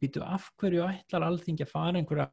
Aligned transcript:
býtu 0.00 0.22
af 0.24 0.50
hverju 0.60 0.86
ætlar 0.86 1.26
alþingi 1.26 1.66
að 1.66 1.72
fara 1.72 2.00
einhverja 2.00 2.30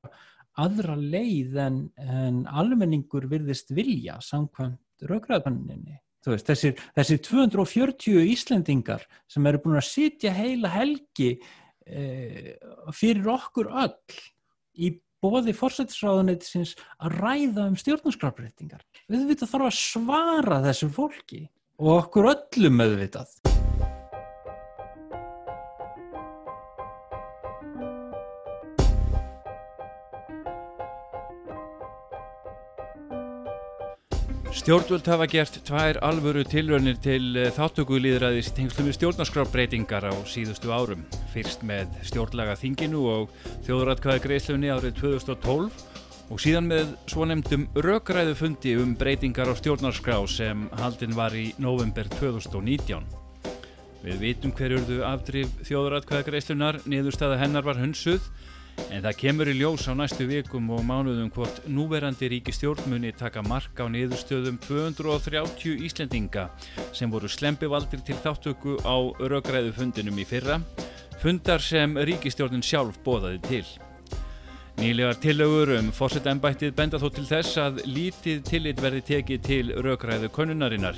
aðra 0.63 0.95
leið 0.99 1.59
en, 1.63 1.77
en 1.97 2.41
almenningur 2.49 3.25
virðist 3.31 3.73
vilja 3.73 4.19
samkvæmt 4.21 5.07
raugræðbanninni. 5.09 5.99
Þessir, 6.23 6.77
þessir 6.95 7.19
240 7.25 8.21
Íslendingar 8.31 9.03
sem 9.27 9.43
eru 9.49 9.59
búin 9.65 9.81
að 9.81 9.89
sitja 9.89 10.31
heila 10.31 10.71
helgi 10.71 11.33
e, 11.83 12.53
fyrir 12.95 13.27
okkur 13.33 13.73
öll 13.83 14.21
í 14.79 14.93
bóði 15.23 15.55
fórsættisráðuneytisins 15.55 16.75
að 16.99 17.17
ræða 17.19 17.67
um 17.69 17.79
stjórnarskrafbreytingar. 17.79 18.83
Við 19.11 19.27
veitum 19.31 19.51
þarf 19.51 19.69
að 19.69 19.79
svara 19.79 20.61
þessu 20.67 20.91
fólki 20.95 21.43
og 21.79 21.97
okkur 21.97 22.31
öllum 22.35 22.85
auðvitað. 22.87 23.52
Stjórnvöld 34.63 35.07
hafa 35.11 35.25
gert 35.27 35.57
tvær 35.67 35.97
alvöru 36.07 36.45
tilraunir 36.47 36.95
til 37.03 37.33
eh, 37.35 37.49
þáttökulíðræðis 37.51 38.53
tengslum 38.55 38.85
við 38.87 38.95
stjórnarskrafbreytingar 38.95 40.05
á 40.07 40.15
síðustu 40.23 40.71
árum. 40.71 41.01
Fyrst 41.33 41.65
með 41.67 41.89
stjórnlaga 42.07 42.55
þinginu 42.61 43.01
og 43.11 43.33
þjóðratkvæði 43.67 44.21
greiðslunni 44.23 44.71
árið 44.71 44.95
2012 45.01 45.67
og 46.31 46.39
síðan 46.39 46.69
með 46.71 46.93
svonemdum 47.11 47.65
rökræðu 47.75 48.37
fundi 48.39 48.77
um 48.79 48.95
breytingar 48.95 49.51
á 49.51 49.59
stjórnarskrá 49.59 50.21
sem 50.31 50.63
haldin 50.79 51.19
var 51.19 51.35
í 51.35 51.49
november 51.59 52.07
2019. 52.15 53.03
Við 54.05 54.23
vitum 54.23 54.55
hverjurðu 54.55 55.03
afdrif 55.09 55.59
þjóðratkvæði 55.67 56.29
greiðslunar, 56.29 56.79
niðurstaða 56.87 57.43
hennar 57.43 57.67
var 57.67 57.83
hunsuð 57.83 58.31
En 58.93 59.01
það 59.01 59.17
kemur 59.17 59.49
í 59.49 59.53
ljós 59.57 59.87
á 59.89 59.93
næstu 59.97 60.27
vikum 60.29 60.67
og 60.75 60.83
mánuðum 60.85 61.31
hvort 61.33 61.63
núverandi 61.65 62.29
ríki 62.29 62.53
stjórnmunni 62.53 63.13
taka 63.17 63.41
marka 63.45 63.85
á 63.85 63.87
niðurstöðum 63.89 64.59
230 64.65 65.81
Íslendinga 65.87 66.49
sem 66.93 67.09
voru 67.09 67.29
slempivaldir 67.29 68.03
til 68.05 68.19
þáttöku 68.21 68.77
á 68.85 68.97
röggræðu 69.17 69.73
fundinum 69.77 70.19
í 70.21 70.27
fyrra, 70.29 70.59
fundar 71.21 71.61
sem 71.61 71.97
ríkistjórnin 71.97 72.65
sjálf 72.65 73.01
bóðaði 73.05 73.41
til. 73.47 73.65
Nýlegar 74.77 75.19
tillögur 75.21 75.75
um 75.77 75.91
fórsetembættið 75.93 76.73
benda 76.77 77.01
þó 77.01 77.09
til 77.13 77.27
þess 77.29 77.59
að 77.61 77.83
lítið 77.85 78.41
tillit 78.47 78.81
verði 78.81 79.03
tekið 79.09 79.43
til 79.45 79.65
röggræðu 79.85 80.31
konunarinnar. 80.33 80.97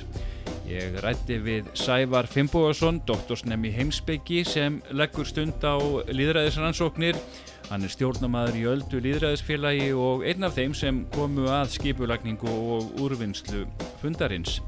Ég 0.65 0.95
rætti 1.03 1.35
við 1.45 1.67
Sævar 1.77 2.25
Fimboðarsson, 2.25 3.03
doktorsnemi 3.05 3.69
heimsbyggi 3.75 4.39
sem 4.47 4.79
leggur 4.97 5.27
stund 5.29 5.61
á 5.61 5.77
líðræðisrannsóknir 6.09 7.19
Hann 7.65 7.81
er 7.81 7.89
stjórnamaður 7.89 8.57
í 8.59 8.65
öldu 8.69 8.99
líðræðisfélagi 9.01 9.87
og 9.97 10.21
einn 10.29 10.45
af 10.45 10.53
þeim 10.53 10.73
sem 10.77 10.99
komu 11.15 11.47
að 11.49 11.71
skipulagningu 11.73 12.45
og 12.45 12.99
úrvinnslu 13.01 13.63
fundarins. 14.03 14.59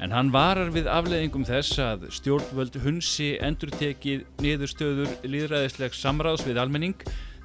En 0.00 0.12
hann 0.12 0.30
varar 0.32 0.72
við 0.72 0.88
afleðingum 0.88 1.44
þess 1.44 1.78
að 1.84 2.06
stjórnvöld 2.16 2.78
hunsi 2.80 3.34
endurtekið 3.44 4.24
niðurstöður 4.40 5.12
líðræðislegs 5.28 6.00
samráðs 6.00 6.46
við 6.48 6.60
almenning. 6.64 6.96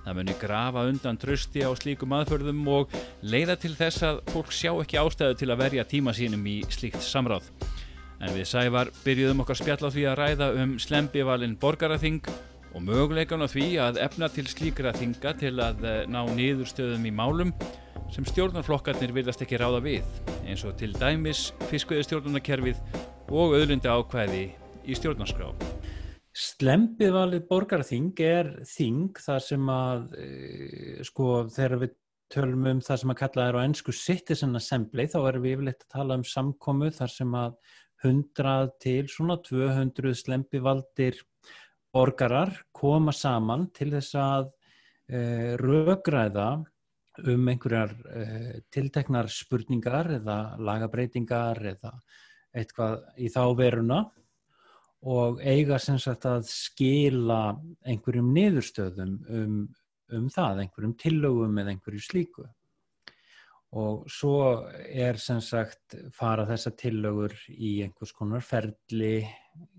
Það 0.05 0.17
muni 0.17 0.35
grafa 0.39 0.85
undan 0.87 1.19
trösti 1.19 1.61
á 1.67 1.71
slíkum 1.75 2.15
aðförðum 2.15 2.63
og 2.71 2.95
leiða 3.21 3.57
til 3.59 3.75
þess 3.75 4.05
að 4.07 4.21
fólk 4.31 4.53
sjá 4.55 4.71
ekki 4.71 4.99
ástæðu 5.01 5.41
til 5.41 5.49
að 5.51 5.61
verja 5.65 5.85
tíma 5.91 6.15
sínum 6.15 6.47
í 6.47 6.61
slíkt 6.71 7.03
samráð. 7.03 7.51
En 8.23 8.31
við 8.31 8.47
sævar 8.47 8.93
byrjuðum 9.03 9.43
okkar 9.43 9.59
spjall 9.59 9.83
á 9.83 9.89
því 9.91 10.07
að 10.07 10.17
ræða 10.23 10.49
um 10.63 10.77
slembivalinn 10.79 11.59
borgaraþing 11.59 12.23
og 12.75 12.83
möguleikan 12.85 13.41
á 13.41 13.47
því 13.49 13.67
að 13.81 13.99
efna 14.03 14.29
til 14.31 14.45
slíkra 14.49 14.93
þinga 14.95 15.33
til 15.39 15.55
að 15.63 15.85
eh, 15.87 16.01
ná 16.09 16.21
niðurstöðum 16.37 17.07
í 17.09 17.13
málum 17.13 17.53
sem 18.13 18.25
stjórnarflokkarnir 18.25 19.13
vilast 19.13 19.41
ekki 19.45 19.59
ráða 19.61 19.81
við 19.85 20.19
eins 20.45 20.65
og 20.65 20.75
til 20.79 20.91
dæmis 20.97 21.49
fiskveðistjórnarkerfið 21.69 22.81
og 23.29 23.55
auðlundi 23.57 23.89
ákvæði 23.89 24.43
í 24.89 24.97
stjórnarskrá. 24.97 25.51
Slempið 26.39 27.13
valið 27.13 27.47
borgarþing 27.49 28.21
er 28.23 28.51
þing 28.69 29.17
þar 29.17 29.41
sem 29.43 29.71
að 29.73 30.13
e, 30.21 30.27
sko 31.05 31.43
þegar 31.51 31.83
við 31.83 31.95
tölum 32.29 32.67
um 32.69 32.81
það 32.85 33.01
sem 33.01 33.13
að 33.13 33.19
kalla 33.23 33.47
er 33.49 33.57
á 33.57 33.65
ennsku 33.65 33.93
citizen 33.97 34.57
assembly 34.57 35.07
þá 35.09 35.19
erum 35.23 35.45
við 35.45 35.55
yfirleitt 35.57 35.85
að 35.87 35.95
tala 35.97 36.17
um 36.19 36.25
samkomu 36.25 36.91
þar 36.93 37.13
sem 37.13 37.37
að 37.37 37.57
100 38.05 38.69
til 38.79 39.09
svona 39.11 39.39
200 39.43 40.13
slempivaldir 40.15 41.17
borgarar 41.93 42.53
koma 42.75 43.13
saman 43.15 43.69
til 43.75 43.91
þess 43.95 44.17
að 44.19 44.49
e, 45.09 45.21
rögræða 45.59 46.49
um 47.29 47.49
einhverjar 47.51 47.95
e, 48.13 48.25
tilteknar 48.71 49.29
spurningar 49.33 50.13
eða 50.19 50.37
lagabreitingar 50.61 51.61
eða 51.73 51.93
eitthvað 52.55 53.01
í 53.17 53.29
þá 53.33 53.43
veruna 53.57 53.99
og 55.09 55.39
eiga 55.41 55.79
sem 55.79 55.99
sagt 56.01 56.25
að 56.27 56.47
skila 56.51 57.55
einhverjum 57.87 58.31
niðurstöðum 58.35 59.13
um, 59.29 59.59
um 60.15 60.29
það, 60.33 60.65
einhverjum 60.65 60.95
tillögum 60.99 61.61
eða 61.61 61.75
einhverju 61.75 62.03
slíku 62.03 62.47
og 63.77 64.05
svo 64.09 64.65
er 64.89 65.19
sem 65.21 65.41
sagt 65.45 65.93
fara 66.15 66.47
þessa 66.49 66.71
tillögur 66.77 67.35
í 67.53 67.79
einhvers 67.85 68.13
konar 68.17 68.41
ferli 68.41 69.19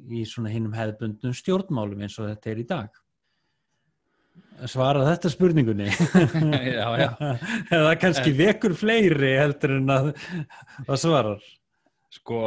í 0.06 0.24
svona 0.28 0.52
hinnum 0.52 0.76
hefðbundnum 0.76 1.34
stjórnmálum 1.34 2.04
eins 2.04 2.18
og 2.20 2.28
þetta 2.30 2.52
er 2.52 2.60
í 2.62 2.66
dag. 2.68 3.00
Svara 4.70 5.02
þetta 5.08 5.32
spurningunni. 5.32 5.88
Já, 6.78 6.86
já. 7.00 7.08
eða 7.76 7.94
kannski 7.98 8.34
vekur 8.36 8.76
fleiri 8.78 9.32
heldur 9.40 9.78
en 9.78 9.90
að 9.92 10.10
það 10.86 11.00
svarar 11.00 11.48
sko, 12.14 12.40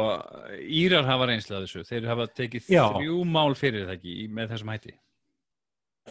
Írar 0.62 1.08
hafa 1.08 1.28
reynslað 1.28 1.66
þessu. 1.66 1.84
Þeir 1.88 2.08
hafa 2.12 2.28
tekið 2.40 2.70
já. 2.72 2.84
þrjú 2.94 3.18
mál 3.28 3.56
fyrir 3.58 3.88
það 3.88 3.98
ekki 3.98 4.16
með 4.32 4.54
þessum 4.54 4.72
hætti. 4.72 4.96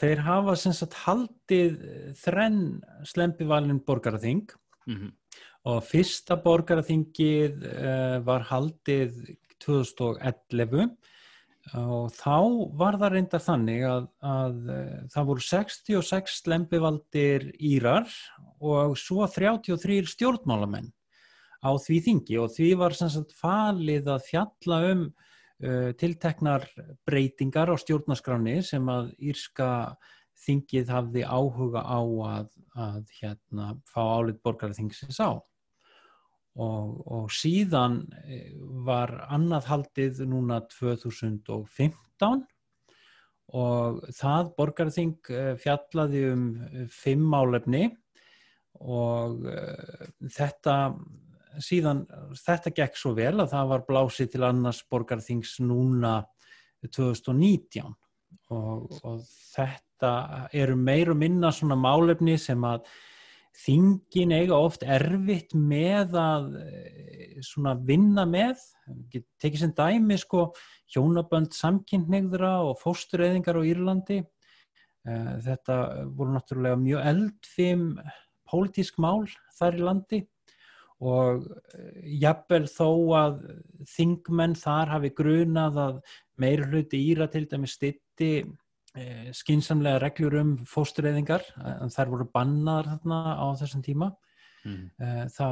Þeir 0.02 0.24
hafa 0.26 0.56
sem 0.60 0.76
sagt 0.76 0.96
haldið 1.04 1.76
þrenn 2.22 2.64
slempivalin 3.08 3.82
borgaraþing. 3.88 4.46
Mm 4.86 4.98
-hmm 4.98 5.12
og 5.70 5.84
fyrsta 5.88 6.38
borgaraþingið 6.44 7.66
uh, 7.70 8.20
var 8.28 8.48
haldið 8.50 9.36
2011 9.64 10.90
og 11.80 12.10
þá 12.12 12.40
var 12.76 12.98
það 13.00 13.14
reynda 13.14 13.40
þannig 13.40 13.86
að, 13.88 14.08
að 14.28 14.58
uh, 14.68 14.98
það 15.14 15.30
voru 15.30 15.46
66 15.48 16.42
slempivaldir 16.42 17.46
Írar 17.64 18.10
og 18.60 18.98
svo 19.00 19.24
33 19.32 20.02
stjórnmálamenn 20.12 20.92
á 21.64 21.72
því 21.80 22.00
þingi. 22.10 22.40
Og 22.44 22.52
því 22.52 22.74
var 22.82 22.98
sagt, 23.00 23.32
falið 23.40 24.12
að 24.12 24.28
fjalla 24.28 24.82
um 24.90 25.06
uh, 25.08 25.94
tilteknar 25.96 26.68
breytingar 27.08 27.72
á 27.72 27.76
stjórnaskráni 27.80 28.60
sem 28.68 28.92
að 28.92 29.14
Írska 29.24 29.70
þingið 30.44 30.92
hafði 30.92 31.24
áhuga 31.24 31.88
á 31.88 32.04
að, 32.04 32.52
að 32.76 33.02
hérna, 33.22 33.72
fá 33.88 34.02
álit 34.20 34.44
borgarþingsins 34.44 35.24
á 35.24 35.40
og, 36.62 37.00
og 37.10 37.32
síðan 37.34 38.04
eh, 38.28 38.52
var 38.86 39.16
annað 39.34 39.70
haldið 39.72 40.22
núna 40.30 40.62
2015 40.70 42.44
og 43.54 44.04
það 44.14 44.52
borgarþing 44.58 45.16
eh, 45.34 45.54
fjallaði 45.62 46.24
um 46.34 46.46
eh, 46.70 46.86
fimm 46.94 47.26
málefni. 47.34 47.88
Og 48.84 49.44
þetta 50.34 50.76
síðan, 51.62 52.00
þetta 52.36 52.72
gekk 52.74 52.98
svo 52.98 53.12
vel 53.16 53.36
að 53.44 53.52
það 53.52 53.68
var 53.70 53.84
blásið 53.88 54.32
til 54.34 54.42
annars 54.48 54.80
borgarþings 54.90 55.54
núna 55.62 56.16
2019 56.90 57.94
og, 58.52 58.98
og 59.06 59.22
þetta 59.54 60.14
eru 60.58 60.76
meir 60.76 61.14
og 61.14 61.22
minna 61.22 61.54
svona 61.54 61.78
málefni 61.80 62.36
sem 62.42 62.66
að 62.68 62.90
þingin 63.54 64.34
eiga 64.34 64.58
oft 64.58 64.84
erfitt 64.84 65.54
með 65.54 66.16
að 66.20 66.48
eh, 66.64 67.38
svona 67.46 67.76
vinna 67.78 68.26
með. 68.30 68.62
Tekið 69.42 69.60
sem 69.62 69.74
dæmi 69.78 70.18
sko 70.20 70.48
hjónabönd 70.94 71.54
samkynneigðra 71.56 72.56
og 72.66 72.80
fóstureyðingar 72.82 73.62
á 73.62 73.68
Írlandi. 73.70 74.20
Eh, 75.06 75.32
þetta 75.46 75.80
voru 76.16 76.36
náttúrulega 76.36 76.82
mjög 76.82 77.10
eldfim 77.14 77.88
pólitísk 78.50 79.00
mál 79.02 79.26
þar 79.58 79.80
í 79.80 79.86
landi. 79.86 80.22
Og 81.04 81.46
eh, 81.76 82.02
jafnvel 82.24 82.66
þó 82.72 82.90
að 83.20 83.40
þingmenn 83.94 84.58
þar 84.58 84.96
hafi 84.98 85.14
grunað 85.14 85.80
að 85.88 86.04
meir 86.42 86.66
hluti 86.70 87.02
Íra 87.12 87.30
til 87.30 87.46
dæmi 87.52 87.70
stitti 87.70 88.34
skinsamlega 89.34 90.02
reglur 90.04 90.36
um 90.38 90.50
fóstureyðingar 90.70 91.46
þær 91.90 92.12
voru 92.12 92.28
bannar 92.30 92.86
þarna 92.92 93.22
á 93.42 93.48
þessum 93.58 93.82
tíma 93.86 94.12
mm. 94.68 95.30
þá 95.34 95.48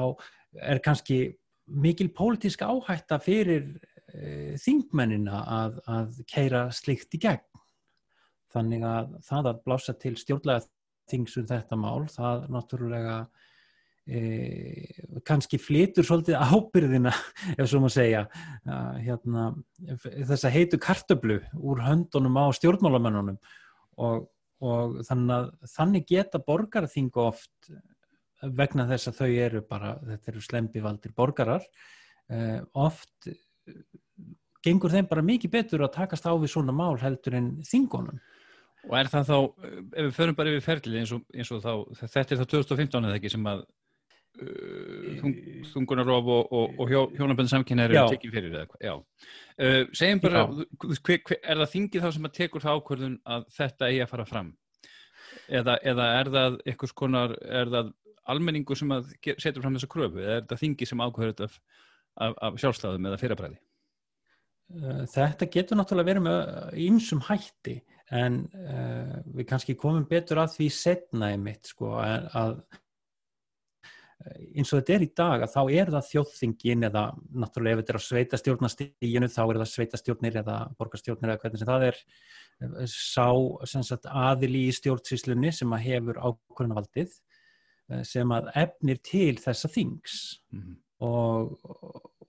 er 0.62 0.82
kannski 0.86 1.18
mikil 1.66 2.10
pólitísk 2.14 2.62
áhætta 2.62 3.20
fyrir 3.24 3.66
e, 4.14 4.58
þingmennina 4.62 5.42
að, 5.58 5.80
að 5.88 6.22
keira 6.30 6.66
slikt 6.76 7.16
í 7.18 7.22
gegn 7.24 7.48
þannig 8.52 8.86
að 8.86 9.14
það 9.26 9.52
að 9.54 9.62
blása 9.66 9.96
til 9.96 10.14
stjórnlega 10.20 10.68
þingsum 11.12 11.48
þetta 11.50 11.78
mál, 11.80 12.06
það 12.12 12.48
náttúrulega 12.52 13.16
e, 14.08 14.22
kannski 15.28 15.60
flytur 15.62 16.08
svolítið 16.08 16.40
ábyrðina 16.42 17.14
ef 17.58 17.70
svo 17.70 17.84
maður 17.84 17.96
segja 17.96 18.26
hérna, 19.04 19.48
þess 19.94 20.46
að 20.48 20.56
heitu 20.58 20.82
kartöblu 20.82 21.40
úr 21.60 21.84
höndunum 21.86 22.40
á 22.42 22.46
stjórnmálamennunum 22.58 23.40
og, 24.02 24.28
og 24.64 25.00
þannig, 25.08 25.34
að, 25.38 25.50
þannig 25.76 26.10
geta 26.10 26.44
borgarþingu 26.46 27.26
oft 27.28 27.74
vegna 28.42 28.88
þess 28.90 29.12
að 29.12 29.20
þau 29.22 29.32
eru 29.48 29.64
bara, 29.70 29.96
þetta 30.08 30.32
eru 30.34 30.46
slempivaldir 30.46 31.14
borgarar 31.18 31.66
e, 32.32 32.62
oft 32.74 33.32
gengur 34.66 34.94
þeim 34.94 35.10
bara 35.10 35.26
mikið 35.26 35.54
betur 35.56 35.86
að 35.86 35.96
takast 35.98 36.28
á 36.30 36.34
við 36.38 36.54
svona 36.54 36.74
mál 36.76 36.96
heldur 37.02 37.38
en 37.38 37.52
þingunum. 37.66 38.22
Og 38.90 38.96
er 38.98 39.10
það 39.14 39.28
þá, 39.30 39.38
ef 39.70 40.08
við 40.08 40.16
förum 40.16 40.38
bara 40.38 40.54
yfir 40.54 40.66
ferlið 40.66 41.00
eins 41.02 41.14
og, 41.14 41.26
eins 41.38 41.52
og 41.54 41.62
þá, 41.62 41.74
þetta 42.02 42.24
er 42.24 42.40
þá 42.40 42.48
2015 42.56 43.08
eða 43.10 43.20
ekki 43.20 43.32
sem 43.34 43.50
að 43.52 43.64
þung, 44.40 45.36
þungunarof 45.72 46.30
og, 46.32 46.54
og, 46.56 46.80
og 46.80 46.92
hjó, 46.92 47.02
hjónaböndu 47.18 47.52
samkynna 47.52 47.88
eru 47.88 48.04
tekið 48.14 48.36
fyrir? 48.36 48.58
Já. 48.82 48.94
Uh, 49.60 49.84
segjum 49.98 50.22
bara, 50.24 50.46
hver, 50.82 51.20
hver, 51.28 51.40
er 51.42 51.62
það 51.62 51.72
þingið 51.76 52.06
þá 52.06 52.10
sem 52.16 52.30
að 52.30 52.36
tekur 52.38 52.64
það 52.64 52.80
ákvörðun 52.80 53.18
að 53.36 53.48
þetta 53.58 53.90
eigi 53.90 54.04
að 54.06 54.14
fara 54.14 54.28
fram? 54.30 54.54
Eða, 55.52 55.78
eða 55.92 56.08
er 56.20 56.32
það 56.36 56.58
eitthvað 56.66 56.94
skonar, 56.94 57.36
er 57.60 57.74
það 57.76 57.92
almenningu 58.32 58.78
sem 58.78 58.96
að 58.96 59.12
setur 59.42 59.62
fram 59.64 59.76
þessa 59.78 59.92
kröfu 59.92 60.24
eða 60.24 60.40
er 60.40 60.48
það 60.50 60.64
þingið 60.64 60.92
sem 60.92 61.04
ákvörður 61.04 61.34
þetta 61.34 61.50
af, 61.50 61.60
af, 62.16 62.36
af 62.48 62.60
sjálfsláðum 62.64 63.08
eða 63.12 63.22
fyrirbræði? 63.22 63.62
Uh, 64.72 65.02
þetta 65.12 65.50
getur 65.52 65.80
náttúrulega 65.80 66.14
verið 66.14 66.28
með 66.30 66.78
ímsum 66.88 67.26
hætti 67.28 67.82
en 68.12 68.46
uh, 68.56 69.20
við 69.36 69.48
kannski 69.50 69.76
komum 69.80 70.08
betur 70.08 70.42
að 70.44 70.56
því 70.58 70.70
setna 70.76 71.32
í 71.36 71.38
mitt 71.40 71.72
sko 71.72 71.98
að, 72.00 72.28
að 72.36 72.56
eins 74.22 74.72
og 74.72 74.82
þetta 74.82 74.94
er 74.96 75.06
í 75.06 75.10
dag 75.18 75.44
að 75.46 75.54
þá 75.54 75.62
er 75.80 75.92
það 75.96 76.08
þjóðþingin 76.10 76.88
eða 76.90 77.04
náttúrulega 77.44 77.78
ef 77.78 77.82
þetta 77.82 77.94
er 77.94 78.00
á 78.00 78.08
sveitastjórnastíginu 78.08 79.30
þá 79.32 79.42
er 79.44 79.60
það 79.62 79.72
sveitastjórnir 79.72 80.40
eða 80.44 80.58
borgarstjórnir 80.78 81.34
eða 81.34 81.42
hvernig 81.44 81.62
sem 81.62 81.72
það 81.72 81.88
er 81.90 82.00
sá 82.92 83.28
sagt, 83.88 84.08
aðili 84.08 84.68
í 84.68 84.78
stjórnsíslunni 84.78 85.52
sem 85.56 85.74
að 85.74 85.86
hefur 85.88 86.22
ákvörðunavaldið 86.22 87.12
eh, 87.92 88.04
sem 88.08 88.34
að 88.36 88.52
efnir 88.62 89.02
til 89.06 89.36
þessa 89.42 89.72
þings 89.72 90.18
mm 90.52 90.64
-hmm. 90.64 90.80
og, 91.08 91.56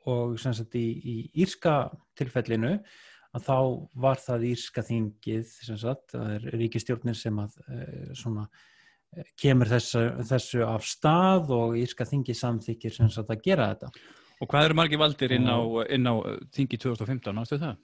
og 0.08 0.36
sagt, 0.40 0.76
í, 0.78 0.86
í 1.02 1.16
írska 1.44 1.90
tilfellinu 2.18 2.78
að 3.32 3.46
þá 3.46 3.58
var 4.04 4.20
það 4.20 4.44
Írska 4.50 4.84
þingið 4.84 5.54
sagt, 5.80 6.12
það 6.12 6.34
er 6.34 6.46
ríkistjórnir 6.60 7.16
sem 7.16 7.38
að 7.40 7.56
eh, 7.68 8.12
svona, 8.18 8.44
eh, 8.44 8.68
kemur 9.38 9.68
þessu, 9.68 10.02
þessu 10.28 10.64
af 10.66 10.86
stað 10.88 11.52
og 11.56 11.78
Írska 11.80 12.06
þingið 12.08 12.38
samþykir 12.38 12.96
sem 12.96 13.10
sagt 13.12 13.32
að 13.32 13.42
gera 13.44 13.70
þetta. 13.72 13.92
Og 14.42 14.50
hvað 14.50 14.68
eru 14.68 14.78
margi 14.78 14.98
valdir 14.98 15.34
inn 15.36 15.46
á, 15.46 15.58
inn 15.92 16.08
á 16.08 16.14
þingi 16.54 16.80
2015, 16.82 17.40
ástu 17.42 17.58
það? 17.62 17.80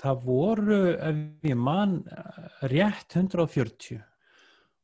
Það 0.00 0.22
voru, 0.24 0.80
ef 0.96 1.50
ég 1.50 1.58
man, 1.60 1.98
rétt 2.72 3.16
140. 3.16 4.00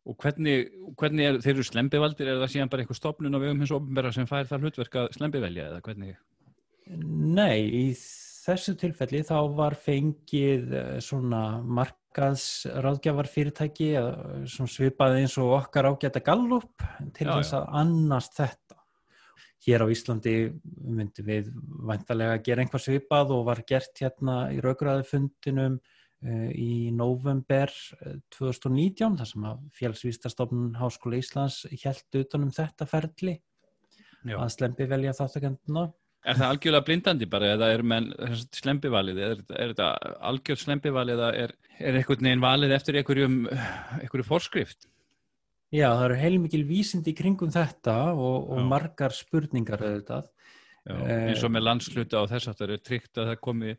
Og 0.06 0.14
hvernig, 0.22 0.68
hvernig 1.00 1.26
er, 1.26 1.40
þeir 1.42 1.54
eru 1.56 1.66
slembivaldir, 1.66 2.30
er 2.30 2.40
það 2.42 2.52
síðan 2.52 2.70
bara 2.72 2.84
eitthvað 2.84 3.00
stopnun 3.00 3.36
á 3.36 3.42
vegum 3.42 3.64
hins 3.64 3.74
ofnbæra 3.74 4.12
sem 4.14 4.28
fær 4.30 4.46
það 4.46 4.66
hlutverk 4.66 4.98
að 5.00 5.08
slembivelja 5.16 5.70
eða 5.72 5.82
hvernig? 5.88 6.18
Nei, 6.86 7.66
í 7.66 7.84
þessu 8.46 8.76
tilfelli 8.78 9.24
þá 9.26 9.38
var 9.58 9.74
fengið 9.82 10.76
eh, 10.78 10.92
svona 11.02 11.42
markaðsráðgjafar 12.16 13.28
fyrirtæki 13.28 13.90
svipað 14.48 15.18
eins 15.20 15.36
og 15.40 15.52
okkar 15.58 15.90
ágæta 15.90 16.22
gallup 16.24 16.84
til 17.16 17.28
já, 17.28 17.34
þess 17.36 17.56
að 17.58 17.66
annast 17.80 18.38
þetta. 18.38 18.78
Hér 19.66 19.84
á 19.84 19.86
Íslandi 19.92 20.34
myndum 20.80 21.26
við 21.26 21.50
vantarlega 21.84 22.38
að 22.38 22.46
gera 22.46 22.64
einhvað 22.64 22.84
svipað 22.86 23.34
og 23.36 23.44
var 23.50 23.62
gert 23.68 24.00
hérna 24.00 24.36
í 24.54 24.62
raugræðufundinum 24.64 25.76
uh, 25.76 26.48
í 26.54 26.88
november 26.94 27.72
2019 28.38 29.12
eh, 29.12 29.18
þar 29.20 29.30
sem 29.32 29.48
að 29.50 29.66
félagsvístastofnun 29.76 30.76
Háskóla 30.80 31.20
Íslands 31.20 31.64
held 31.82 32.20
utanum 32.22 32.54
þetta 32.54 32.88
ferli 32.88 33.36
já. 34.24 34.38
að 34.38 34.52
slempi 34.56 34.88
velja 34.88 35.16
þáttakenduna 35.18 35.88
Er 36.26 36.34
það 36.34 36.52
algjörlega 36.52 36.86
blindandi 36.88 37.26
bara 37.30 37.52
eða 37.54 37.68
er 37.70 37.82
menn 37.86 38.08
slempivalið, 38.56 39.18
er, 39.22 39.42
er 39.54 39.72
þetta 39.72 40.14
algjörð 40.26 40.62
slempivalið 40.64 41.20
eða 41.20 41.28
er, 41.44 41.52
er 41.78 41.98
einhvern 42.00 42.26
veginn 42.26 42.42
valið 42.42 42.74
eftir 42.74 42.98
einhverjum, 42.98 43.36
einhverju 44.00 44.26
forskrift? 44.26 44.88
Já, 45.74 45.86
það 45.92 46.04
eru 46.08 46.18
heilmikil 46.20 46.62
vísind 46.66 47.06
í 47.10 47.14
kringum 47.14 47.52
þetta 47.54 47.96
og, 48.14 48.50
og 48.54 48.66
margar 48.66 49.14
spurningar 49.14 49.82
auðvitað. 49.82 50.28
Já, 50.86 50.94
eins 51.30 51.46
og 51.46 51.54
með 51.54 51.66
landsluta 51.66 52.22
og 52.22 52.30
þess 52.30 52.50
að 52.50 52.58
það 52.58 52.68
eru 52.68 52.82
tryggt 52.88 53.18
að 53.18 53.30
það 53.30 53.40
komi... 53.46 53.72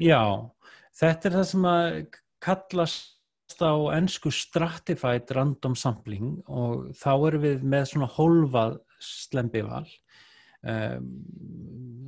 Já, 0.00 0.22
þetta 1.00 1.28
er 1.28 1.36
það 1.36 1.46
sem 1.50 1.68
að 1.72 1.98
kallast 2.44 3.62
á 3.62 3.74
ennsku 3.96 4.32
stratified 4.34 5.32
random 5.36 5.76
sampling 5.78 6.40
og 6.44 6.90
þá 6.98 7.12
erum 7.14 7.44
við 7.44 7.64
með 7.64 7.88
svona 7.92 8.08
hólfað 8.16 8.80
slempival 9.00 9.84
Um, 10.66 11.10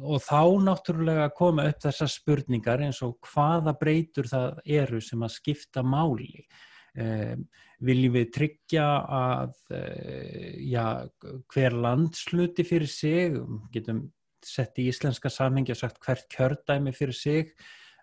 og 0.08 0.22
þá 0.24 0.42
náttúrulega 0.64 1.28
koma 1.36 1.66
upp 1.68 1.82
þessar 1.84 2.10
spurningar 2.10 2.82
eins 2.82 3.00
og 3.06 3.18
hvaða 3.28 3.74
breytur 3.78 4.28
það 4.30 4.60
eru 4.78 5.00
sem 5.04 5.22
að 5.22 5.34
skipta 5.36 5.84
máli. 5.86 6.44
Um, 6.98 7.44
viljum 7.84 8.16
við 8.16 8.30
tryggja 8.34 8.86
að 9.14 9.52
uh, 9.76 10.54
já, 10.58 10.86
hver 11.54 11.76
landsluti 11.86 12.66
fyrir 12.66 12.90
sig 12.90 13.36
getum 13.74 14.08
sett 14.42 14.78
í 14.80 14.88
íslenska 14.90 15.30
samhengi 15.30 15.74
og 15.74 15.78
sagt 15.78 16.00
hvert 16.02 16.26
kjördæmi 16.32 16.94
fyrir 16.96 17.14
sig 17.14 17.52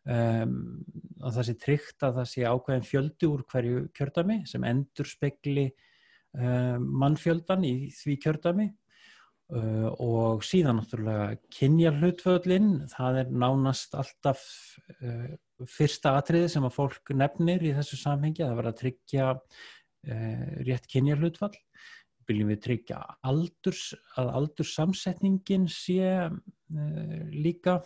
um, 0.08 0.86
og 1.20 1.36
það 1.36 1.50
sé 1.50 1.58
tryggt 1.64 2.08
að 2.08 2.22
það 2.22 2.32
sé 2.32 2.48
ákveðin 2.48 2.88
fjöldi 2.88 3.32
úr 3.32 3.44
hverju 3.52 3.84
kjördæmi 3.96 4.42
sem 4.48 4.68
endur 4.68 5.10
spekli 5.10 5.70
mannfjöldan 6.36 7.62
í 7.64 7.76
því 7.96 8.18
kjördæmi 8.20 8.66
Uh, 9.54 9.92
og 10.02 10.42
síðan 10.42 10.80
náttúrulega 10.80 11.36
kynja 11.54 11.92
hlutvöldin, 11.94 12.70
það 12.90 13.20
er 13.22 13.28
nánast 13.44 13.94
alltaf 13.94 14.42
uh, 15.04 15.36
fyrsta 15.70 16.16
atriði 16.18 16.48
sem 16.56 16.66
að 16.66 16.74
fólk 16.74 17.12
nefnir 17.14 17.62
í 17.62 17.76
þessu 17.78 18.00
samhengi, 18.00 18.42
það 18.42 18.56
verður 18.58 18.72
að 18.72 18.80
tryggja 18.80 19.28
uh, 19.36 20.48
rétt 20.66 20.90
kynja 20.90 21.20
hlutvöld 21.22 21.60
viljum 22.26 22.50
við 22.56 22.64
tryggja 22.64 23.04
aldurs, 23.30 23.92
að 24.18 24.34
aldursamsetningin 24.40 25.68
sé 25.70 26.10
líka 27.30 27.78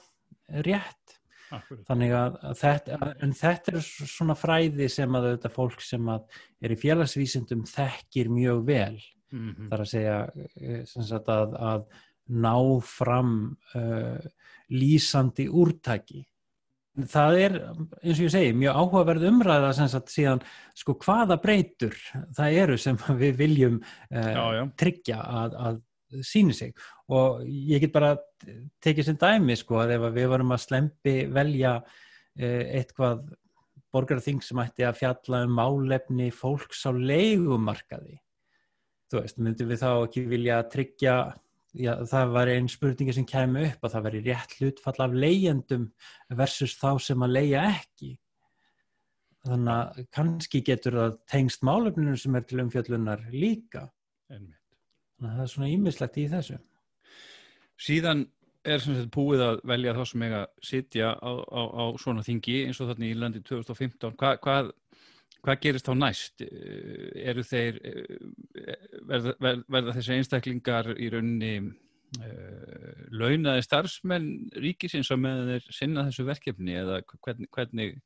rétt? 0.63 1.19
Akkurat. 1.49 1.81
þannig 1.89 2.11
að, 2.13 2.35
að 2.45 2.57
þetta 2.59 3.13
en 3.25 3.31
þetta 3.33 3.71
er 3.73 3.85
svona 4.13 4.35
fræði 4.37 4.87
sem 4.93 5.15
að 5.17 5.31
þetta 5.31 5.49
fólk 5.49 5.81
sem 5.81 6.11
að 6.13 6.41
er 6.61 6.75
í 6.75 6.77
félagsvísindum 6.77 7.63
þekkir 7.67 8.29
mjög 8.31 8.67
vel 8.69 8.99
mm 9.31 9.49
-hmm. 9.49 9.69
þar 9.69 9.85
að 9.85 9.91
segja 9.93 10.17
eh, 10.55 10.83
að, 11.35 11.55
að 11.73 11.85
ná 12.29 12.55
fram 12.85 13.57
uh, 13.75 14.19
lýsandi 14.69 15.47
úrtæki 15.49 16.25
það 17.07 17.37
er, 17.39 17.57
eins 18.03 18.19
og 18.19 18.25
ég 18.25 18.33
segi, 18.33 18.53
mjög 18.57 18.79
áhugaverð 18.79 19.27
umræða 19.29 19.71
sagt, 19.77 20.11
síðan, 20.11 20.41
sko, 20.77 20.97
hvaða 21.03 21.39
breytur 21.41 21.95
það 22.35 22.57
eru 22.63 22.77
sem 22.77 22.97
við 23.23 23.37
viljum 23.39 23.79
uh, 23.79 24.31
já, 24.33 24.45
já. 24.59 24.63
tryggja 24.79 25.19
að, 25.43 25.59
að 25.69 25.81
síni 26.25 26.55
sig 26.57 26.73
og 27.09 27.43
ég 27.45 27.83
get 27.83 27.93
bara 27.93 28.15
tekið 28.83 29.09
sem 29.11 29.19
dæmi, 29.19 29.57
sko, 29.57 29.81
að 29.83 29.97
ef 29.97 30.07
við 30.15 30.31
varum 30.31 30.55
að 30.55 30.65
slempi 30.65 31.17
velja 31.33 31.77
uh, 31.79 32.63
eitthvað 32.79 33.27
borgarþing 33.93 34.41
sem 34.45 34.59
ætti 34.61 34.85
að 34.85 34.99
fjalla 34.99 35.45
um 35.47 35.55
málefni 35.57 36.29
fólks 36.35 36.85
á 36.85 36.93
leigumarkaði 36.93 38.19
þú 39.09 39.21
veist, 39.23 39.39
myndum 39.41 39.69
við 39.71 39.81
þá 39.81 39.89
ekki 39.91 40.23
vilja 40.29 40.61
tryggja, 40.73 41.17
já, 41.73 41.91
það 42.11 42.33
var 42.37 42.51
einn 42.53 42.71
spurningi 42.71 43.15
sem 43.17 43.27
kemur 43.29 43.67
upp 43.67 43.85
að 43.85 43.95
það 43.95 44.07
veri 44.07 44.23
rétt 44.29 44.55
hlutfall 44.59 45.05
af 45.05 45.19
leyendum 45.25 45.85
versus 46.41 46.75
þá 46.79 46.89
sem 47.09 47.25
að 47.25 47.35
leia 47.37 47.67
ekki. 47.73 48.15
Þannig 49.47 49.75
að 49.75 50.01
kannski 50.15 50.63
getur 50.67 50.97
það 50.99 51.13
tengst 51.31 51.63
málefninu 51.65 52.17
sem 52.19 52.35
er 52.35 52.43
til 52.47 52.59
umfjöllunar 52.65 53.23
líka. 53.31 53.87
Einmitt. 54.29 54.57
þannig 55.17 55.31
að 55.31 55.37
það 55.37 55.45
er 55.45 55.53
svona 55.53 55.69
ímislegt 55.73 56.19
í 56.19 56.25
þessu. 56.29 56.59
Síðan 57.79 58.25
er 58.67 58.83
sem 58.83 58.97
sagt 58.97 59.11
búið 59.15 59.43
að 59.45 59.61
velja 59.71 59.95
þá 59.95 60.01
sem 60.11 60.23
eiga 60.25 60.41
að 60.43 60.67
sitja 60.69 61.11
á, 61.15 61.31
á, 61.31 61.61
á 61.79 61.83
svona 62.01 62.23
þingi 62.25 62.57
eins 62.67 62.81
og 62.83 62.91
þannig 62.91 63.13
í 63.13 63.19
landi 63.19 63.41
2015 63.47 64.17
Hva, 64.19 64.57
hvað 65.45 65.61
gerist 65.63 65.87
þá 65.87 65.93
næst? 65.97 66.43
Eh, 66.45 67.11
eru 67.31 67.43
þeir, 67.47 67.79
eh, 67.85 68.73
verða, 69.09 69.35
verða 69.67 69.95
þessi 69.97 70.17
einstaklingar 70.17 70.91
í 70.97 71.09
rauninni 71.13 71.53
uh, 72.19 73.03
launaði 73.13 73.63
starfsmenn 73.63 74.29
ríkisins 74.57 75.11
á 75.13 75.15
meðan 75.15 75.53
þeir 75.53 75.75
sinna 75.75 76.07
þessu 76.07 76.25
verkefni 76.27 76.77
eða 76.81 77.03
hvernig, 77.19 77.51
hvernig, 77.55 77.99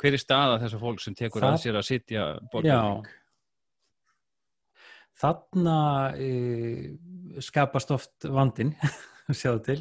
Hver 0.00 0.16
er 0.16 0.22
staða 0.22 0.60
þessar 0.62 0.80
fólk 0.80 1.02
sem 1.04 1.16
tekur 1.16 1.44
það, 1.44 1.54
að 1.54 1.62
sér 1.64 1.76
að 1.76 1.84
sitja 1.84 2.26
borgarling? 2.52 3.08
Þarna 5.20 5.80
e, 6.16 6.28
skapast 7.44 7.92
oft 7.92 8.24
vandin, 8.24 8.72
sjáðu 9.40 9.60
til. 9.66 9.76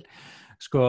Sko, 0.60 0.84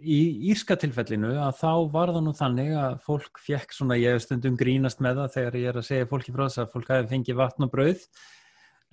í 0.00 0.18
írska 0.48 0.78
tilfellinu 0.80 1.34
að 1.44 1.58
þá 1.60 1.72
var 1.92 2.12
það 2.14 2.22
nú 2.24 2.32
þannig 2.38 2.70
að 2.80 2.94
fólk 3.04 3.40
fekk 3.44 3.74
svona, 3.76 3.98
ég 4.00 4.16
hef 4.16 4.24
stundum 4.24 4.56
grínast 4.60 5.02
með 5.04 5.20
það 5.22 5.34
þegar 5.34 5.58
ég 5.60 5.72
er 5.72 5.80
að 5.80 5.88
segja 5.90 6.08
fólki 6.08 6.32
frá 6.32 6.46
þess 6.46 6.62
að 6.62 6.70
fólk 6.74 6.92
hafi 6.94 7.10
fengið 7.10 7.40
vatn 7.42 7.66
og 7.66 7.72
brauð. 7.74 8.06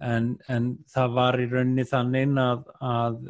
En, 0.04 0.34
en 0.52 0.74
það 0.92 1.14
var 1.16 1.40
í 1.42 1.48
rauninni 1.50 1.88
þannig 1.88 2.36
að, 2.44 2.68
að 2.86 3.22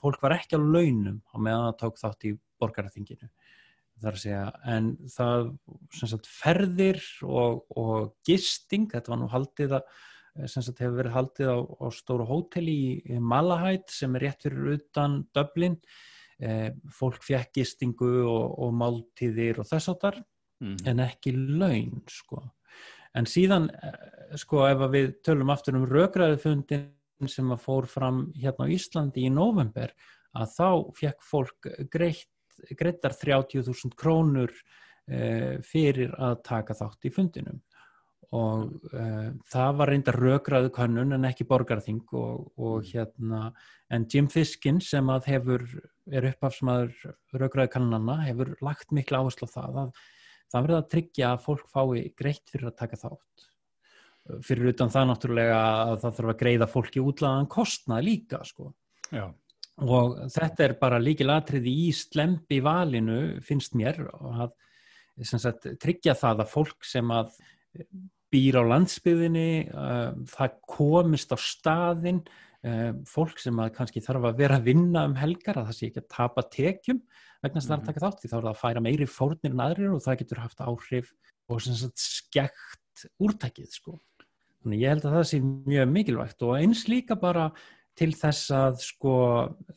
fólk 0.00 0.22
var 0.22 0.36
ekki 0.38 0.56
á 0.56 0.62
launum 0.62 1.18
á 1.34 1.36
meðan 1.36 1.66
það 1.66 1.80
tók 1.82 2.00
þátt 2.00 2.28
í 2.30 2.36
borgarþinginu 2.62 3.28
þar 4.04 4.16
að 4.16 4.22
segja, 4.22 4.46
en 4.68 4.88
það 5.12 5.50
sagt, 5.96 6.28
ferðir 6.28 7.00
og, 7.24 7.62
og 7.78 8.10
gisting, 8.26 8.88
þetta 8.92 9.12
var 9.12 9.20
nú 9.20 9.28
haldið 9.32 9.78
að 9.78 10.02
sem 10.46 10.64
sagt 10.64 10.82
hefur 10.82 10.98
verið 10.98 11.14
haldið 11.14 11.52
á, 11.52 11.58
á 11.62 11.86
stóru 11.94 12.26
hóteli 12.28 12.74
í, 12.74 13.18
Malahætt 13.20 13.92
sem 13.94 14.16
er 14.16 14.28
rétt 14.28 14.46
fyrir 14.46 14.74
utan 14.78 15.22
Dublin. 15.36 15.78
Eh, 16.42 16.72
fólk 16.90 17.22
fjekk 17.22 17.52
gistingu 17.60 18.10
og, 18.26 18.56
og 18.66 18.72
máltíðir 18.74 19.60
og 19.62 19.68
þess 19.68 19.92
áttar 19.92 20.18
mm. 20.58 20.80
en 20.90 21.02
ekki 21.04 21.30
laun 21.36 22.02
sko. 22.10 22.40
En 23.14 23.28
síðan 23.30 23.68
eh, 23.70 24.34
sko 24.42 24.64
ef 24.66 24.82
við 24.90 25.12
tölum 25.22 25.52
aftur 25.54 25.78
um 25.78 25.86
rökræðufundin 25.86 26.90
sem 27.30 27.54
að 27.54 27.62
fór 27.62 27.86
fram 27.86 28.24
hérna 28.34 28.66
á 28.66 28.74
Íslandi 28.74 29.28
í 29.28 29.30
november 29.30 29.94
að 30.34 30.56
þá 30.56 30.68
fjekk 30.98 31.22
fólk 31.22 31.68
greitt 31.92 32.30
greitar 32.78 33.14
30.000 33.18 33.94
krónur 33.98 34.52
uh, 34.54 35.60
fyrir 35.66 36.14
að 36.22 36.36
taka 36.46 36.76
þátt 36.78 37.08
í 37.08 37.12
fundinum 37.14 37.60
og 38.34 38.90
uh, 38.90 39.30
það 39.52 39.76
var 39.78 39.92
reynda 39.92 40.14
rökraðu 40.16 40.72
kannun 40.74 41.14
en 41.14 41.28
ekki 41.28 41.46
borgarþing 41.48 42.02
og, 42.12 42.48
og 42.58 42.80
mm. 42.80 42.88
hérna 42.90 43.42
en 43.94 44.06
Jim 44.10 44.30
Fiskin 44.32 44.80
sem 44.82 45.10
að 45.12 45.28
hefur 45.34 45.66
er 46.12 46.26
uppafsmaður 46.32 47.14
rökraðu 47.32 47.72
kannunanna 47.76 48.18
hefur 48.26 48.54
lagt 48.64 48.92
miklu 48.92 49.22
áherslu 49.22 49.48
á 49.48 49.54
það 49.54 49.80
að 49.84 50.02
það 50.54 50.66
verður 50.66 50.80
að 50.80 50.90
tryggja 50.94 51.30
að 51.30 51.44
fólk 51.44 51.70
fái 51.72 52.02
greitt 52.18 52.50
fyrir 52.52 52.70
að 52.70 52.76
taka 52.78 52.98
þátt. 53.00 53.46
Fyrir 54.44 54.70
utan 54.72 54.92
það 54.92 55.08
náttúrulega 55.10 55.56
að 55.60 55.96
það 56.04 56.18
þarf 56.18 56.32
að 56.32 56.38
greiða 56.42 56.68
fólki 56.70 57.02
útlaðan 57.02 57.48
kostnað 57.52 58.06
líka 58.06 58.40
sko. 58.48 58.70
Já. 59.12 59.26
Og 59.84 60.14
þetta 60.30 60.64
er 60.68 60.76
bara 60.78 61.00
líkil 61.02 61.32
atriði 61.34 61.72
í 61.88 61.88
slempi 61.96 62.60
valinu 62.62 63.40
finnst 63.44 63.74
mér 63.76 63.98
að 64.06 64.54
sagt, 65.34 65.66
tryggja 65.82 66.14
það 66.18 66.44
að 66.44 66.52
fólk 66.52 66.86
sem 66.86 67.10
að 67.14 67.34
býr 68.34 68.58
á 68.58 68.62
landsbyðinni 68.72 69.50
uh, 69.70 70.08
það 70.34 70.56
komist 70.74 71.34
á 71.34 71.38
staðin 71.40 72.22
uh, 72.66 72.90
fólk 73.08 73.38
sem 73.42 73.60
að 73.62 73.74
kannski 73.78 74.02
þarf 74.04 74.30
að 74.30 74.40
vera 74.42 74.58
að 74.58 74.70
vinna 74.72 75.04
um 75.08 75.14
helgar 75.18 75.60
að 75.60 75.70
það 75.70 75.78
sé 75.78 75.90
ekki 75.90 76.02
að 76.02 76.10
tapa 76.16 76.46
tekjum 76.52 77.04
vegna 77.44 77.60
þess 77.60 77.68
að 77.68 77.70
það 77.70 77.74
er 77.74 77.78
að 77.78 77.84
mhm. 77.84 77.92
taka 77.92 78.04
þátt 78.06 78.22
því 78.22 78.30
þá 78.32 78.36
er 78.36 78.42
það 78.46 78.50
að 78.52 78.62
færa 78.62 78.84
meiri 78.84 79.08
fórnir 79.10 79.54
en 79.54 79.62
aðrir 79.64 79.94
og 79.94 80.02
það 80.04 80.18
getur 80.22 80.42
haft 80.42 80.64
áhrif 80.64 81.14
og 81.52 81.62
sagt, 81.64 82.00
skekt 82.00 83.06
úrtækið 83.20 83.70
sko. 83.74 83.96
Þannig 84.64 84.84
ég 84.84 84.94
held 84.94 85.06
að 85.08 85.16
það 85.18 85.26
sé 85.28 85.40
mjög 85.44 85.90
mikilvægt 85.92 86.44
og 86.46 86.54
eins 86.56 86.84
líka 86.88 87.18
bara 87.20 87.50
til 87.98 88.10
þess 88.16 88.50
að 88.54 88.78
sko 88.82 89.16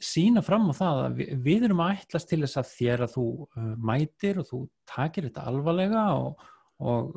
sína 0.02 0.42
fram 0.46 0.70
á 0.72 0.74
það 0.78 1.02
að 1.04 1.18
við, 1.20 1.34
við 1.46 1.66
erum 1.68 1.82
að 1.86 2.00
ætlast 2.00 2.32
til 2.32 2.40
þess 2.42 2.60
að 2.62 2.72
þér 2.72 3.04
að 3.06 3.14
þú 3.14 3.26
uh, 3.46 3.74
mætir 3.90 4.40
og 4.42 4.48
þú 4.48 4.62
takir 4.90 5.28
þetta 5.28 5.46
alvarlega 5.52 6.06
og, 6.18 6.48
og 6.80 7.16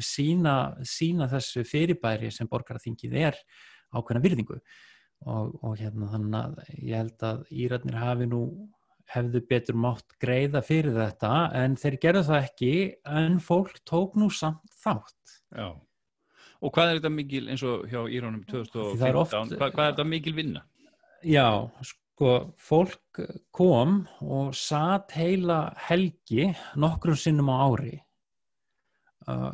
sína, 0.00 0.56
sína 0.88 1.28
þessu 1.30 1.64
fyrirbæri 1.68 2.30
sem 2.32 2.48
borgarþingið 2.50 3.18
er 3.28 3.38
ákveðna 3.92 4.24
virðingu. 4.24 4.58
Og, 5.22 5.52
og 5.62 5.76
hérna 5.78 6.08
þannig 6.10 6.38
að 6.38 6.78
ég 6.82 6.96
held 6.98 7.26
að 7.28 7.42
Íratnir 7.54 7.98
hafi 8.00 8.26
nú 8.26 8.42
hefðu 9.12 9.42
betur 9.46 9.78
mátt 9.78 10.16
greiða 10.22 10.62
fyrir 10.64 10.96
þetta 10.96 11.32
en 11.58 11.76
þeir 11.78 11.98
gerðu 12.02 12.22
það 12.30 12.46
ekki 12.48 12.74
en 13.20 13.38
fólk 13.44 13.78
tók 13.88 14.16
nú 14.18 14.30
samt 14.32 14.64
þátt. 14.82 15.38
Já. 15.52 15.68
Og 16.62 16.70
hvað 16.74 16.90
er 16.90 17.00
þetta 17.00 17.12
mikil 17.12 17.48
eins 17.50 17.64
og 17.66 17.88
hjá 17.90 18.00
Íránum 18.06 18.44
2015, 18.48 19.18
oft, 19.18 19.34
hvað, 19.34 19.74
hvað 19.74 19.84
er 19.84 19.92
þetta 19.92 20.06
mikil 20.08 20.34
vinna? 20.36 20.62
Já, 21.26 21.46
sko, 21.86 22.32
fólk 22.58 23.22
kom 23.54 24.00
og 24.22 24.54
satt 24.58 25.14
heila 25.18 25.64
helgi 25.90 26.48
nokkrum 26.78 27.18
sinnum 27.18 27.50
á 27.50 27.66
ári 27.66 27.98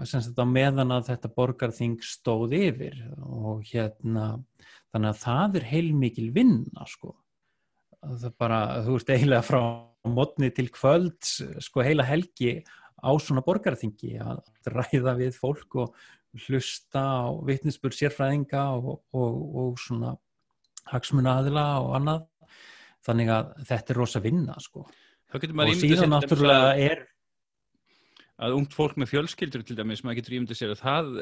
sem 0.09 0.23
þetta 0.25 0.47
meðan 0.49 0.95
að 0.97 1.11
þetta 1.13 1.31
borgarþing 1.37 1.97
stóð 2.05 2.55
yfir 2.59 2.99
og 3.23 3.65
hérna, 3.69 4.31
þannig 4.93 5.13
að 5.13 5.23
það 5.23 5.59
er 5.61 5.69
heil 5.73 5.89
mikil 5.97 6.29
vinna, 6.35 6.87
sko. 6.89 7.15
Það 7.99 8.35
bara, 8.39 8.61
þú 8.87 8.97
veist, 8.97 9.11
eiginlega 9.11 9.47
frá 9.47 9.61
mótni 10.09 10.53
til 10.55 10.69
kvölds, 10.73 11.41
sko, 11.65 11.83
heila 11.85 12.07
helgi 12.07 12.61
á 12.99 13.11
svona 13.23 13.45
borgarþingi 13.47 14.17
að 14.23 14.41
ræða 14.73 15.15
við 15.19 15.37
fólk 15.39 15.77
og 15.83 15.99
hlusta 16.47 17.03
á 17.03 17.29
vittnisspur 17.47 17.95
sérfræðinga 17.95 18.65
og, 18.79 19.03
og, 19.17 19.37
og 19.63 19.79
svona 19.83 20.15
hagsmuna 20.89 21.39
aðila 21.41 21.67
og 21.85 21.95
annað 21.99 22.27
þannig 23.07 23.31
að 23.33 23.53
þetta 23.69 23.95
er 23.95 24.01
rosa 24.01 24.23
vinna 24.25 24.57
sko. 24.61 24.85
og 25.33 25.75
síðan 25.79 26.13
náttúrulega 26.15 26.75
er 26.81 27.07
að 28.39 28.57
ungt 28.61 28.75
fólk 28.77 28.99
með 29.01 29.13
fjölskyldur 29.13 29.67
til 29.67 29.77
dæmis, 29.79 30.05
maður 30.07 30.21
getur 30.21 30.39
ímyndið 30.39 30.61
sér 30.61 30.75
að 30.75 30.83
það 30.85 31.13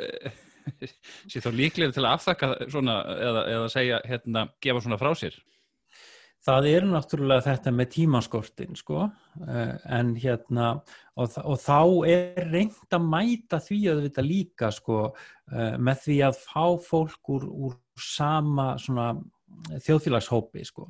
sé 1.31 1.43
þá 1.43 1.51
líklega 1.55 1.95
til 1.97 2.05
að 2.05 2.13
aftakka 2.13 2.55
svona 2.69 2.97
eða, 3.17 3.45
eða 3.57 3.69
segja, 3.73 4.01
hérna, 4.09 4.49
gefa 4.63 4.83
svona 4.85 5.01
frá 5.01 5.13
sér. 5.19 5.39
Það 6.47 6.69
er 6.71 6.85
náttúrulega 6.87 7.43
þetta 7.43 7.71
með 7.75 7.89
tímaskortin 7.97 8.77
sko 8.79 9.01
eh, 9.49 9.73
en 9.97 10.13
hérna 10.21 10.69
og, 11.19 11.39
og 11.43 11.57
þá 11.59 11.81
er 12.13 12.45
reynd 12.53 12.95
að 12.95 13.09
mæta 13.09 13.59
því 13.63 13.79
að 13.91 14.03
þetta 14.05 14.25
líka 14.27 14.71
sko 14.75 15.01
eh, 15.09 15.75
með 15.75 16.05
því 16.05 16.19
að 16.29 16.39
fá 16.45 16.67
fólk 16.87 17.33
úr, 17.35 17.49
úr 17.51 17.75
sama 17.99 18.75
svona 18.79 19.15
þjóðfélagshópi 19.83 20.63
sko. 20.69 20.87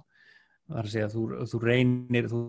Það 0.66 0.80
er 0.80 0.88
að 0.88 0.92
segja 0.92 1.08
að 1.08 1.14
þú, 1.14 1.24
þú 1.52 1.62
reynir 1.62 2.28
þú 2.32 2.42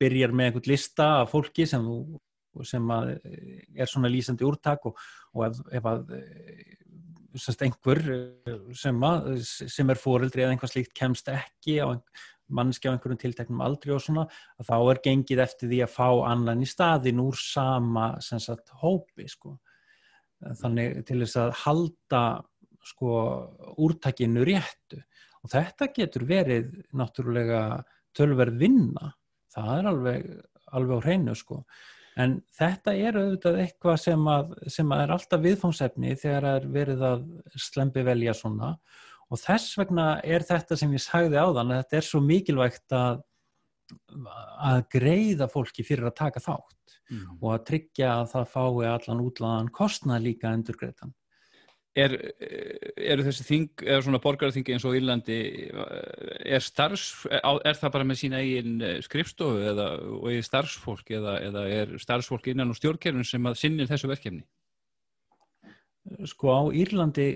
byrjar 0.00 0.32
með 0.32 0.48
einhvern 0.48 0.70
lista 0.70 1.08
af 1.20 1.32
fólki 1.34 1.66
sem, 1.68 1.84
þú, 1.84 2.20
sem 2.64 2.90
er 2.92 3.90
svona 3.90 4.10
lýsandi 4.12 4.46
úrtak 4.46 4.86
og, 4.88 4.96
og 5.34 5.46
ef, 5.48 5.60
ef 5.76 5.90
að 5.90 6.14
semst 7.36 7.62
einhver 7.66 8.00
sem, 8.76 9.02
að, 9.04 9.28
sem 9.44 9.92
er 9.92 10.00
fóreldri 10.00 10.44
eða 10.44 10.54
einhvað 10.54 10.72
slíkt 10.72 10.94
kemst 10.96 11.28
ekki 11.32 11.78
á 11.84 11.92
mannskja 12.46 12.92
á 12.92 12.94
einhverjum 12.94 13.20
tilteknum 13.20 13.62
aldri 13.64 13.92
og 13.94 14.02
svona 14.02 14.26
þá 14.62 14.76
er 14.78 15.02
gengið 15.04 15.42
eftir 15.42 15.70
því 15.70 15.80
að 15.84 15.94
fá 15.96 16.08
annan 16.30 16.62
í 16.62 16.68
staðin 16.70 17.22
úr 17.22 17.38
sama 17.40 18.08
sagt, 18.22 18.70
hópi 18.82 19.26
sko. 19.30 19.56
þannig 20.62 21.02
til 21.08 21.20
þess 21.24 21.40
að 21.42 21.54
halda 21.64 22.22
sko, 22.86 23.10
úrtakinu 23.82 24.44
réttu. 24.46 25.00
Og 25.42 25.50
þetta 25.50 25.90
getur 25.94 26.26
verið 26.28 26.70
náttúrulega 26.94 27.82
tölverð 28.14 28.60
vinna. 28.60 29.10
Það 29.50 29.72
er 29.72 29.88
alveg, 29.90 30.28
alveg 30.76 31.02
á 31.02 31.04
hreinu 31.06 31.34
sko 31.38 31.64
en 32.16 32.36
þetta 32.56 32.94
er 32.96 33.18
auðvitað 33.20 33.58
eitthvað 33.64 33.98
sem, 34.00 34.28
að, 34.32 34.54
sem 34.72 34.92
að 34.94 35.02
er 35.04 35.14
alltaf 35.16 35.42
viðfóngsefni 35.44 36.14
þegar 36.16 36.46
það 36.46 36.58
er 36.60 36.68
verið 36.76 37.04
að 37.10 37.26
slempi 37.66 38.04
velja 38.06 38.34
svona 38.36 38.72
og 39.26 39.42
þess 39.42 39.76
vegna 39.80 40.06
er 40.24 40.46
þetta 40.46 40.78
sem 40.78 40.94
ég 40.94 41.02
sagði 41.02 41.42
á 41.42 41.46
þann 41.50 41.74
að 41.74 41.82
þetta 41.82 41.98
er 41.98 42.08
svo 42.08 42.22
mikilvægt 42.24 42.96
að, 42.96 43.20
að 44.70 44.80
greiða 44.96 45.50
fólki 45.50 45.84
fyrir 45.86 46.08
að 46.08 46.18
taka 46.22 46.42
þátt 46.42 46.98
mm. 47.10 47.38
og 47.40 47.52
að 47.52 47.64
tryggja 47.70 48.12
að 48.20 48.32
það 48.34 48.50
fái 48.54 48.90
allan 48.92 49.24
útlaðan 49.24 49.72
kostnað 49.74 50.26
líka 50.28 50.52
endur 50.54 50.78
greiðan. 50.80 51.14
Er, 51.96 52.12
eru 53.00 53.24
þessi 53.24 53.44
þing, 53.46 53.84
eða 53.86 54.02
svona 54.04 54.20
borgarþingi 54.20 54.74
eins 54.74 54.84
og 54.84 54.98
Írlandi, 54.98 55.38
er, 55.72 56.60
starfs, 56.60 57.24
er 57.32 57.78
það 57.78 57.94
bara 57.94 58.04
með 58.04 58.20
sína 58.20 58.42
eigin 58.44 58.84
skrifstofu 59.06 59.62
eða, 59.70 59.86
og 60.18 60.28
er 60.34 60.44
starfsfólk 60.44 61.14
eða, 61.16 61.38
eða 61.46 61.64
er 61.72 61.94
starfsfólk 62.02 62.50
innan 62.52 62.74
og 62.74 62.76
stjórnkerfun 62.76 63.24
sem 63.24 63.48
að 63.48 63.56
sinnir 63.62 63.88
þessu 63.88 64.12
verkefni? 64.12 64.44
Sko 66.28 66.52
á 66.52 66.62
Írlandi 66.76 67.30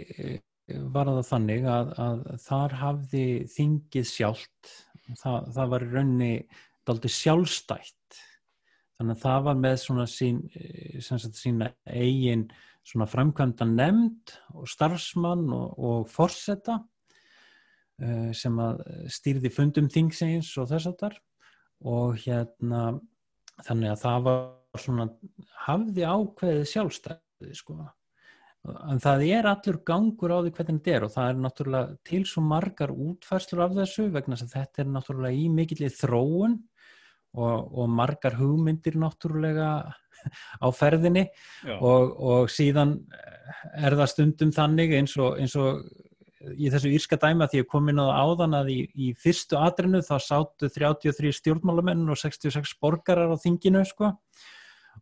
var 0.93 1.09
það 1.09 1.25
þannig 1.31 1.67
að, 1.67 1.93
að 2.05 2.25
þar 2.45 2.77
hafði 2.83 3.27
þingið 3.51 4.09
sjálft 4.13 4.75
það, 5.19 5.49
það 5.57 5.73
var 5.73 5.87
raunni 5.95 6.33
daldi 6.87 7.11
sjálfstætt 7.13 8.21
þannig 8.99 9.17
að 9.17 9.23
það 9.25 9.45
var 9.49 9.61
með 9.65 9.77
svona 9.83 10.07
sín 10.11 10.43
sína 11.01 11.71
eigin 11.89 12.51
svona 12.87 13.07
framkvæmda 13.11 13.67
nefnd 13.69 14.35
og 14.57 14.69
starfsmann 14.71 15.47
og, 15.55 15.75
og 15.79 16.09
forsetta 16.11 16.79
uh, 16.81 18.31
sem 18.37 18.57
að 18.63 18.83
stýrði 19.13 19.53
fundum 19.55 19.91
þingsegins 19.93 20.53
og 20.61 20.71
þess 20.73 20.91
að 20.91 20.99
þar 21.05 21.21
og 21.91 22.19
hérna 22.21 22.83
þannig 23.65 23.95
að 23.95 24.03
það 24.03 24.27
var 24.27 24.81
svona, 24.81 25.07
hafði 25.67 26.05
ákveðið 26.07 26.69
sjálfstæði 26.71 27.57
sko. 27.57 27.77
En 28.93 29.01
það 29.01 29.23
er 29.31 29.49
allur 29.49 29.79
gangur 29.89 30.35
á 30.37 30.39
því 30.45 30.53
hvernig 30.57 30.81
þetta 30.83 30.97
er 30.97 31.07
og 31.07 31.13
það 31.15 31.31
er 31.31 31.39
náttúrulega 31.41 31.95
til 32.11 32.21
svo 32.29 32.43
margar 32.45 32.93
útfærslur 32.93 33.63
af 33.65 33.77
þessu 33.79 34.11
vegna 34.13 34.37
að 34.37 34.53
þetta 34.53 34.83
er 34.83 34.91
náttúrulega 34.93 35.41
í 35.41 35.47
mikillið 35.55 35.97
þróun 35.97 36.59
og, 37.37 37.71
og 37.71 37.91
margar 37.91 38.37
hugmyndir 38.39 38.99
náttúrulega 39.01 39.71
á 40.65 40.69
ferðinni. 40.75 41.27
Og, 41.79 42.15
og 42.21 42.53
síðan 42.53 42.99
er 43.75 43.97
það 43.99 44.13
stundum 44.15 44.55
þannig 44.55 44.95
eins 44.99 45.17
og, 45.21 45.39
eins 45.41 45.57
og 45.59 45.83
í 46.57 46.71
þessu 46.73 46.93
írska 46.97 47.19
dæma 47.21 47.49
því 47.51 47.65
að 47.65 47.71
komin 47.71 48.01
á 48.01 48.07
áðan 48.25 48.57
að 48.61 48.71
í, 48.73 48.79
í 48.97 49.11
fyrstu 49.19 49.59
atrinu 49.61 50.01
þá 50.05 50.15
sáttu 50.25 50.71
33 50.73 51.35
stjórnmálamenn 51.37 52.09
og 52.09 52.21
66 52.21 52.77
borgarar 52.81 53.35
á 53.35 53.37
þinginu 53.41 53.85
sko. 53.89 54.15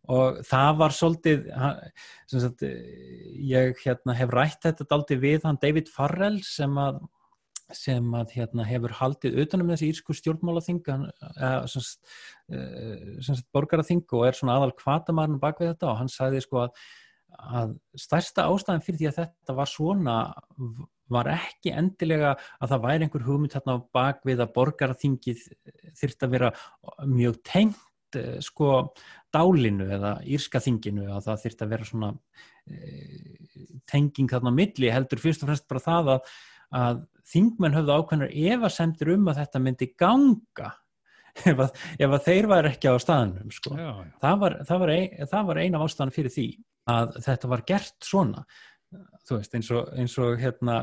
Og 0.09 0.41
það 0.47 0.73
var 0.81 0.95
svolítið 0.95 1.47
sagt, 2.33 2.65
ég 2.65 3.79
hérna, 3.85 4.17
hef 4.17 4.33
rætt 4.33 4.67
þetta 4.67 4.89
aldrei 4.97 5.19
við 5.21 5.47
hann 5.49 5.61
David 5.61 5.91
Farrell 5.93 6.41
sem 6.47 6.75
að, 6.81 7.01
sem 7.75 8.15
að 8.17 8.35
hérna, 8.37 8.67
hefur 8.69 8.95
haldið 8.99 9.41
utanum 9.45 9.73
þessi 9.73 9.91
írsku 9.93 10.17
stjórnmálaþing 10.17 10.81
borgaraþing 13.55 14.05
og 14.17 14.29
er 14.29 14.39
svona 14.39 14.59
aðal 14.59 14.73
kvatamarinn 14.79 15.41
bak 15.43 15.61
við 15.61 15.75
þetta 15.75 15.91
og 15.91 15.99
hann 16.01 16.13
sagði 16.13 16.45
sko 16.45 16.63
að, 16.65 16.85
að 17.63 17.75
stærsta 18.07 18.47
ástæðin 18.49 18.87
fyrir 18.87 19.03
því 19.03 19.11
að 19.11 19.19
þetta 19.23 19.59
var 19.59 19.73
svona 19.73 20.17
var 21.09 21.29
ekki 21.33 21.73
endilega 21.73 22.35
að 22.61 22.73
það 22.73 22.83
væri 22.85 23.07
einhver 23.07 23.27
hugmynd 23.29 23.55
hérna 23.57 23.79
bak 23.97 24.25
við 24.29 24.43
að 24.45 24.55
borgaraþingið 24.57 25.45
þurft 25.97 26.25
að 26.25 26.35
vera 26.37 26.51
mjög 27.09 27.39
tengt 27.49 27.85
Eh, 28.17 28.39
sko 28.41 28.95
dálinu 29.35 29.85
eða 29.93 30.15
írska 30.25 30.63
þinginu 30.65 31.11
að 31.13 31.27
það 31.27 31.43
þurft 31.43 31.63
að 31.65 31.73
vera 31.75 31.85
svona 31.89 32.09
e, 32.65 32.79
tenging 33.91 34.31
þarna 34.33 34.53
milli 34.57 34.89
heldur 34.89 35.21
fyrst 35.21 35.45
og 35.45 35.51
fremst 35.51 35.67
bara 35.69 35.83
það 35.85 36.09
að, 36.15 36.31
að 36.81 37.03
þingmenn 37.33 37.77
höfðu 37.77 37.97
ákveðnar 37.97 38.37
evasemtur 38.55 39.15
um 39.15 39.31
að 39.31 39.43
þetta 39.43 39.63
myndi 39.65 39.91
ganga 39.99 40.73
ef 41.51 41.65
að, 41.67 41.83
ef 41.99 42.17
að 42.17 42.25
þeir 42.27 42.51
var 42.51 42.71
ekki 42.71 42.91
á 42.91 42.97
staðnum 43.03 43.55
sko. 43.55 43.77
já, 43.79 43.91
já. 43.93 44.13
Það, 44.25 44.43
var, 44.45 44.59
var 44.69 45.47
var 45.53 45.63
eina 45.63 45.83
ástæðan 45.85 46.15
fyrir 46.15 46.35
því 46.35 46.49
að 46.89 47.19
þetta 47.27 47.53
var 47.53 47.65
gert 47.69 47.99
svona 48.05 48.47
þú 49.29 49.43
veist 49.43 49.59
eins 49.59 49.69
og, 49.77 49.91
eins 50.01 50.15
og 50.23 50.39
hérna 50.41 50.79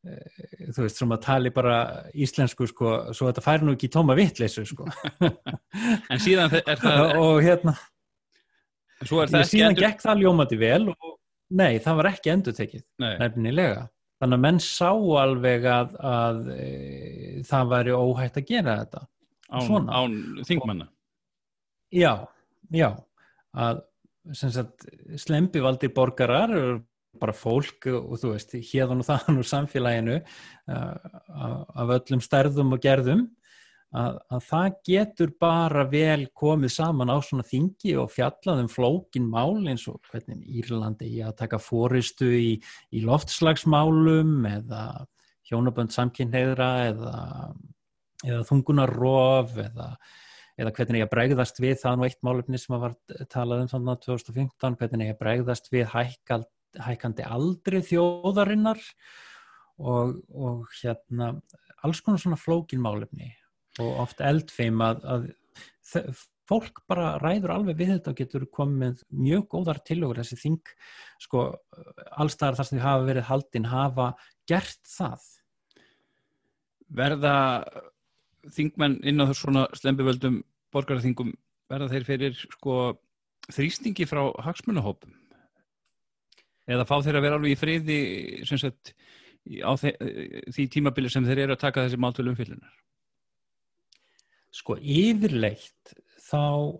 Eh, 0.00 0.68
þú 0.72 0.86
veist, 0.86 0.96
sem 0.96 1.10
að 1.12 1.24
tali 1.26 1.50
bara 1.52 1.74
íslensku 2.16 2.64
sko, 2.70 2.92
svo 3.12 3.26
þetta 3.28 3.42
fær 3.44 3.64
nú 3.66 3.74
ekki 3.76 3.90
tóma 3.92 4.14
vittleysu 4.16 4.62
sko 4.64 4.86
en 6.14 6.22
síðan 6.24 6.54
er 6.56 6.80
það 6.80 7.18
og 7.20 7.40
hérna 7.44 7.74
ég, 9.04 9.44
síðan 9.44 9.74
endur... 9.74 9.82
gekk 9.82 10.00
það 10.06 10.22
ljómandi 10.22 10.58
vel 10.62 10.86
og 10.94 11.10
nei, 11.52 11.76
það 11.84 12.00
var 12.00 12.08
ekki 12.14 12.32
endur 12.32 12.56
tekið 12.56 12.86
nefnilega, 13.20 13.82
þannig 14.20 14.36
að 14.36 14.44
menn 14.44 14.60
sá 14.64 14.90
alveg 14.92 15.66
að, 15.68 15.94
að 16.04 16.40
e, 16.54 16.66
það 17.48 17.72
væri 17.74 17.96
óhægt 17.96 18.40
að 18.40 18.48
gera 18.50 18.76
þetta. 18.82 19.04
Án, 19.50 19.88
án 19.90 20.18
þingmanna. 20.46 20.86
Já, 21.90 22.12
já. 22.70 22.90
Að 23.50 23.82
sagt, 24.36 24.86
slempivaldir 25.18 25.92
borgarar 25.96 26.52
bara 27.20 27.34
fólk 27.34 27.88
og 27.90 28.14
þú 28.20 28.34
veist, 28.36 28.54
hérðan 28.70 29.02
og 29.02 29.08
þann 29.08 29.40
úr 29.40 29.48
samfélaginu 29.48 30.20
uh, 30.20 30.94
af 31.74 31.94
öllum 31.98 32.22
stærðum 32.22 32.76
og 32.76 32.82
gerðum 32.84 33.24
að, 33.96 34.18
að 34.30 34.44
það 34.46 34.76
getur 34.86 35.32
bara 35.42 35.84
vel 35.90 36.26
komið 36.36 36.74
saman 36.76 37.10
á 37.10 37.18
svona 37.24 37.46
þingi 37.46 37.96
og 38.00 38.12
fjallaðum 38.14 38.70
flókin 38.70 39.26
mál 39.30 39.58
eins 39.70 39.86
og 39.90 39.98
hvernig 40.10 40.44
Írlandi 40.60 41.10
í 41.10 41.22
að 41.26 41.36
taka 41.42 41.60
fóristu 41.62 42.30
í, 42.30 42.52
í 42.94 43.02
loftslagsmálum 43.06 44.46
eða 44.52 44.84
hjónabönd 45.50 45.94
samkynneira 45.94 46.70
eða, 46.92 47.14
eða 48.26 48.42
þungunarof 48.50 49.56
eða 49.66 49.94
eða 50.60 50.74
hvernig 50.76 51.00
ég 51.00 51.08
bregðast 51.08 51.56
við 51.62 51.78
það 51.80 51.94
nú 51.96 52.04
eitt 52.04 52.18
málefni 52.26 52.58
sem 52.60 52.74
var 52.82 52.92
talað 53.32 53.62
um 53.62 53.68
þannig 53.70 53.94
að 53.94 54.02
2015, 54.10 54.74
hvernig 54.76 55.08
ég 55.08 55.16
bregðast 55.16 55.70
við 55.72 55.86
hækkald 55.94 56.50
hækandi 56.78 57.24
aldri 57.26 57.80
þjóðarinnar 57.82 58.80
og, 59.80 60.20
og 60.30 60.68
hérna 60.78 61.32
alls 61.82 62.02
konar 62.04 62.20
svona 62.22 62.38
flókinmálefni 62.38 63.32
og 63.80 64.04
oft 64.04 64.20
eldfeim 64.24 64.82
að, 64.84 65.02
að 65.04 66.22
fólk 66.50 66.82
bara 66.90 67.14
ræður 67.22 67.54
alveg 67.54 67.78
við 67.78 67.92
þetta 67.94 68.12
og 68.12 68.18
getur 68.18 68.46
komið 68.54 69.04
mjög 69.14 69.46
góðar 69.52 69.80
tilögur 69.86 70.20
þessi 70.20 70.38
þing 70.40 70.72
sko 71.22 71.44
allstaðar 72.18 72.58
þar 72.58 72.68
sem 72.68 72.78
þið 72.78 72.86
hafa 72.86 73.06
verið 73.06 73.28
haldinn 73.28 73.70
hafa 73.70 74.08
gert 74.50 74.82
það. 74.90 75.28
Verða 77.00 77.36
þingmenn 78.56 78.98
inn 79.06 79.22
á 79.22 79.26
svona 79.36 79.68
slempivöldum 79.78 80.40
borgarþingum 80.74 81.32
verða 81.70 81.90
þeir 81.92 82.06
fyrir 82.08 82.44
sko 82.56 82.76
þrýstingi 83.50 84.08
frá 84.10 84.24
hagsmunahópum? 84.42 85.14
Eða 86.70 86.86
fá 86.86 86.96
þeir 87.02 87.18
að 87.18 87.24
vera 87.26 87.38
alveg 87.38 87.54
í 87.54 87.58
friði 87.58 88.00
sagt, 88.46 88.94
á 89.62 89.72
því 89.78 90.66
tímabili 90.70 91.10
sem 91.10 91.26
þeir 91.26 91.46
eru 91.46 91.56
að 91.56 91.64
taka 91.64 91.86
þessi 91.86 91.98
máltölu 92.02 92.34
umfyllunar? 92.34 92.74
Sko 94.50 94.76
yfirleitt 94.80 95.94
þá, 96.26 96.74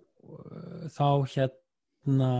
þá 0.90 1.09
hérna 1.35 2.30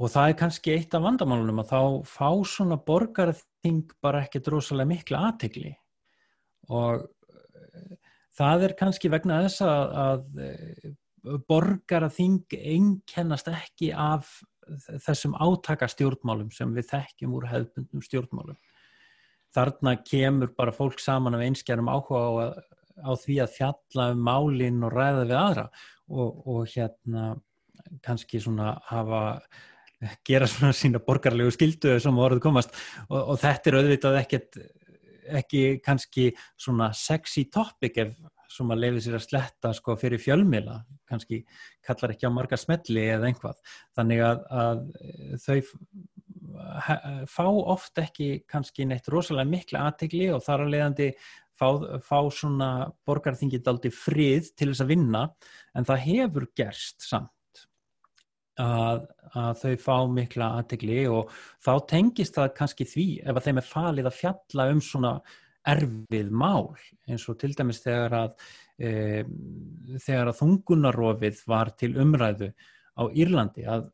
og 0.00 0.08
það 0.10 0.28
er 0.28 0.38
kannski 0.40 0.74
eitt 0.74 0.94
af 0.96 1.04
vandamálunum 1.04 1.60
að 1.62 1.72
þá 1.72 1.80
fá 2.08 2.30
svona 2.48 2.78
borgarþing 2.80 3.92
bara 4.02 4.24
ekkert 4.24 4.48
rosalega 4.54 4.90
miklu 4.94 5.18
aðtegli 5.20 5.74
og 6.72 7.04
það 8.38 8.66
er 8.68 8.76
kannski 8.78 9.10
vegna 9.12 9.42
þess 9.44 9.62
að, 9.66 9.94
að 10.06 11.42
borgarþing 11.50 12.56
einkennast 12.56 13.50
ekki 13.52 13.92
af 13.94 14.40
þessum 15.04 15.34
átakastjórnmálum 15.36 16.50
sem 16.54 16.70
við 16.74 16.88
þekkjum 16.92 17.34
úr 17.36 17.48
hefðbundnum 17.50 18.04
stjórnmálum. 18.04 18.58
Þarna 19.52 19.96
kemur 20.06 20.52
bara 20.56 20.72
fólk 20.72 21.02
saman 21.02 21.36
af 21.36 21.44
einskjærum 21.44 21.90
áhuga 21.92 22.22
á, 22.22 22.32
á 23.00 23.12
því 23.18 23.38
að 23.44 23.56
fjalla 23.56 24.08
um 24.12 24.22
málinn 24.26 24.84
og 24.86 24.94
ræða 24.94 25.24
við 25.24 25.36
aðra 25.38 25.66
og, 26.12 26.42
og 26.52 26.62
hérna 26.72 27.32
kannski 28.04 28.40
svona 28.42 28.76
hafa 28.88 29.22
gera 30.26 30.48
svona 30.50 30.74
sína 30.74 31.00
borgarlegu 31.02 31.52
skildu 31.54 31.94
sem 32.02 32.16
voruð 32.16 32.42
komast 32.42 32.74
og, 33.08 33.18
og 33.20 33.40
þetta 33.42 33.70
er 33.70 33.78
auðvitað 33.80 34.20
ekkert 34.22 34.62
ekki 35.42 35.62
kannski 35.84 36.30
svona 36.58 36.90
sexy 36.96 37.46
topic 37.52 38.00
ef 38.02 38.14
sem 38.52 38.72
að 38.72 38.82
leiði 38.84 39.02
sér 39.06 39.18
að 39.18 39.26
sletta 39.26 39.72
sko 39.76 39.94
fyrir 39.96 40.20
fjölmila, 40.20 40.82
kannski 41.08 41.42
kallar 41.84 42.12
ekki 42.14 42.28
á 42.28 42.36
marga 42.36 42.58
smelli 42.60 43.06
eða 43.14 43.30
einhvað. 43.30 43.60
Þannig 43.96 44.24
að, 44.26 44.42
að 44.62 44.82
þau 45.46 45.56
fá 47.32 47.44
oft 47.46 48.02
ekki 48.02 48.42
kannski 48.50 48.86
neitt 48.88 49.08
rosalega 49.12 49.48
mikla 49.48 49.86
aðtegli 49.88 50.28
og 50.34 50.42
þar 50.44 50.66
að 50.66 50.74
leiðandi 50.74 51.08
fá, 51.58 51.68
fá 52.02 52.18
svona 52.32 52.70
borgarþingið 53.06 53.70
aldrei 53.72 53.92
frið 53.94 54.50
til 54.56 54.72
þess 54.72 54.84
að 54.84 54.92
vinna 54.94 55.22
en 55.76 55.88
það 55.88 56.04
hefur 56.06 56.48
gerst 56.58 57.06
samt 57.06 57.64
að, 58.60 59.06
að 59.32 59.62
þau 59.62 59.76
fá 59.80 59.96
mikla 60.12 60.50
aðtegli 60.58 60.98
og 61.12 61.32
þá 61.64 61.72
tengist 61.92 62.36
það 62.36 62.52
kannski 62.58 62.88
því 62.88 63.06
ef 63.22 63.38
að 63.38 63.46
þeim 63.46 63.62
er 63.62 63.70
falið 63.70 64.10
að 64.10 64.18
fjalla 64.18 64.68
um 64.72 64.82
svona 64.84 65.14
erfið 65.72 66.30
mál 66.34 66.72
eins 67.06 67.24
og 67.30 67.38
til 67.40 67.52
dæmis 67.54 67.82
þegar 67.84 68.16
að 68.18 68.30
e, 68.82 68.90
þegar 70.02 70.32
að 70.32 70.38
þungunarofið 70.40 71.42
var 71.48 71.70
til 71.78 71.92
umræðu 72.02 72.50
á 72.98 73.02
Írlandi 73.14 73.66
að 73.70 73.86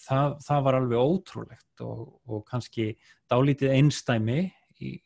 það, 0.00 0.36
það 0.46 0.64
var 0.66 0.78
alveg 0.78 1.02
ótrúlegt 1.12 1.84
og, 1.84 2.04
og 2.26 2.44
kannski 2.48 2.92
dálítið 3.30 3.76
einstæmi 3.76 4.40
í, 4.80 4.96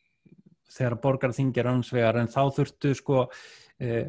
þegar 0.71 0.97
borgarþingir 1.03 1.69
ansvegar 1.71 2.19
en 2.21 2.29
þá 2.31 2.41
þurftu 2.57 2.93
sko 2.97 3.23
e, 3.79 4.07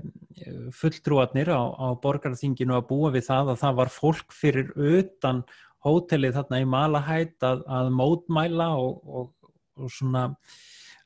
fulltrúarnir 0.75 1.53
á, 1.55 1.63
á 1.63 1.89
borgarþinginu 2.03 2.77
að 2.79 2.89
búa 2.91 3.13
við 3.15 3.29
það 3.29 3.53
að 3.55 3.61
það 3.63 3.79
var 3.83 3.93
fólk 3.95 4.35
fyrir 4.35 4.73
utan 4.77 5.45
hótelið 5.87 6.39
þarna 6.39 6.63
í 6.63 6.67
Malahætt 6.69 7.47
að, 7.47 7.63
að 7.71 7.93
mótmæla 7.95 8.73
og, 8.81 8.99
og, 9.07 9.53
og 9.79 9.95
svona 9.95 10.27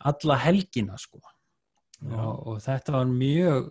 alla 0.03 0.39
helgina 0.43 0.97
sko. 0.99 1.21
Og, 2.03 2.33
og 2.51 2.57
þetta 2.65 2.97
var 2.97 3.11
mjög 3.13 3.69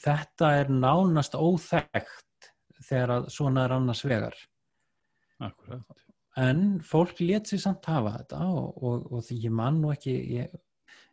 þetta 0.00 0.52
er 0.60 0.70
nánast 0.70 1.34
óþægt 1.34 2.52
þegar 2.82 3.16
að 3.16 3.28
svona 3.34 3.66
er 3.66 3.74
annars 3.76 4.04
vegar. 4.06 4.36
Akkurat. 5.42 6.02
en 6.38 6.78
fólk 6.86 7.18
let 7.20 7.48
sér 7.50 7.60
samt 7.60 7.86
hafa 7.90 8.12
þetta 8.20 8.44
og, 8.46 8.76
og, 8.78 9.08
og 9.12 9.24
því 9.26 9.38
ég 9.48 9.54
mann 9.58 9.80
og 9.84 9.96
ekki 9.96 10.12
ég 10.36 10.52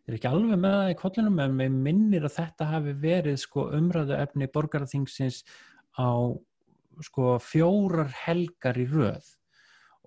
er 0.10 0.18
ekki 0.18 0.30
alveg 0.30 0.58
með 0.58 0.76
það 0.76 0.92
í 0.92 1.00
kollunum 1.00 1.42
en 1.44 1.58
mér 1.60 1.74
minnir 1.88 2.26
að 2.26 2.38
þetta 2.40 2.70
hafi 2.72 2.94
verið 3.04 3.42
sko 3.44 3.66
umræðu 3.78 4.16
efni 4.18 4.50
borgarþingsins 4.54 5.44
á 6.02 6.10
sko 7.06 7.36
fjórar 7.44 8.10
helgar 8.26 8.80
í 8.82 8.88
röð 8.90 9.28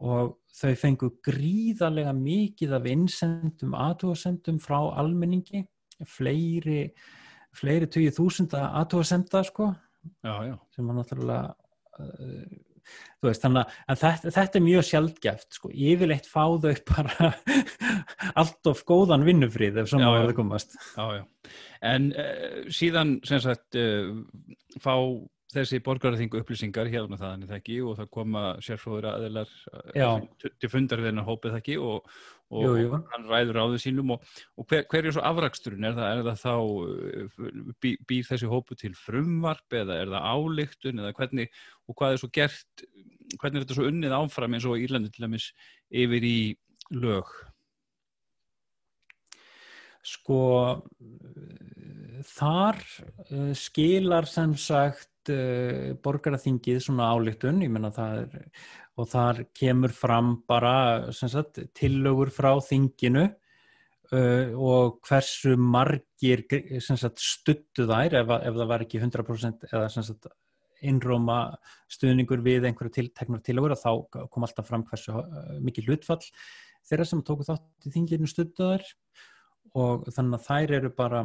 og 0.03 0.35
þau 0.53 0.73
fengu 0.81 1.12
gríðarlega 1.25 2.12
mikið 2.17 2.75
af 2.77 2.88
innsendum 2.91 3.77
aðtóðsendum 3.79 4.59
frá 4.62 4.79
almenningi 5.01 5.62
fleiri 6.09 6.91
fleiri 7.55 7.88
tugið 7.93 8.19
þúsunda 8.19 8.67
aðtóðsenda 8.81 9.45
sko 9.47 9.71
já, 10.25 10.35
já. 10.51 10.57
sem 10.75 10.88
var 10.88 10.99
náttúrulega 10.99 11.55
uh, 12.03 12.61
veist 13.23 13.45
þannig 13.45 13.75
að 13.87 14.01
þetta, 14.03 14.33
þetta 14.37 14.59
er 14.59 14.64
mjög 14.66 14.87
sjálfgeft 14.88 15.59
sko, 15.59 15.71
yfirleitt 15.71 16.27
fá 16.31 16.42
þau 16.62 16.73
bara 16.88 17.31
allt 18.40 18.71
of 18.73 18.83
góðan 18.88 19.27
vinnufrið 19.29 19.83
ef 19.83 19.92
svona 19.92 20.11
verður 20.16 20.38
komast. 20.40 20.75
Já, 20.97 21.21
já, 21.21 21.53
en 21.92 22.11
uh, 22.16 22.64
síðan 22.73 23.14
sagt 23.29 23.79
uh, 23.79 24.11
fá 24.83 24.97
þessi 25.53 25.81
borgarþingu 25.85 26.41
upplýsingar 26.41 26.91
hérna 26.93 27.19
það 27.21 27.35
en 27.35 27.49
það 27.49 27.59
ekki 27.59 27.79
og 27.85 27.99
það 27.99 28.09
koma 28.17 28.45
sérfróður 28.65 29.09
aðeinar 29.11 29.53
eh, 29.93 30.47
til 30.62 30.71
fundar 30.73 31.03
við 31.03 31.11
hennar 31.11 31.29
hópið 31.29 31.55
það 31.55 31.61
ekki 31.61 31.77
og, 31.83 32.09
og 32.53 32.65
jú, 32.67 32.73
jú. 32.81 33.01
hann 33.12 33.29
ræður 33.29 33.61
á 33.61 33.65
þau 33.73 33.83
sínum 33.85 34.15
og, 34.17 34.33
og 34.57 34.69
hver, 34.71 34.87
hver 34.93 35.09
er 35.09 35.17
svo 35.17 35.27
afraksturinn? 35.29 35.88
Er 35.88 35.99
það, 35.99 36.11
er 36.17 36.27
það 36.31 36.43
þá, 36.43 37.71
bý, 37.85 37.95
býr 38.09 38.29
þessi 38.31 38.51
hópu 38.51 38.79
til 38.81 38.93
frumvarp 38.99 39.79
eða 39.83 40.01
er 40.01 40.12
það 40.15 40.29
álíktun 40.33 41.05
eða 41.05 41.15
hvernig 41.21 41.62
og 41.88 41.99
hvað 41.99 42.17
er 42.17 42.23
svo 42.23 42.33
gert, 42.33 42.87
hvernig 43.37 43.61
er 43.61 43.67
þetta 43.67 43.79
svo 43.81 43.88
unnið 43.91 44.19
áfram 44.19 44.57
eins 44.57 44.69
og 44.69 44.81
Írlandi 44.81 45.12
til 45.12 45.27
dæmis 45.27 45.53
yfir 46.03 46.29
í 46.29 46.37
lög? 46.97 47.33
Sko 50.03 50.43
þar 52.27 52.79
uh, 52.79 53.53
skilar 53.57 54.27
sem 54.31 54.55
sagt 54.59 55.31
uh, 55.33 55.93
borgaraþingið 56.03 56.81
svona 56.85 57.11
álíktun 57.15 57.62
er, 57.62 58.51
og 58.99 59.09
þar 59.09 59.45
kemur 59.57 59.95
fram 59.95 60.37
bara 60.49 61.12
sagt, 61.12 61.62
tillögur 61.75 62.33
frá 62.35 62.53
þinginu 62.62 63.29
uh, 63.29 64.53
og 64.55 65.01
hversu 65.09 65.57
margir 65.57 66.47
sagt, 66.81 67.23
stuttu 67.23 67.88
þær 67.88 68.23
ef, 68.23 68.37
ef 68.41 68.61
það 68.61 68.73
var 68.75 68.87
ekki 68.87 69.03
100% 69.03 69.69
eða 69.71 69.88
sagt, 69.93 70.31
innróma 70.83 71.55
stuðningur 71.91 72.43
við 72.43 72.67
einhverju 72.67 72.97
tilteknar 72.97 73.43
tillögur 73.47 73.77
og 73.77 73.79
þá 73.79 74.27
kom 74.31 74.47
alltaf 74.47 74.67
fram 74.67 74.83
hversu 74.88 75.15
mikið 75.62 75.93
hlutfall 75.93 76.25
þeirra 76.88 77.07
sem 77.07 77.23
tóku 77.23 77.47
þátt 77.47 77.87
í 77.87 77.93
þinginu 77.95 78.27
stuttu 78.27 78.67
þær 78.73 78.88
og 79.79 80.09
þannig 80.13 80.39
að 80.39 80.49
þær 80.49 80.75
eru 80.79 80.91
bara 80.97 81.23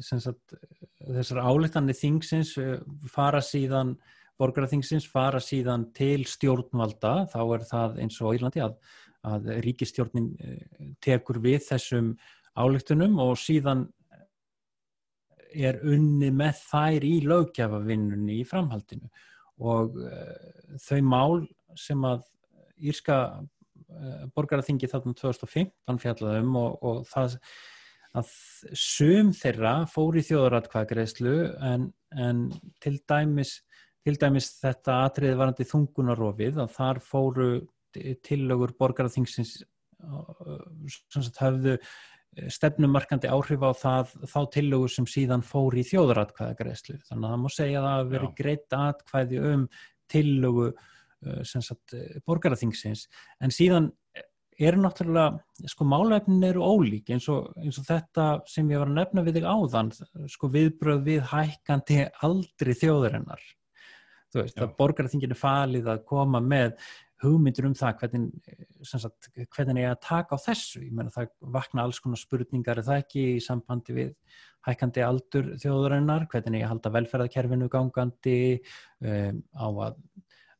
sagt, 0.00 0.54
þessar 1.02 1.42
álíktanir 1.44 1.98
þingsins 1.98 2.54
eh, 2.62 2.76
fara 3.10 3.42
síðan 3.42 3.96
borgarþingsins 4.40 5.06
fara 5.06 5.40
síðan 5.42 5.88
til 5.94 6.24
stjórnvalda. 6.26 7.24
Þá 7.30 7.40
er 7.42 7.66
það 7.68 7.98
eins 8.02 8.20
og 8.22 8.38
Írlandi 8.38 8.62
að, 8.64 8.78
að 9.30 9.50
ríkistjórnin 9.66 10.32
eh, 10.40 10.88
tekur 11.04 11.38
við 11.44 11.60
þessum 11.68 12.14
álíktunum 12.58 13.18
og 13.22 13.36
síðan 13.38 13.86
er 15.54 15.78
unni 15.86 16.32
með 16.34 16.58
þær 16.66 17.06
í 17.06 17.14
lögjafavinnunni 17.28 18.40
í 18.40 18.46
framhaldinu. 18.46 19.10
Og 19.62 20.00
uh, 20.02 20.78
þau 20.82 21.00
mál 21.06 21.44
sem 21.78 22.00
að 22.06 22.24
Írska 22.82 23.18
borgarþingi 24.34 24.90
þarna 24.90 25.14
2015 25.20 26.02
fjallaðum 26.02 26.58
og, 26.60 26.76
og 26.84 27.00
það 27.10 27.38
að 28.14 28.32
sum 28.78 29.32
þeirra 29.34 29.74
fór 29.90 30.18
í 30.20 30.24
þjóðaratkvæðgreðslu 30.28 31.34
en, 31.66 31.88
en 32.14 32.44
til, 32.82 32.96
dæmis, 33.10 33.56
til 34.06 34.14
dæmis 34.22 34.52
þetta 34.60 35.00
atriði 35.08 35.38
varandi 35.40 35.66
þungunarofið 35.66 36.60
að 36.62 36.74
þar 36.76 37.02
fóru 37.02 37.48
tillögur 38.26 38.74
borgarþingsins 38.78 39.56
sem 40.84 41.26
hafðu 41.38 41.78
stefnumarkandi 42.50 43.30
áhrif 43.30 43.62
á 43.62 43.70
það, 43.78 44.14
þá 44.26 44.40
tillögur 44.56 44.90
sem 44.90 45.06
síðan 45.06 45.44
fór 45.46 45.76
í 45.78 45.84
þjóðaratkvæðagreðslu. 45.86 46.96
Þannig 47.06 47.28
að 47.28 47.34
það 47.34 47.42
má 47.42 47.52
segja 47.54 47.78
að 47.78 47.86
það 47.86 47.94
hafi 47.94 48.14
verið 48.14 48.32
greitt 48.40 48.76
atkvæði 48.78 49.42
um 49.52 49.68
tillögu 50.10 50.66
sagt, 51.44 51.96
borgarþingsins 52.26 53.06
en 53.40 53.54
síðan 53.54 53.90
eru 54.60 54.82
náttúrulega, 54.84 55.40
sko 55.70 55.86
málefnin 55.88 56.44
eru 56.46 56.62
ólík 56.62 57.10
eins 57.14 57.26
og, 57.32 57.50
eins 57.58 57.78
og 57.80 57.86
þetta 57.88 58.26
sem 58.50 58.68
ég 58.70 58.80
var 58.80 58.90
að 58.90 59.00
nefna 59.00 59.24
við 59.26 59.40
þig 59.40 59.48
áðan, 59.50 59.90
sko 60.30 60.50
viðbröð 60.54 61.02
við 61.08 61.24
hækkandi 61.32 62.04
aldri 62.26 62.76
þjóðurinnar. 62.78 63.42
Þú 64.34 64.42
veist, 64.42 64.58
Já. 64.58 64.64
að 64.66 64.76
borgarþinginu 64.78 65.38
falið 65.38 65.90
að 65.90 66.04
koma 66.10 66.40
með 66.42 66.78
hugmyndur 67.24 67.68
um 67.68 67.76
það 67.78 68.00
hvernig, 68.00 68.56
sagt, 68.86 69.28
hvernig 69.54 69.84
ég 69.84 69.92
að 69.94 70.02
taka 70.04 70.36
á 70.36 70.44
þessu. 70.44 70.82
Ég 70.84 70.94
menna 70.94 71.14
það 71.14 71.30
vakna 71.54 71.84
alls 71.86 72.00
konar 72.02 72.20
spurningar, 72.20 72.80
er 72.80 72.88
það 72.88 73.04
ekki 73.04 73.28
í 73.34 73.42
sambandi 73.42 73.96
við 73.96 74.10
hækkandi 74.64 75.04
aldur 75.04 75.52
þjóðurinnar, 75.60 76.26
hvernig 76.32 76.64
ég 76.64 76.70
halda 76.70 76.92
velferðarkerfinu 76.94 77.68
gangandi 77.72 78.36
um, 79.04 79.40
á 79.54 79.66
að 79.68 79.98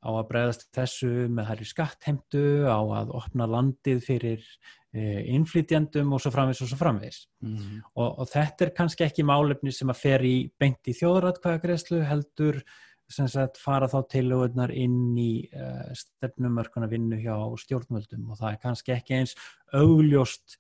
á 0.05 0.11
að 0.13 0.27
bregðast 0.31 0.67
þessu 0.77 1.13
með 1.33 1.51
hærri 1.51 1.69
skattheimtu, 1.69 2.47
á 2.69 2.81
að 3.01 3.13
opna 3.17 3.49
landið 3.49 4.03
fyrir 4.05 4.47
e, 4.93 5.25
innflytjandum 5.35 6.13
og 6.13 6.23
svo 6.23 6.33
framvegs 6.35 6.63
og 6.65 6.71
svo 6.71 6.79
framvegs. 6.81 7.25
Mm 7.43 7.57
-hmm. 7.57 7.83
og, 7.95 8.19
og 8.21 8.29
þetta 8.29 8.67
er 8.67 8.75
kannski 8.77 9.07
ekki 9.09 9.25
málefni 9.25 9.73
sem 9.73 9.91
að 9.91 10.03
fer 10.03 10.25
í 10.25 10.37
beint 10.61 10.85
í 10.89 10.97
þjóðratkvæðagreyslu 11.01 12.05
heldur 12.05 12.63
sem 13.11 13.29
sagt 13.29 13.59
fara 13.61 13.89
þá 13.89 13.99
tilögurnar 14.09 14.73
inn 14.73 15.17
í 15.21 15.49
uh, 15.53 15.93
stefnumörkuna 15.93 16.89
vinnu 16.89 17.19
hjá 17.21 17.37
stjórnvöldum 17.61 18.31
og 18.31 18.39
það 18.39 18.53
er 18.53 18.63
kannski 18.63 18.95
ekki 18.95 19.19
eins 19.19 19.35
augljóst 19.73 20.57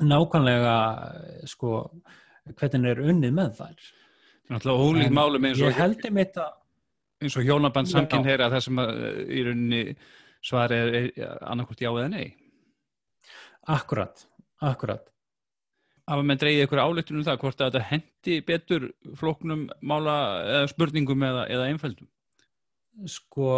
nákvæmlega 0.00 0.78
sko 1.50 1.90
hvernig 2.56 2.94
er 2.94 3.02
unnið 3.04 3.34
með 3.36 3.54
þær. 3.58 3.90
Náttúrulega 4.48 4.86
ólík 4.88 5.12
málum 5.12 5.44
eins 5.44 5.60
og... 5.60 5.68
Ég 5.68 5.76
held 5.76 6.06
um 6.08 6.20
þetta 6.22 6.46
eins 7.22 7.36
og 7.38 7.46
hjónaband 7.46 7.90
samkinn 7.90 8.26
heyra 8.26 8.50
það 8.52 8.64
sem 8.68 8.80
að, 8.82 8.98
í 9.28 9.44
rauninni 9.46 9.82
svar 10.44 10.74
er, 10.74 10.98
er 11.10 11.38
annarkort 11.46 11.82
já 11.82 11.90
eða 11.90 12.10
nei. 12.12 12.26
Akkurat, 13.68 14.26
akkurat. 14.64 15.08
Hafa 16.08 16.24
með 16.24 16.44
dreyið 16.44 16.62
ykkur 16.64 16.80
áleitunum 16.80 17.24
það 17.26 17.40
hvort 17.42 17.58
að 17.60 17.72
þetta 17.72 17.88
hendi 17.90 18.38
betur 18.48 18.86
floknum 19.18 19.66
mála 19.84 20.14
eða 20.44 20.70
spurningum 20.72 21.26
eða, 21.28 21.48
eða 21.52 21.66
einfældum 21.72 22.08
Sko, 23.06 23.50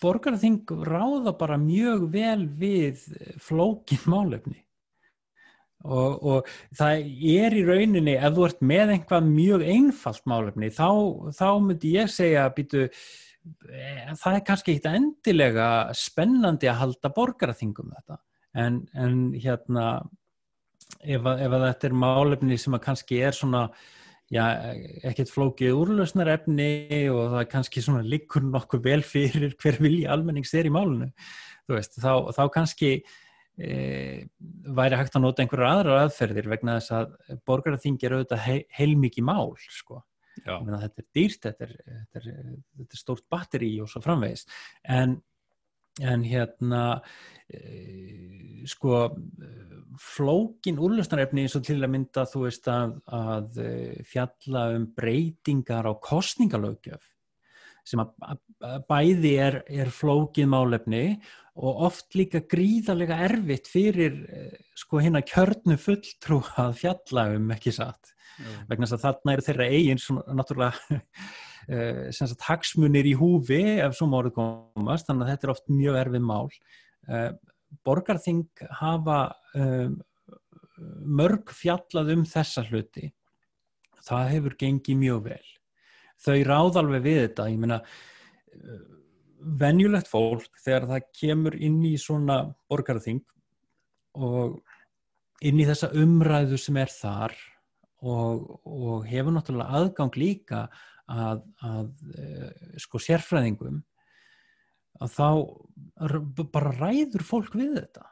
borgarþing 0.00 0.70
ráða 0.88 1.34
bara 1.36 1.58
mjög 1.60 2.06
vel 2.14 2.46
við 2.56 3.02
flókin 3.42 4.00
málefni 4.08 4.63
Og, 5.84 6.22
og 6.24 6.46
það 6.72 7.02
er 7.34 7.54
í 7.58 7.64
rauninni 7.66 8.16
ef 8.16 8.32
þú 8.36 8.46
ert 8.46 8.62
með 8.64 8.94
einhvað 8.94 9.26
mjög 9.28 9.64
einfalt 9.68 10.22
málefni 10.30 10.70
þá, 10.72 10.88
þá 11.36 11.48
myndi 11.60 11.90
ég 11.98 12.08
segja 12.08 12.46
býtu, 12.56 12.86
eh, 13.68 14.14
það 14.16 14.38
er 14.38 14.44
kannski 14.48 14.76
eitt 14.76 14.88
endilega 14.88 15.66
spennandi 15.98 16.70
að 16.72 16.80
halda 16.80 17.12
borgaraþingum 17.18 17.92
þetta. 17.98 18.20
En, 18.64 18.80
en 18.96 19.18
hérna 19.36 19.88
ef, 21.02 21.20
ef 21.20 21.58
þetta 21.58 21.90
er 21.90 22.00
málefni 22.06 22.58
sem 22.60 22.78
kannski 22.80 23.20
er 23.26 23.36
svona 23.36 23.66
já, 24.32 24.44
ekkert 25.04 25.32
flókið 25.32 25.76
úrlausnarefni 25.82 26.70
og 27.12 27.34
það 27.34 27.40
er 27.42 27.50
kannski 27.52 27.82
svona 27.84 28.04
líkur 28.06 28.46
nokkuð 28.48 28.84
vel 28.86 29.02
fyrir 29.06 29.56
hver 29.60 29.80
vilji 29.84 30.06
almennings 30.10 30.54
er 30.56 30.68
í 30.68 30.72
málunu 30.72 31.10
veist, 31.70 31.98
þá, 32.00 32.32
þá 32.36 32.42
kannski 32.54 32.94
e, 33.58 34.26
væri 34.76 34.98
hægt 34.98 35.16
að 35.16 35.24
nota 35.24 35.44
einhverjar 35.44 35.78
aðrar 35.78 36.02
aðferðir 36.04 36.50
vegna 36.54 36.78
þess 36.78 36.94
að 36.98 37.14
borgarþing 37.46 38.00
er 38.02 38.16
auðvitað 38.16 38.42
he, 38.48 38.56
heilmikið 38.78 39.28
mál 39.28 39.54
sko. 39.62 40.02
þetta 40.40 40.88
er 40.88 41.06
dýrt 41.14 41.46
þetta 41.46 41.68
er, 41.68 41.76
þetta, 41.86 42.22
er, 42.24 42.42
þetta 42.80 42.98
er 42.98 43.02
stórt 43.04 43.28
batteri 43.30 43.70
og 43.82 43.90
svo 43.90 44.02
framvegis 44.02 44.46
en, 44.82 45.16
en 46.02 46.26
hérna 46.26 46.84
e, 47.46 47.62
sko 48.66 49.06
flókin 50.00 50.80
úrlösnarefni 50.82 51.44
eins 51.44 51.54
og 51.54 51.66
til 51.68 51.78
að 51.78 51.92
mynda 51.94 52.26
þú 52.26 52.46
veist 52.48 52.66
að, 52.72 52.96
að 53.14 53.58
e, 53.62 53.72
fjalla 54.08 54.68
um 54.74 54.88
breytingar 54.96 55.86
á 55.86 55.92
kostningalögjöf 56.02 57.04
sem 57.84 58.00
að 58.00 58.40
bæði 58.88 59.34
er, 59.44 59.58
er 59.68 59.90
flókið 59.92 60.48
málefni 60.48 61.04
og 61.54 61.84
oft 61.86 62.16
líka 62.18 62.42
gríðarlega 62.50 63.20
erfitt 63.28 63.68
fyrir 63.70 64.16
eh, 64.26 64.54
sko 64.78 64.98
hérna 65.02 65.22
kjörnu 65.26 65.76
fulltrú 65.78 66.40
að 66.58 66.78
fjalla 66.82 67.28
um 67.36 67.52
ekki 67.54 67.74
satt? 67.74 68.10
Mm. 68.34 68.54
vegna 68.66 68.86
þess 68.90 68.96
að 68.96 69.02
þarna 69.04 69.32
eru 69.32 69.42
þeirra 69.46 69.66
eigin 69.70 70.00
svona 70.02 70.34
náttúrulega 70.34 70.96
uh, 70.98 72.00
sagt, 72.10 72.40
hagsmunir 72.48 73.06
í 73.06 73.12
húfi 73.14 73.60
ef 73.78 73.94
svo 73.94 74.08
máru 74.10 74.32
komast. 74.34 75.06
Þannig 75.06 75.22
að 75.22 75.30
þetta 75.30 75.46
er 75.46 75.52
oft 75.52 75.70
mjög 75.70 75.98
erfið 76.00 76.24
mál. 76.26 76.48
Uh, 77.06 77.28
borgarþing 77.86 78.66
hafa 78.80 79.18
mörg 81.04 81.52
fjallað 81.54 82.10
um 82.16 82.24
þessa 82.26 82.64
hluti. 82.66 83.12
Það 84.02 84.32
hefur 84.32 84.56
gengið 84.58 84.98
mjög 84.98 85.20
vel. 85.28 85.46
Þau 86.24 86.36
ráð 86.48 86.78
alveg 86.80 87.04
við 87.04 87.20
þetta. 87.20 87.46
Ég 87.52 87.62
meina 87.62 87.78
venjulegt 89.44 90.08
fólk 90.10 90.60
þegar 90.64 90.88
það 90.90 91.08
kemur 91.20 91.56
inn 91.56 91.80
í 91.86 91.94
svona 92.00 92.40
borgarþing 92.70 93.22
og 94.14 94.60
inn 95.44 95.60
í 95.60 95.66
þessa 95.68 95.90
umræðu 96.00 96.58
sem 96.60 96.78
er 96.80 96.92
þar 96.92 97.34
og, 98.04 98.44
og 98.64 99.06
hefur 99.08 99.34
náttúrulega 99.34 99.80
aðgang 99.80 100.18
líka 100.20 100.64
að, 101.10 101.42
að 101.64 101.90
eh, 102.16 102.78
sko 102.80 103.00
sérfræðingum 103.02 103.82
að 105.02 105.14
þá 105.16 105.28
bara 106.54 106.74
ræður 106.78 107.24
fólk 107.26 107.56
við 107.58 107.78
þetta. 107.80 108.08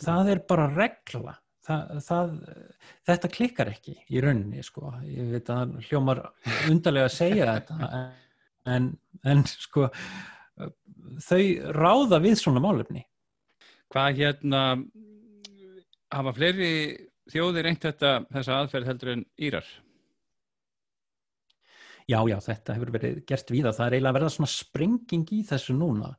Það 0.00 0.30
er 0.32 0.40
bara 0.48 0.68
regla. 0.72 1.34
Það, 1.64 2.00
það, 2.04 2.32
þetta 3.08 3.28
klikkar 3.32 3.70
ekki 3.72 3.94
í 4.12 4.20
rauninni 4.20 4.64
sko. 4.64 4.90
Ég 5.08 5.30
veit 5.32 5.48
að 5.52 5.78
hljómar 5.86 6.20
undarlega 6.68 7.08
að 7.08 7.14
segja 7.14 7.46
þetta 7.54 7.78
en, 7.86 8.10
en 8.68 9.44
sko 9.48 9.88
þau 11.24 11.42
ráða 11.76 12.20
við 12.24 12.38
svona 12.40 12.62
málefni. 12.64 13.04
Hvað 13.92 14.20
hérna 14.20 14.60
hafa 16.14 16.34
fleiri 16.34 16.70
þjóðir 17.30 17.68
reynt 17.68 17.84
þetta 17.84 18.14
þessa 18.32 18.60
aðferð 18.60 18.90
heldur 18.90 19.12
en 19.14 19.26
Írar? 19.40 19.68
Já, 22.04 22.18
já, 22.28 22.36
þetta 22.44 22.74
hefur 22.76 22.92
verið 22.92 23.22
gert 23.28 23.52
við 23.52 23.68
að 23.68 23.78
það 23.78 23.86
er 23.86 23.94
eiginlega 23.96 24.12
að 24.12 24.18
verða 24.18 24.32
svona 24.34 24.52
sprenging 24.52 25.30
í 25.32 25.40
þessu 25.48 25.76
núna. 25.76 26.10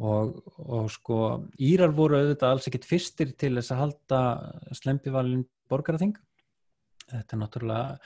Og, 0.00 0.38
og 0.64 0.86
sko 0.94 1.18
Írar 1.60 1.92
voru 1.92 2.22
auðvitað 2.22 2.54
alls 2.54 2.70
ekkit 2.70 2.88
fyrstir 2.88 3.34
til 3.36 3.52
þess 3.58 3.74
að 3.74 3.82
halda 3.82 4.20
slempivalin 4.78 5.44
borgaraþing. 5.68 6.14
Þetta 7.10 7.36
er 7.36 7.40
náttúrulega 7.42 7.98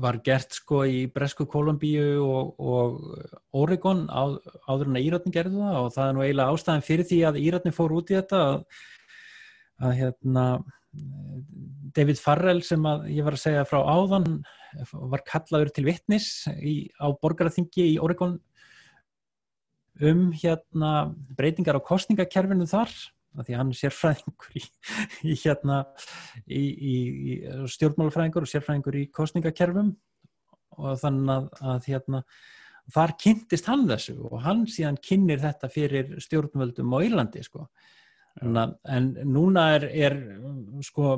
var 0.00 0.20
gert 0.24 0.54
sko 0.54 0.82
í 0.88 1.04
Bresku 1.12 1.46
Kolumbíu 1.50 2.22
og, 2.24 2.54
og 2.58 3.00
Oregon 3.56 4.04
á, 4.08 4.38
áður 4.70 4.90
en 4.90 4.98
að 4.98 5.06
Írarni 5.08 5.34
gerðu 5.34 5.62
það 5.62 5.78
og 5.80 5.90
það 5.96 6.06
er 6.06 6.16
nú 6.16 6.24
eiginlega 6.24 6.54
ástæðan 6.54 6.86
fyrir 6.86 7.08
því 7.10 7.20
að 7.28 7.40
Írarni 7.42 7.74
fór 7.74 7.94
út 7.98 8.12
í 8.12 8.16
þetta 8.18 8.42
að, 8.46 8.84
að 9.80 9.96
hérna 10.00 10.44
David 11.96 12.18
Farrell 12.22 12.62
sem 12.66 12.86
að 12.86 13.08
ég 13.14 13.26
var 13.26 13.36
að 13.36 13.44
segja 13.44 13.66
frá 13.68 13.80
áðan 13.82 14.28
var 15.12 15.24
kallaður 15.26 15.72
til 15.74 15.86
vittnis 15.86 16.30
í, 16.54 16.90
á 16.98 17.10
borgaraþingi 17.22 17.92
í 17.92 17.98
Oregon 18.02 18.38
um 20.00 20.28
hérna 20.32 21.10
breytingar 21.36 21.78
á 21.78 21.86
kostningakerfinu 21.86 22.66
þar 22.70 22.92
því 23.38 23.56
hann 23.56 23.72
er 23.72 23.78
sérfræðingur 23.78 24.54
í, 24.58 24.62
í 25.30 25.36
hérna 25.42 25.82
í, 26.46 26.62
í 26.62 26.94
stjórnmálafræðingur 27.74 28.46
og 28.46 28.50
sérfræðingur 28.50 28.98
í 29.00 29.04
kostningakerfum 29.14 29.92
og 30.80 30.98
þannig 31.02 31.36
að, 31.36 31.46
að 31.74 31.90
hérna 31.90 32.22
þar 32.90 33.14
kynntist 33.20 33.68
hann 33.70 33.86
þessu 33.90 34.16
og 34.30 34.40
hann 34.44 34.64
síðan 34.70 34.98
kynir 35.04 35.42
þetta 35.42 35.70
fyrir 35.70 36.14
stjórnvöldum 36.22 36.94
á 36.96 36.98
Írlandi 37.06 37.44
sko. 37.46 37.68
En, 38.40 38.56
en 38.56 39.10
núna 39.26 39.66
er, 39.76 39.86
er 39.90 40.16
sko 40.86 41.16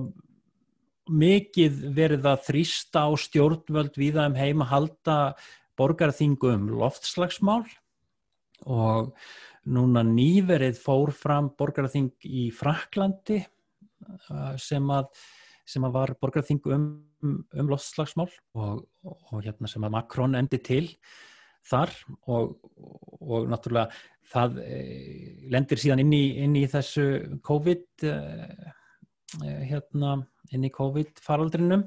mikið 1.12 1.80
verið 1.96 2.28
að 2.30 2.44
þrýsta 2.48 3.06
á 3.08 3.10
stjórnvöld 3.18 3.96
viða 3.98 4.28
um 4.30 4.36
heim 4.38 4.64
að 4.64 4.72
halda 4.72 5.16
borgarþingu 5.80 6.52
um 6.52 6.68
loftslagsmál. 6.80 7.64
Og 8.62 9.10
núna 9.70 10.02
nýverið 10.06 10.78
fór 10.82 11.12
fram 11.14 11.52
borgarþing 11.58 12.10
í 12.26 12.48
Fraklandi 12.54 13.38
uh, 13.42 14.54
sem 14.58 14.88
að, 14.90 15.10
sem 15.68 15.84
að 15.86 15.98
var 15.98 16.14
borgarþing 16.22 16.62
um, 16.74 16.88
um 17.22 17.70
loftslagsmál 17.70 18.30
og, 18.58 18.82
og 19.06 19.36
hérna 19.44 19.70
sem 19.70 19.84
að 19.86 19.94
Macron 19.94 20.38
endi 20.38 20.58
til 20.62 20.86
þar 21.62 21.92
og, 22.26 22.56
og 23.22 23.46
náttúrulega 23.50 23.92
það 24.32 24.60
eh, 24.64 25.48
lendir 25.52 25.80
síðan 25.80 26.02
inn 26.04 26.14
í, 26.16 26.22
inn 26.42 26.56
í 26.58 26.66
þessu 26.70 27.06
COVID 27.46 28.06
eh, 28.08 28.70
eh 29.42 29.64
hérna 29.70 30.16
inn 30.52 30.66
í 30.66 30.72
COVID 30.74 31.22
faraldrinum 31.22 31.86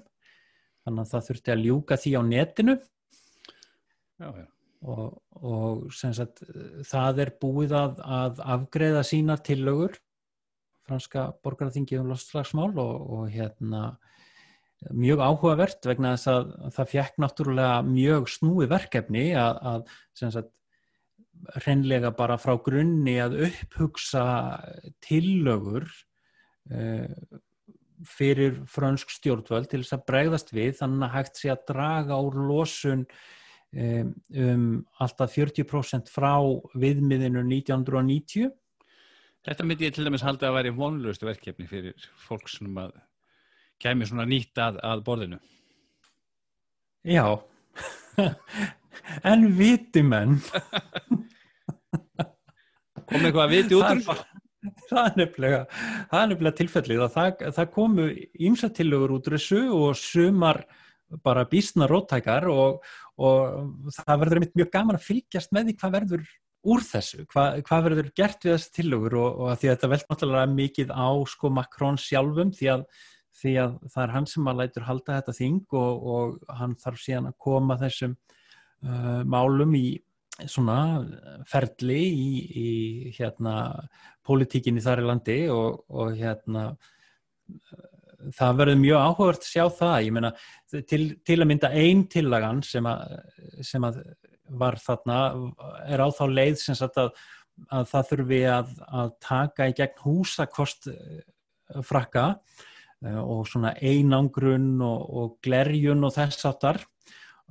þannig 0.86 1.02
að 1.04 1.12
það 1.12 1.28
þurfti 1.30 1.54
að 1.54 1.64
ljúka 1.66 1.98
því 2.02 2.14
á 2.16 2.22
netinu 2.26 2.76
já, 4.22 4.28
já. 4.30 4.46
Og, 4.84 5.20
og 5.40 5.86
sagt, 5.94 6.44
það 6.88 7.22
er 7.26 7.32
búið 7.42 7.76
að, 7.78 8.02
að 8.04 8.42
afgreða 8.56 9.06
sína 9.08 9.38
tillögur 9.42 9.96
franska 10.86 11.30
borgarþingi 11.44 11.98
um 12.00 12.12
lostslagsmál 12.12 12.74
og, 12.78 13.06
og 13.18 13.30
hérna 13.34 13.96
mjög 14.94 15.24
áhugavert 15.24 15.88
vegna 15.88 16.14
þess 16.16 16.30
að 16.30 16.52
það 16.76 16.92
fjekk 16.92 17.22
náttúrulega 17.24 17.78
mjög 17.88 18.28
snúi 18.30 18.68
verkefni 18.70 19.26
að, 19.40 19.62
að 19.72 20.36
sagt, 20.36 20.52
reynlega 21.66 22.12
bara 22.16 22.38
frá 22.42 22.56
grunni 22.64 23.16
að 23.22 23.40
upphugsa 23.48 24.26
tillögur 25.04 25.88
uh, 26.72 27.10
fyrir 28.06 28.60
frönsk 28.70 29.12
stjórnvöld 29.14 29.70
til 29.72 29.82
þess 29.82 29.98
að 29.98 30.06
bregðast 30.12 30.54
við 30.54 30.78
þannig 30.82 31.08
að 31.08 31.16
hægt 31.16 31.42
sé 31.42 31.52
að 31.54 31.66
draga 31.72 32.20
úr 32.28 32.38
losun 32.50 33.06
um, 33.76 34.70
alltaf 35.04 35.36
40% 35.36 36.12
frá 36.14 36.36
viðmiðinu 36.80 37.44
1990 37.44 38.54
Þetta 39.46 39.66
myndi 39.68 39.86
ég 39.86 39.94
til 39.94 40.06
dæmis 40.08 40.24
halda 40.26 40.48
að 40.50 40.56
væri 40.58 40.72
vonlustu 40.74 41.28
verkefni 41.28 41.68
fyrir 41.70 42.08
fólk 42.26 42.48
sem 42.50 42.78
að 42.82 42.96
kemur 43.84 44.10
svona 44.10 44.26
nýtt 44.26 44.58
að, 44.58 44.80
að 44.82 45.04
borðinu. 45.06 45.40
Já. 47.06 47.28
En 49.28 49.44
viti 49.54 50.02
menn. 50.02 50.40
Kom 53.06 53.22
eitthvað 53.22 53.44
að 53.44 53.52
viti 53.52 53.78
út 53.78 53.86
úr 53.92 54.24
það 54.90 55.02
er 55.04 55.18
nefnilega, 55.20 55.60
nefnilega 56.32 56.58
tilfellið 56.58 57.04
að 57.06 57.14
það, 57.14 57.44
það 57.58 57.68
komu 57.76 58.08
ímsatillögur 58.48 59.14
út 59.18 59.30
úr 59.30 59.36
þessu 59.38 59.62
og 59.76 60.00
sumar 60.00 60.64
bara 61.26 61.46
bísna 61.50 61.86
róttækar 61.92 62.48
og, 62.50 62.80
og 63.15 63.91
það 63.95 64.21
verður 64.23 64.45
mjög 64.60 64.71
gaman 64.73 64.97
að 64.97 65.08
fylgjast 65.08 65.54
með 65.56 65.69
því 65.69 65.75
hvað 65.82 65.95
verður 65.95 66.25
úr 66.65 66.86
þessu, 66.86 67.25
hvað, 67.30 67.60
hvað 67.67 67.84
verður 67.89 68.08
gert 68.17 68.45
við 68.45 68.56
þessu 68.56 68.71
tillögur 68.75 69.17
og, 69.21 69.41
og 69.43 69.60
því 69.60 69.69
að 69.69 69.75
þetta 69.75 69.91
vel 69.91 69.99
náttúrulega 70.06 70.54
mikið 70.56 70.93
á 70.97 71.10
sko 71.30 71.51
Makrón 71.54 71.99
sjálfum 72.01 72.54
því 72.58 72.71
að, 72.73 72.86
því 73.41 73.54
að 73.62 73.75
það 73.93 74.01
er 74.06 74.13
hann 74.15 74.28
sem 74.32 74.49
að 74.49 74.62
lætur 74.62 74.88
halda 74.88 75.19
þetta 75.19 75.38
þing 75.39 75.78
og, 75.82 76.08
og 76.15 76.56
hann 76.60 76.75
þarf 76.82 77.04
síðan 77.04 77.30
að 77.30 77.38
koma 77.45 77.78
þessum 77.82 78.15
uh, 78.17 79.21
málum 79.30 79.78
í 79.78 79.86
svona 80.51 80.80
ferli 81.47 82.01
í, 82.12 82.30
í 82.60 82.69
hérna 83.15 83.56
pólitíkinni 84.25 84.84
þar 84.84 85.04
í 85.04 85.06
landi 85.06 85.38
og, 85.54 85.86
og 85.88 86.17
hérna 86.17 86.71
það 88.36 88.60
verður 88.62 88.80
mjög 88.82 89.02
áhugavert 89.02 89.46
að 89.46 89.52
sjá 89.52 89.66
það. 89.80 89.98
Ég 90.06 90.16
meina 90.16 90.32
til, 90.90 91.02
til 91.26 91.40
að 91.40 91.50
mynda 91.52 91.72
einn 91.82 92.06
tillagan 92.12 92.62
sem 92.66 92.88
að, 92.90 93.18
sem 93.66 93.88
að 93.88 94.00
var 94.62 94.78
þarna 94.82 95.20
er 95.90 96.04
á 96.04 96.08
þá 96.14 96.26
leið 96.30 96.58
sem 96.62 96.78
sagt 96.78 97.00
að, 97.02 97.14
að 97.74 97.88
það 97.92 98.10
þurfi 98.12 98.42
að, 98.52 98.74
að 99.02 99.14
taka 99.26 99.70
í 99.70 99.76
gegn 99.78 100.04
húsakost 100.04 100.90
eh, 100.92 101.24
frakka 101.86 102.28
eh, 103.06 103.22
og 103.22 103.46
svona 103.50 103.74
einangrun 103.82 104.76
og, 104.86 105.08
og 105.22 105.34
glerjun 105.46 106.06
og 106.06 106.14
þess 106.18 106.50
aftar 106.52 106.84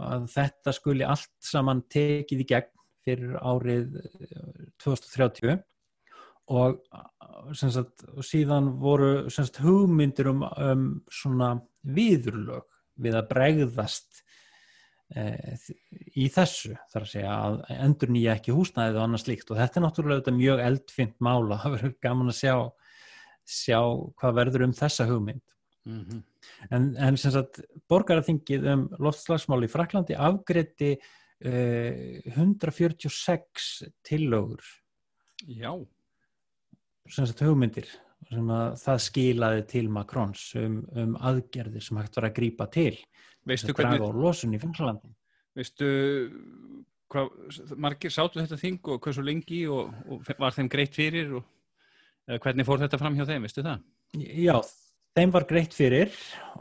að 0.02 0.28
þetta 0.34 0.74
skuli 0.74 1.06
allt 1.06 1.34
saman 1.42 1.84
tekið 1.90 2.42
í 2.42 2.48
gegn 2.50 2.70
fyrir 3.04 3.36
árið 3.42 3.98
2030 4.82 5.50
eh, 5.50 5.62
og 6.52 6.82
sagt, 7.56 8.04
síðan 8.24 8.74
voru 8.82 9.30
sagt, 9.32 9.62
hugmyndir 9.64 10.28
um, 10.32 10.44
um 10.44 10.84
svona 11.12 11.54
viðurlög 11.84 12.66
við 13.04 13.16
að 13.18 13.30
bregðast 13.30 14.20
e, 15.16 15.56
í 16.20 16.28
þessu 16.32 16.74
þar 16.92 17.06
að 17.06 17.10
segja 17.10 17.32
að 17.48 17.56
endur 17.78 18.12
nýja 18.12 18.36
ekki 18.36 18.56
húsnæðið 18.56 19.00
og 19.00 19.06
annars 19.06 19.26
líkt 19.28 19.50
og 19.50 19.60
þetta 19.60 19.80
er 19.80 19.86
náttúrulega 19.86 20.36
mjög 20.36 20.62
eldfint 20.68 21.16
mála, 21.24 21.60
það 21.62 21.74
verður 21.78 21.96
gaman 22.04 22.32
að 22.32 22.40
sjá 22.42 22.56
sjá 23.44 23.80
hvað 24.20 24.38
verður 24.38 24.66
um 24.68 24.76
þessa 24.76 25.04
hugmynd. 25.08 25.44
Mm 25.84 26.00
-hmm. 26.00 26.20
en, 26.72 26.84
en 26.96 27.16
sagt 27.20 27.58
borgaraþingið 27.92 28.62
um 28.72 28.86
loftslagsmál 29.04 29.66
í 29.66 29.68
Fraklandi 29.68 30.14
afgretti 30.16 30.94
146 31.44 33.84
eh, 33.84 33.92
tillögur 34.00 34.64
Já 35.44 35.84
sagt 37.10 37.44
hugmyndir 37.44 37.88
sem 38.30 38.50
að 38.54 38.78
það 38.80 39.02
skilaði 39.04 39.64
til 39.68 39.84
Makrons 39.92 40.46
um, 40.60 40.78
um 40.96 41.16
aðgerðir 41.20 41.84
sem 41.84 41.98
hægt 42.00 42.16
var 42.16 42.30
að 42.30 42.36
grýpa 42.38 42.68
til 42.72 42.94
veistu 43.44 43.74
hvernig 43.76 44.00
draga 44.00 44.08
á 44.08 44.20
losun 44.24 44.56
í 44.56 44.60
Fraklandi 44.62 45.12
veistu 45.54 45.90
hvað, 47.12 47.34
margir 47.76 48.14
sátu 48.14 48.40
þetta 48.40 48.58
þing 48.60 48.94
og 48.94 49.10
svo 49.10 49.24
lengi 49.24 49.64
og, 49.70 49.92
og 50.08 50.32
var 50.40 50.56
þeim 50.56 50.70
greitt 50.72 50.96
fyrir 50.96 51.36
og 51.38 51.44
hvernig 52.40 52.66
fór 52.66 52.80
þetta 52.80 53.00
fram 53.00 53.16
hjá 53.18 53.26
þeim, 53.28 53.44
veistu 53.44 53.64
það? 53.64 53.82
Já, 54.16 54.56
þeim 55.18 55.32
var 55.34 55.46
greitt 55.48 55.74
fyrir 55.76 56.14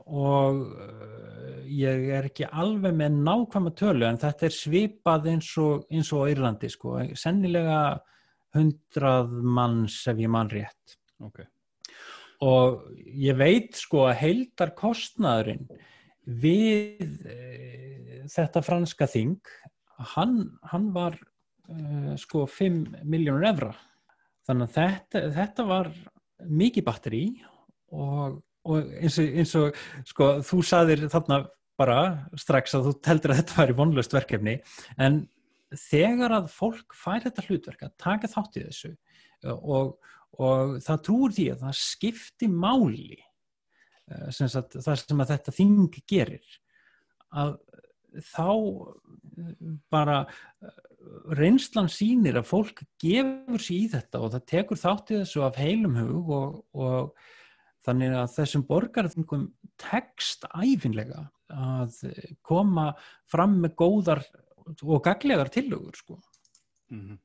og 0.03 0.63
uh, 0.75 1.59
ég 1.69 2.09
er 2.17 2.27
ekki 2.27 2.49
alveg 2.49 2.95
með 2.99 3.19
nákvæma 3.23 3.73
tölu 3.79 4.07
en 4.09 4.19
þetta 4.21 4.49
er 4.49 4.55
svipað 4.55 5.29
eins 5.33 5.51
og, 5.61 5.85
eins 5.93 6.11
og 6.15 6.27
Írlandi 6.31 6.71
sko, 6.73 6.97
sennilega 7.19 7.77
hundrað 8.53 9.33
manns 9.43 9.97
ef 10.09 10.19
ég 10.21 10.31
mann 10.31 10.51
rétt 10.51 10.97
okay. 11.23 11.47
og 12.43 12.83
ég 12.95 13.37
veit 13.39 13.77
sko 13.79 14.07
að 14.09 14.19
heildar 14.21 14.73
kostnaðurinn 14.77 15.67
við 16.23 17.27
e, 17.27 18.23
þetta 18.31 18.63
franska 18.63 19.07
þing 19.09 19.39
hann, 20.15 20.37
hann 20.71 20.91
var 20.95 21.17
e, 21.17 22.15
sko 22.21 22.45
5 22.49 23.03
miljónur 23.03 23.49
evra 23.49 23.73
þannig 24.47 24.69
að 24.69 24.77
þetta, 24.77 25.25
þetta 25.37 25.67
var 25.67 25.91
mikið 26.43 26.87
batteri 26.87 27.25
og, 27.93 28.39
og 28.67 28.95
eins 28.99 29.19
og, 29.19 29.35
eins 29.41 29.53
og 29.59 29.83
sko, 30.07 30.31
þú 30.45 30.63
saðir 30.67 31.05
þarna 31.11 31.43
bara 31.79 31.99
strax 32.37 32.75
að 32.77 32.89
þú 32.89 32.93
teldir 33.05 33.33
að 33.33 33.39
þetta 33.41 33.59
væri 33.61 33.77
vonlust 33.77 34.13
verkefni 34.13 34.57
en 35.01 35.23
þegar 35.79 36.37
að 36.39 36.49
fólk 36.53 36.95
fær 36.97 37.23
þetta 37.25 37.45
hlutverk 37.47 37.85
að 37.87 37.95
taka 38.01 38.29
þátt 38.31 38.59
í 38.59 38.65
þessu 38.67 38.93
og, 39.53 39.93
og 40.39 40.77
það 40.85 41.03
trúur 41.07 41.35
því 41.35 41.47
að 41.53 41.65
það 41.65 41.77
skipti 41.81 42.49
máli 42.51 43.17
eh, 43.17 44.29
sem 44.35 44.51
sagt, 44.51 44.79
það 44.79 45.03
sem 45.03 45.23
að 45.25 45.33
þetta 45.35 45.57
þing 45.59 45.99
gerir 46.09 46.57
að 47.33 47.57
þá 48.21 48.47
bara 49.91 50.23
reynslan 51.33 51.89
sínir 51.91 52.37
að 52.39 52.49
fólk 52.49 52.83
gefur 53.01 53.61
sér 53.61 53.77
í 53.77 53.87
þetta 53.91 54.21
og 54.23 54.33
það 54.35 54.45
tekur 54.53 54.79
þátt 54.79 55.11
í 55.11 55.21
þessu 55.21 55.43
af 55.45 55.59
heilum 55.59 55.97
hug 55.99 56.33
og, 56.37 56.59
og 56.77 57.15
þannig 57.83 58.15
að 58.21 58.35
þessum 58.37 58.65
borgarþingum 58.69 59.47
tekst 59.81 60.45
æfinlega 60.53 61.25
að 61.53 61.97
koma 62.45 62.91
fram 63.29 63.59
með 63.63 63.75
góðar 63.81 64.23
og 64.83 65.03
gaglegar 65.03 65.51
tillögur 65.53 65.95
sko. 65.95 66.19
Mm 66.91 66.99
-hmm. 67.01 67.17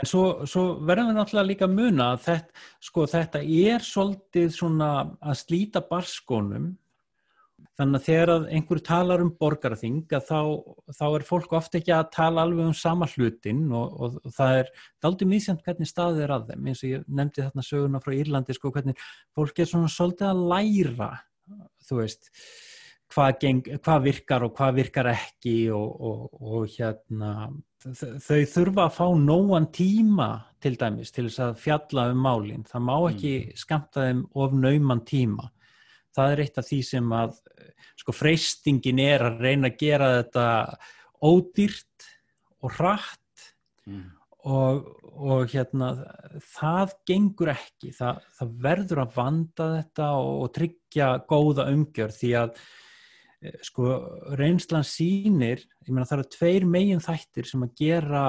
En 0.00 0.06
svo, 0.06 0.46
svo 0.46 0.80
verðum 0.80 1.08
við 1.08 1.18
náttúrulega 1.18 1.46
líka 1.46 1.64
að 1.64 1.74
muna 1.74 2.12
að 2.12 2.22
þetta, 2.26 2.50
sko, 2.80 3.06
þetta 3.06 3.38
er 3.38 3.80
svolítið 3.80 4.48
svona 4.50 5.16
að 5.20 5.34
slíta 5.34 5.80
barskónum 5.80 6.76
Þannig 7.78 7.98
að 7.98 8.06
þegar 8.06 8.46
einhver 8.52 8.80
talar 8.84 9.22
um 9.24 9.30
borgarþing 9.40 10.02
þá, 10.10 10.40
þá 10.92 11.04
er 11.08 11.24
fólk 11.24 11.54
ofta 11.56 11.78
ekki 11.80 11.94
að 11.96 12.10
tala 12.12 12.44
alveg 12.44 12.68
um 12.68 12.74
sama 12.76 13.08
hlutin 13.14 13.62
og, 13.72 13.94
og, 13.96 14.18
og 14.20 14.34
það 14.36 14.56
er 14.58 14.72
aldrei 15.08 15.30
mísjönd 15.30 15.62
hvernig 15.64 15.88
staðið 15.88 16.24
er 16.26 16.34
að 16.36 16.50
þeim 16.50 16.68
eins 16.68 16.82
og 16.82 16.90
ég 16.90 17.06
nefndi 17.08 17.46
þarna 17.46 17.64
söguna 17.64 18.02
frá 18.04 18.12
Írlandi 18.18 18.56
sko 18.58 18.74
hvernig 18.74 19.06
fólk 19.32 19.62
er 19.62 19.70
svona 19.70 19.92
svolítið 19.92 20.28
að 20.28 20.44
læra 20.52 21.10
þú 21.88 22.00
veist 22.02 22.28
hvað, 23.12 23.32
geng, 23.42 23.60
hvað 23.82 24.06
virkar 24.06 24.46
og 24.46 24.54
hvað 24.56 24.78
virkar 24.80 25.10
ekki 25.12 25.56
og, 25.74 26.32
og 26.40 26.64
hérna 26.72 27.32
þau 27.82 28.40
þurfa 28.46 28.86
að 28.86 28.96
fá 28.96 29.06
nógan 29.18 29.68
tíma 29.74 30.30
til 30.62 30.76
dæmis 30.78 31.10
til 31.14 31.26
þess 31.26 31.42
að 31.48 31.60
fjalla 31.64 32.06
um 32.12 32.22
málinn 32.22 32.66
það 32.68 32.86
má 32.86 32.94
ekki 33.10 33.34
mm. 33.40 33.58
skamta 33.64 34.06
þeim 34.06 34.24
of 34.38 34.54
nauman 34.54 35.02
tíma 35.08 35.48
það 36.14 36.34
er 36.34 36.42
eitt 36.44 36.60
af 36.60 36.68
því 36.68 36.80
sem 36.86 37.14
að 37.16 37.36
sko 38.02 38.14
freystingin 38.14 39.02
er 39.02 39.26
að 39.26 39.44
reyna 39.46 39.70
að 39.70 39.78
gera 39.82 40.10
þetta 40.18 40.46
ódýrt 41.22 42.08
og 42.62 42.76
hratt 42.78 43.48
mm. 43.88 44.04
og, 44.50 44.86
og 45.12 45.50
hérna 45.52 45.90
það 46.54 46.94
gengur 47.08 47.52
ekki 47.54 47.92
það, 47.96 48.22
það 48.38 48.54
verður 48.68 49.02
að 49.04 49.18
vanda 49.18 49.68
þetta 49.76 50.08
og, 50.20 50.32
og 50.46 50.54
tryggja 50.58 51.10
góða 51.30 51.68
umgjör 51.72 52.14
því 52.14 52.32
að 52.44 52.64
sko 53.66 53.92
reynslan 54.38 54.84
sínir 54.86 55.62
ég 55.82 55.90
meina 55.90 56.06
það 56.06 56.18
eru 56.18 56.32
tveir 56.36 56.66
megin 56.68 57.02
þættir 57.02 57.48
sem 57.48 57.64
að 57.66 57.76
gera 57.80 58.24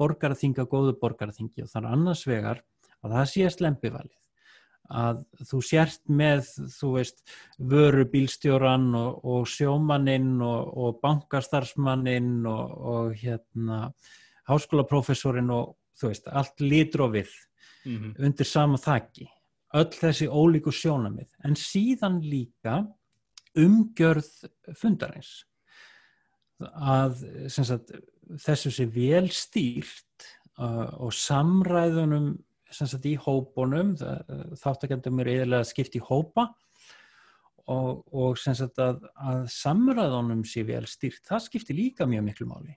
borgarþinga 0.00 0.66
góðu 0.70 0.96
borgarþingi 1.00 1.64
og 1.64 1.76
er 1.80 1.88
annars 1.90 2.24
vegar 2.28 2.62
að 3.04 3.16
það 3.16 3.30
sé 3.32 3.50
slempivalið 3.52 4.20
að 4.94 5.22
þú 5.48 5.60
sért 5.64 6.02
með 6.12 6.48
þú 6.74 6.90
veist 6.98 7.22
vörubílstjóran 7.72 8.90
og, 8.98 9.22
og 9.24 9.46
sjómaninn 9.48 10.42
og, 10.44 10.74
og 10.76 10.98
bankastarfsmaninn 11.04 12.44
og, 12.48 12.74
og 12.94 13.14
hérna 13.20 13.86
háskólaprofessorinn 14.50 15.52
og 15.54 15.76
þú 16.00 16.12
veist 16.12 16.28
allt 16.28 16.60
lítur 16.60 17.06
og 17.06 17.14
við 17.16 17.30
mm 17.84 17.96
-hmm. 17.96 18.24
undir 18.26 18.46
sama 18.46 18.76
þakki 18.76 19.28
öll 19.74 19.90
þessi 19.90 20.28
ólíku 20.28 20.72
sjónamið 20.72 21.28
en 21.44 21.54
síðan 21.54 22.20
líka 22.20 22.84
umgjörð 23.60 24.30
fundarins. 24.78 25.44
Að 26.62 27.22
sagt, 27.50 27.92
þessu 28.40 28.72
sé 28.72 28.86
vel 28.90 29.28
stýrt 29.34 30.28
uh, 30.58 30.94
og 31.02 31.14
samræðunum 31.16 32.34
sagt, 32.74 33.06
í 33.06 33.14
hópunum 33.20 33.94
þáttakendum 34.58 35.20
er 35.22 35.32
eðilega 35.34 35.66
skipt 35.68 35.98
í 35.98 36.02
hópa 36.02 36.48
og, 37.70 38.04
og 38.12 38.38
sagt, 38.40 38.78
að, 38.82 39.04
að 39.14 39.44
samræðunum 39.54 40.44
sé 40.48 40.64
vel 40.66 40.84
stýrt, 40.90 41.24
það 41.28 41.44
skiptir 41.48 41.78
líka 41.78 42.08
mjög 42.08 42.26
miklu 42.28 42.48
máli. 42.50 42.76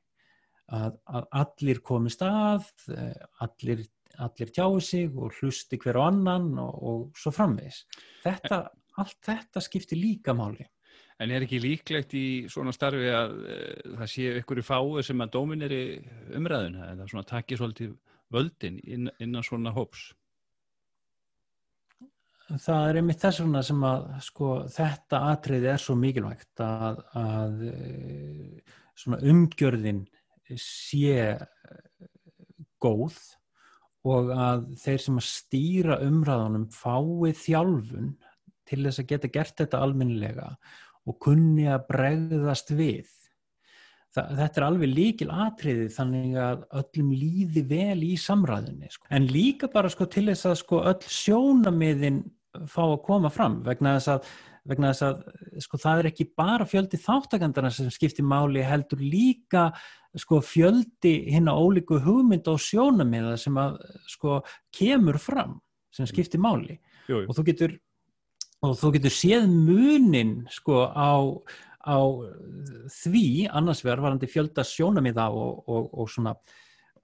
Að, 0.67 0.97
að 1.07 1.27
allir 1.39 1.79
komist 1.85 2.23
að 2.27 2.65
allir, 3.43 3.85
allir 4.19 4.49
tjáu 4.51 4.81
sig 4.83 5.13
og 5.15 5.37
hlusti 5.39 5.79
hver 5.79 5.99
og 6.01 6.09
annan 6.09 6.49
og, 6.59 6.73
og 6.75 7.21
svo 7.21 7.31
framvegs 7.31 7.85
þetta, 8.25 8.65
allt 9.01 9.19
þetta 9.25 9.63
skiptir 9.63 9.99
líka 10.01 10.35
máli 10.37 10.65
En 11.17 11.33
er 11.33 11.41
ekki 11.47 11.57
líklegt 11.61 12.13
í 12.13 12.27
svona 12.51 12.73
starfi 12.75 13.07
að 13.09 13.31
e, 13.49 13.55
það 13.97 14.09
sé 14.11 14.33
ykkur 14.37 14.61
í 14.61 14.65
fáu 14.65 15.01
sem 15.05 15.23
að 15.25 15.31
dóminir 15.33 15.73
í 15.73 15.83
umræðuna 16.37 16.91
eða 16.91 17.07
svona 17.09 17.25
takkir 17.25 17.57
svolítið 17.57 17.95
völdin 18.33 18.77
inn, 18.85 19.09
innan 19.23 19.45
svona 19.45 19.73
hóps? 19.73 20.11
Það 22.47 22.83
er 22.89 22.99
einmitt 22.99 23.23
þess 23.23 23.41
vegna 23.41 23.63
sem 23.65 23.81
að 23.83 24.05
sko, 24.27 24.51
þetta 24.71 25.23
atriði 25.31 25.71
er 25.73 25.81
svo 25.83 25.97
mikilvægt 25.99 26.61
að, 26.63 27.01
að 27.17 27.65
eh, 27.71 28.77
umgjörðin 29.33 30.05
sé 30.61 31.33
góð 32.79 33.17
og 34.07 34.31
að 34.31 34.69
þeir 34.79 35.03
sem 35.03 35.17
að 35.19 35.27
stýra 35.27 35.99
umræðanum 36.05 36.69
fái 36.71 37.33
þjálfun 37.41 38.13
til 38.67 38.83
þess 38.85 39.03
að 39.03 39.09
geta 39.13 39.31
gert 39.33 39.55
þetta 39.63 39.83
alminnilega 39.83 40.49
og 41.07 41.19
kunni 41.23 41.67
að 41.71 41.85
bregðast 41.91 42.73
við 42.75 43.13
þetta 44.17 44.61
er 44.61 44.65
alveg 44.65 44.91
líkil 44.91 45.29
atriði 45.33 45.87
þannig 45.93 46.35
að 46.41 46.65
öllum 46.79 47.13
líði 47.13 47.63
vel 47.69 47.99
í 48.07 48.15
samræðinni 48.19 48.89
sko. 48.91 49.07
en 49.13 49.27
líka 49.29 49.69
bara 49.73 49.91
sko, 49.93 50.07
til 50.09 50.27
þess 50.29 50.49
að 50.49 50.59
sko, 50.63 50.81
öll 50.89 51.11
sjónamiðin 51.17 52.21
fá 52.71 52.83
að 52.87 53.01
koma 53.05 53.31
fram 53.33 53.59
vegna 53.65 53.97
þess 53.97 54.13
að, 54.15 54.31
vegna 54.71 54.91
þess 54.93 55.05
að 55.07 55.61
sko, 55.67 55.81
það 55.83 56.01
er 56.01 56.09
ekki 56.11 56.29
bara 56.39 56.67
fjöldi 56.69 56.99
þáttakandana 57.03 57.71
sem 57.73 57.91
skiptir 57.93 58.25
máli 58.25 58.65
heldur 58.65 59.03
líka 59.03 59.69
sko, 60.17 60.41
fjöldi 60.41 61.13
hinn 61.33 61.51
á 61.51 61.53
ólíku 61.53 62.01
hugmynd 62.01 62.49
og 62.49 62.61
sjónamiða 62.63 63.35
sem 63.41 63.57
að 63.61 63.77
sko, 64.09 64.41
kemur 64.73 65.19
fram 65.21 65.59
sem 65.93 66.09
skiptir 66.09 66.41
máli 66.41 66.79
jú, 67.07 67.21
jú. 67.21 67.27
og 67.27 67.37
þú 67.37 67.45
getur 67.51 67.77
og 68.65 68.77
þú 68.79 68.93
getur 68.97 69.13
séð 69.13 69.49
munin 69.49 70.39
sko 70.53 70.85
á 70.89 71.13
á 71.87 71.97
því 72.91 73.47
annars 73.47 73.83
vegar 73.85 74.01
varandi 74.03 74.27
fjölda 74.27 74.65
sjónamiða 74.67 75.29
og, 75.31 75.61
og, 75.71 75.91
og 75.93 76.09
svona 76.11 76.33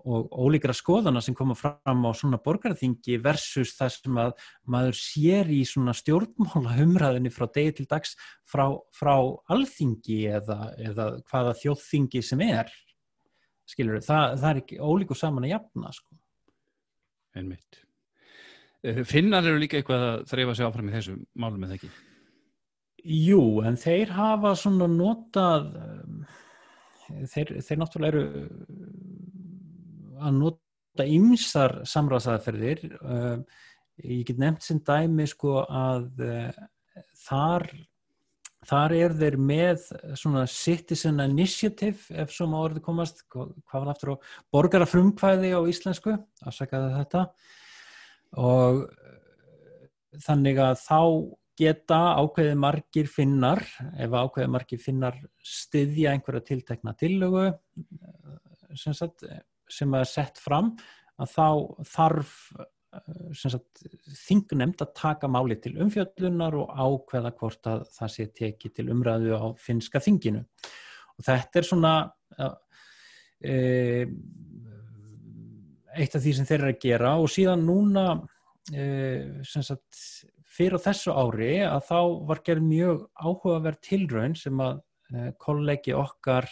og 0.03 0.33
ólíkra 0.35 0.73
skoðana 0.75 1.21
sem 1.23 1.35
koma 1.35 1.55
fram 1.55 2.01
á 2.03 2.11
svona 2.11 2.39
borgarþingi 2.43 3.15
versus 3.23 3.71
það 3.77 3.93
sem 3.93 4.17
að 4.19 4.33
maður 4.75 4.97
sér 4.99 5.51
í 5.53 5.61
svona 5.67 5.93
stjórnmála 5.95 6.75
humraðinni 6.75 7.31
frá 7.31 7.47
degi 7.47 7.77
til 7.77 7.87
dags 7.87 8.17
frá, 8.43 8.65
frá 8.91 9.15
alþingi 9.53 10.19
eða, 10.39 10.73
eða 10.89 11.07
hvaða 11.31 11.55
þjóðþingi 11.61 12.23
sem 12.25 12.43
er 12.49 12.73
skilur 13.69 14.03
það, 14.03 14.35
það 14.41 14.49
er 14.49 14.61
ekki 14.65 14.81
ólíku 14.83 15.15
saman 15.15 15.47
að 15.47 15.55
jafna 15.55 15.93
sko. 15.95 16.19
Einmitt 17.39 17.79
eh, 17.79 17.87
Finnar 19.07 19.45
eru 19.47 19.61
líka 19.61 19.79
eitthvað 19.79 20.01
að 20.09 20.25
þreyfa 20.27 20.55
sig 20.57 20.67
áfram 20.67 20.89
í 20.89 20.95
þessu 20.97 21.13
málum 21.39 21.61
eða 21.63 21.77
ekki? 21.77 21.91
Jú, 23.03 23.43
en 23.67 23.77
þeir 23.79 24.11
hafa 24.15 24.53
svona 24.59 24.89
notað 24.91 25.69
þeir, 27.31 27.53
þeir 27.63 27.79
náttúrulega 27.79 28.11
eru 28.11 28.25
að 30.23 30.37
nota 30.39 31.07
ymsar 31.07 31.79
samráðsaðferðir 31.89 32.83
ég 34.03 34.27
get 34.27 34.39
nefnt 34.41 34.67
sem 34.67 34.83
dæmi 34.83 35.27
sko 35.31 35.63
að 35.63 36.23
þar 37.23 37.67
þar 38.67 38.95
er 38.95 39.15
þeir 39.19 39.39
með 39.39 39.87
svona 40.19 40.45
citizen 40.47 41.19
initiative 41.23 42.15
ef 42.23 42.31
svo 42.31 42.47
má 42.51 42.59
orðið 42.61 42.85
komast 42.85 43.25
hvað 43.31 43.73
var 43.73 43.91
aftur 43.91 44.13
á 44.15 44.23
borgarafrumkvæði 44.55 45.51
á 45.55 45.59
íslensku 45.71 46.15
afsakaði 46.47 46.93
þetta 47.01 47.25
og 48.39 48.83
þannig 50.23 50.59
að 50.61 50.75
þá 50.81 50.99
geta 51.59 51.99
ákveðið 52.17 52.59
margir 52.61 53.09
finnar, 53.11 53.61
ef 54.01 54.13
ákveðið 54.13 54.51
margir 54.55 54.81
finnar 54.81 55.19
styðja 55.45 56.13
einhverja 56.15 56.47
tiltekna 56.47 56.95
tillögu 56.97 57.51
sem, 58.73 58.93
sagt, 58.97 59.25
sem 59.69 59.93
er 59.93 60.07
sett 60.09 60.41
fram 60.41 60.73
að 61.21 61.35
þá 61.35 61.47
þarf 61.93 62.37
sagt, 63.37 63.83
þingnemnd 64.27 64.81
að 64.83 64.93
taka 64.97 65.29
máli 65.31 65.57
til 65.61 65.75
umfjöllunar 65.81 66.57
og 66.57 66.73
ákveða 66.73 67.33
hvort 67.39 67.69
að 67.69 67.85
það 67.95 68.11
sé 68.15 68.27
tekið 68.39 68.75
til 68.77 68.87
umræðu 68.93 69.37
á 69.37 69.45
finska 69.61 70.01
þinginu. 70.03 70.43
Og 71.17 71.25
þetta 71.25 71.59
er 71.59 71.67
svona 71.67 71.93
e, 73.41 73.55
eitt 75.97 76.15
af 76.17 76.23
því 76.23 76.35
sem 76.37 76.47
þeir 76.49 76.59
eru 76.59 76.71
að 76.73 76.83
gera 76.83 77.15
og 77.21 77.31
síðan 77.31 77.65
núna 77.67 78.05
e, 78.73 78.85
sagt, 79.43 79.99
fyrir 80.53 80.81
þessu 80.81 81.13
ári 81.15 81.55
að 81.65 81.89
þá 81.89 81.99
var 82.29 82.43
gerð 82.45 82.67
mjög 82.69 83.03
áhugaverð 83.19 83.81
tilraun 83.89 84.37
sem 84.39 84.63
að 84.63 84.81
e, 85.13 85.25
kollegi 85.41 85.95
okkar 85.97 86.49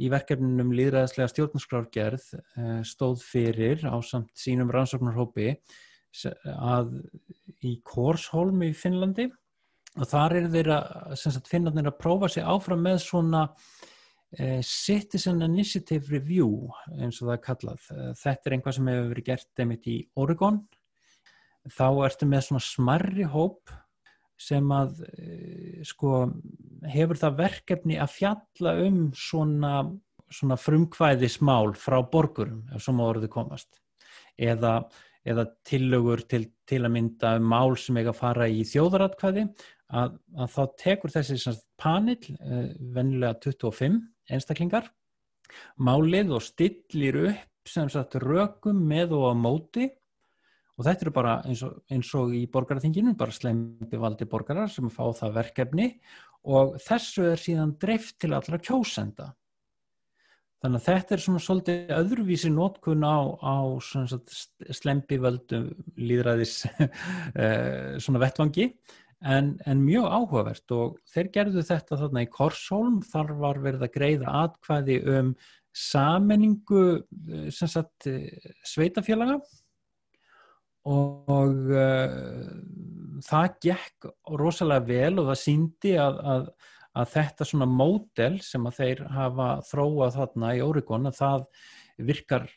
í 0.00 0.08
verkefninum 0.12 0.72
líðræðislega 0.72 1.28
stjórnarskrárgerð 1.28 2.30
stóð 2.88 3.20
fyrir 3.20 3.82
á 3.84 4.00
samt 4.00 4.32
sínum 4.38 4.70
rannsóknarhópi 4.72 5.50
að 6.56 6.94
í 7.66 7.76
Korsholm 7.86 8.64
í 8.66 8.72
Finnlandi. 8.76 9.28
Og 9.98 10.06
þar 10.06 10.36
er 10.38 10.50
þeirra 10.52 10.78
finnarnir 11.50 11.90
að 11.90 11.98
prófa 11.98 12.30
sig 12.30 12.46
áfram 12.46 12.82
með 12.86 13.00
svona 13.04 13.48
Citizen 14.62 15.42
Initiative 15.42 16.06
Review 16.06 16.68
eins 16.94 17.18
og 17.18 17.30
það 17.30 17.34
er 17.34 17.44
kallað. 17.46 17.86
Eh, 17.90 18.10
þetta 18.20 18.46
er 18.46 18.54
einhvað 18.56 18.76
sem 18.76 18.90
hefur 18.92 19.08
verið 19.10 19.26
gert 19.26 19.62
einmitt 19.64 19.88
í 19.90 19.96
Oregon. 20.22 20.60
Þá 21.70 21.86
ertu 22.06 22.28
með 22.30 22.44
svona 22.46 22.62
smarri 22.64 23.26
hóp 23.28 23.72
sem 24.40 24.70
að 24.72 25.02
eh, 25.10 25.80
sko 25.84 26.30
hefur 26.94 27.18
það 27.20 27.40
verkefni 27.42 27.98
að 28.00 28.14
fjalla 28.14 28.76
um 28.86 29.02
svona, 29.18 29.74
svona 30.30 30.56
frumkvæðismál 30.56 31.74
frá 31.76 31.98
borgurum 32.12 32.62
ef 32.70 32.86
svo 32.86 32.94
má 32.96 33.04
orðið 33.08 33.34
komast. 33.34 33.82
Eða, 34.40 34.78
eða 35.26 35.48
tillögur 35.66 36.22
til, 36.30 36.46
til 36.70 36.84
að 36.86 36.94
mynda 36.94 37.34
um 37.40 37.50
mál 37.50 37.74
sem 37.76 37.98
eiga 37.98 38.14
að 38.14 38.22
fara 38.22 38.46
í 38.48 38.62
þjóðaratkvæði. 38.62 39.44
Að, 39.90 40.14
að 40.38 40.54
þá 40.54 40.62
tekur 40.78 41.10
þessi 41.10 41.58
panel 41.82 42.14
vennilega 42.94 43.34
25 43.42 43.98
einstaklingar. 44.30 44.90
Málið 45.82 46.34
og 46.36 46.44
stillir 46.46 47.18
upp 47.30 47.70
sem 47.70 47.90
sagt 47.92 48.16
rökum 48.22 48.78
með 48.88 49.16
og 49.18 49.26
á 49.30 49.34
móti. 49.36 49.88
Og 50.78 50.86
þetta 50.86 51.04
eru 51.04 51.12
bara 51.12 51.34
eins 51.44 51.60
og, 51.66 51.82
eins 51.92 52.12
og 52.16 52.32
í 52.36 52.46
borgarþinginu 52.48 53.12
bara 53.18 53.34
slempi 53.36 54.00
valdi 54.00 54.28
borgarar 54.30 54.70
sem 54.72 54.88
fá 54.92 55.02
það 55.18 55.36
verkefni. 55.36 55.90
Og 56.48 56.78
þessu 56.80 57.26
er 57.34 57.42
síðan 57.42 57.76
dreift 57.80 58.16
til 58.22 58.32
allra 58.32 58.60
kjósenda. 58.62 59.34
Þannig 60.60 60.80
að 60.80 60.86
þetta 60.86 61.14
er 61.14 61.22
svona 61.24 61.40
svolítið 61.40 61.92
öðruvísi 61.96 62.50
nótkun 62.52 63.04
á, 63.04 63.20
á 63.40 63.56
slempi 64.76 65.16
völdu 65.20 65.60
líðræðis 65.96 66.56
eh, 67.40 67.96
svona 67.96 68.20
vettvangi 68.20 68.66
En, 69.20 69.58
en 69.68 69.80
mjög 69.84 70.06
áhugavert 70.08 70.72
og 70.72 70.94
þeir 71.12 71.26
gerðu 71.34 71.62
þetta 71.68 71.98
þarna 72.00 72.22
í 72.24 72.28
Korsholm, 72.32 73.00
þar 73.04 73.34
var 73.36 73.58
verið 73.60 73.82
að 73.84 73.96
greiða 73.98 74.36
atkvæði 74.46 74.96
um 75.12 75.34
sammenningu 75.76 76.84
eh, 77.28 77.50
sagt, 77.52 78.06
eh, 78.08 78.54
sveitafélaga 78.66 79.36
og, 80.88 81.28
og 81.28 81.68
uh, 81.76 82.46
það 83.26 83.58
gekk 83.66 84.08
rosalega 84.40 84.86
vel 84.88 85.20
og 85.20 85.28
það 85.28 85.40
síndi 85.42 85.92
að, 86.00 86.20
að, 86.32 86.48
að 86.96 87.12
þetta 87.14 87.48
svona 87.50 87.68
módel 87.68 88.40
sem 88.44 88.66
að 88.66 88.80
þeir 88.80 89.04
hafa 89.12 89.50
þróað 89.68 90.16
þarna 90.16 90.54
í 90.56 90.64
Oregon 90.64 91.10
að 91.10 91.20
það 91.20 91.46
virkar 92.08 92.48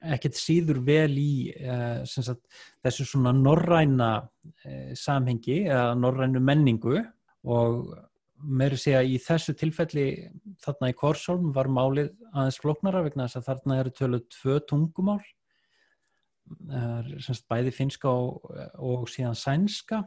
ekkert 0.00 0.38
síður 0.38 0.80
vel 0.84 1.12
í 1.20 1.32
uh, 1.60 2.02
sagt, 2.08 2.44
þessu 2.84 3.06
svona 3.08 3.32
norræna 3.36 4.12
uh, 4.20 4.92
samhengi 4.96 5.64
eða 5.66 5.96
norrænu 5.98 6.40
menningu 6.44 7.02
og 7.50 7.90
meður 8.40 8.80
segja 8.80 9.02
í 9.04 9.18
þessu 9.20 9.52
tilfelli 9.58 10.06
þarna 10.64 10.92
í 10.92 10.96
Korsholm 10.96 11.50
var 11.56 11.68
málið 11.68 12.14
aðeins 12.32 12.60
floknara 12.62 13.04
vegna 13.04 13.28
þess 13.28 13.42
að 13.42 13.50
þarna 13.50 13.78
eru 13.82 13.92
töluð 13.98 14.24
tvö 14.32 14.56
tungumál 14.70 15.20
sagt, 17.22 17.44
bæði 17.50 17.72
finska 17.74 18.10
og, 18.10 18.48
og 18.82 19.04
síðan 19.10 19.36
sænska. 19.38 20.00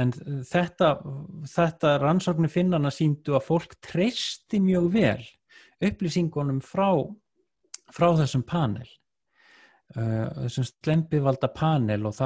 En 0.00 0.12
þetta, 0.48 0.94
þetta 1.50 1.96
rannsóknir 2.00 2.52
finnana 2.52 2.92
síndu 2.94 3.36
að 3.36 3.46
fólk 3.48 3.76
treysti 3.84 4.62
mjög 4.62 4.90
vel 4.94 5.26
upplýsingunum 5.80 6.60
frá, 6.64 6.92
frá 7.92 8.10
þessum 8.20 8.44
panel 8.46 8.88
þessum 9.94 10.66
slempivalda 10.68 11.50
panel 11.54 12.06
og, 12.06 12.20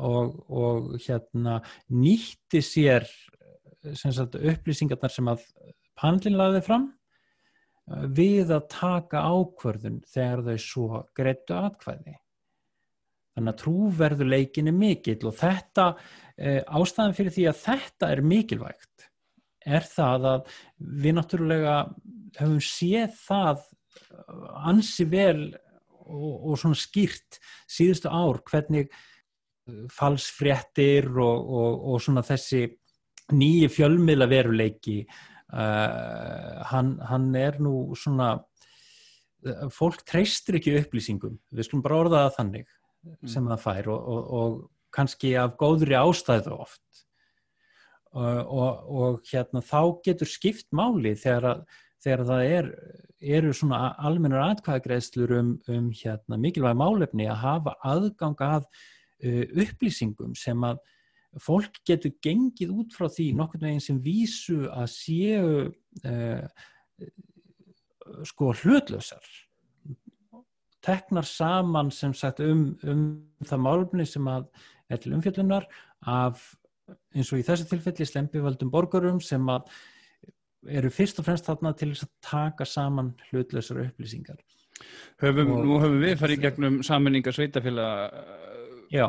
og, 0.00 0.38
og 0.48 0.94
hérna 1.04 1.58
nýtti 1.92 2.62
sér 2.64 3.04
sem 3.96 4.12
sagt, 4.12 4.36
upplýsingarnar 4.36 5.12
sem 5.12 5.28
að 5.28 5.44
panelin 6.00 6.38
laði 6.40 6.62
fram 6.64 6.88
uh, 6.88 8.06
við 8.16 8.52
að 8.56 8.66
taka 8.72 9.24
ákvörðun 9.28 10.00
þegar 10.08 10.44
þau 10.48 10.64
svo 10.64 11.04
greittu 11.16 11.56
atkvæði. 11.56 12.16
Þannig 13.36 13.52
að 13.54 13.60
trúverðuleikin 13.62 14.68
er 14.68 14.76
mikill 14.76 15.22
og 15.30 15.36
þetta 15.38 15.84
ástæðan 16.40 17.14
fyrir 17.14 17.34
því 17.34 17.44
að 17.50 17.58
þetta 17.60 18.08
er 18.10 18.22
mikilvægt 18.26 19.06
er 19.68 19.84
það 19.86 20.26
að 20.30 20.54
við 21.04 21.16
náttúrulega 21.16 21.74
höfum 22.38 22.62
séð 22.64 23.16
það 23.20 23.66
ansi 24.70 25.06
vel 25.10 25.50
og, 26.10 26.34
og 26.50 26.60
svona 26.60 26.78
skýrt 26.78 27.40
síðustu 27.70 28.10
ár 28.10 28.42
hvernig 28.50 28.90
uh, 28.90 29.86
falsfréttir 29.94 31.08
og, 31.10 31.50
og, 31.60 31.88
og 31.92 32.04
svona 32.04 32.24
þessi 32.26 32.66
nýju 33.30 33.70
fjölmiðla 33.70 34.28
veruleiki 34.30 34.98
uh, 35.06 36.60
hann, 36.72 36.96
hann 37.06 37.30
er 37.38 37.60
nú 37.62 37.94
svona 37.98 38.34
uh, 38.40 39.66
fólk 39.74 40.04
treystir 40.08 40.60
ekki 40.60 40.78
upplýsingum 40.82 41.38
við 41.50 41.68
skulum 41.68 41.86
bara 41.86 42.02
orða 42.04 42.24
það 42.26 42.36
þannig 42.40 42.68
mm. 42.68 43.30
sem 43.30 43.50
það 43.52 43.64
fær 43.66 43.92
og 43.94 44.60
kannski 44.94 45.36
af 45.38 45.54
góðri 45.58 45.94
ástæðu 45.94 46.56
oft 46.64 47.04
og 48.10 49.20
hérna 49.30 49.60
þá 49.62 50.02
getur 50.02 50.26
skipt 50.26 50.66
máli 50.74 51.12
þegar 51.14 51.46
að 51.52 51.60
þegar 52.04 52.24
það 52.30 52.44
er, 52.58 52.70
eru 53.38 53.52
svona 53.56 53.80
almennar 54.00 54.54
atkvæðagreðslur 54.54 55.34
um, 55.38 55.50
um 55.68 55.90
hérna, 55.96 56.38
mikilvæg 56.40 56.78
málefni 56.80 57.28
að 57.28 57.42
hafa 57.44 57.76
aðgang 57.92 58.44
að 58.46 58.64
uh, 58.64 59.44
upplýsingum 59.66 60.34
sem 60.38 60.64
að 60.66 60.80
fólk 61.40 61.78
getur 61.86 62.16
gengið 62.24 62.72
út 62.74 62.96
frá 62.96 63.06
því 63.12 63.28
nokkur 63.38 63.62
veginn 63.62 63.84
sem 63.84 64.00
vísu 64.02 64.64
að 64.72 64.88
séu 64.94 65.52
uh, 65.68 66.64
sko 68.26 68.50
hlutlösar 68.62 69.28
teknar 70.84 71.28
saman 71.28 71.92
sem 71.92 72.14
sagt 72.16 72.40
um, 72.42 72.72
um 72.82 73.04
það 73.46 73.64
málefni 73.66 74.06
sem 74.08 74.26
að 74.32 74.48
er 74.90 75.00
til 75.00 75.14
umfjöldunar 75.14 75.68
af 76.08 76.42
eins 77.14 77.30
og 77.30 77.40
í 77.40 77.46
þessu 77.46 77.68
tilfelli 77.70 78.06
slempivaldum 78.08 78.72
borgarum 78.72 79.20
sem 79.22 79.44
að 79.52 79.68
eru 80.68 80.90
fyrst 80.92 81.20
og 81.20 81.26
fremst 81.28 81.48
þarna 81.48 81.72
til 81.78 81.90
að 81.94 82.10
taka 82.24 82.66
saman 82.68 83.14
hlutlausar 83.30 83.80
upplýsingar 83.86 84.40
höfum, 85.22 85.54
og, 85.54 85.64
Nú 85.64 85.80
höfum 85.80 86.00
við 86.02 86.16
farið 86.20 86.44
gegnum 86.46 86.80
samanninga 86.86 87.32
sveitafélag 87.34 88.16
Já 88.92 89.06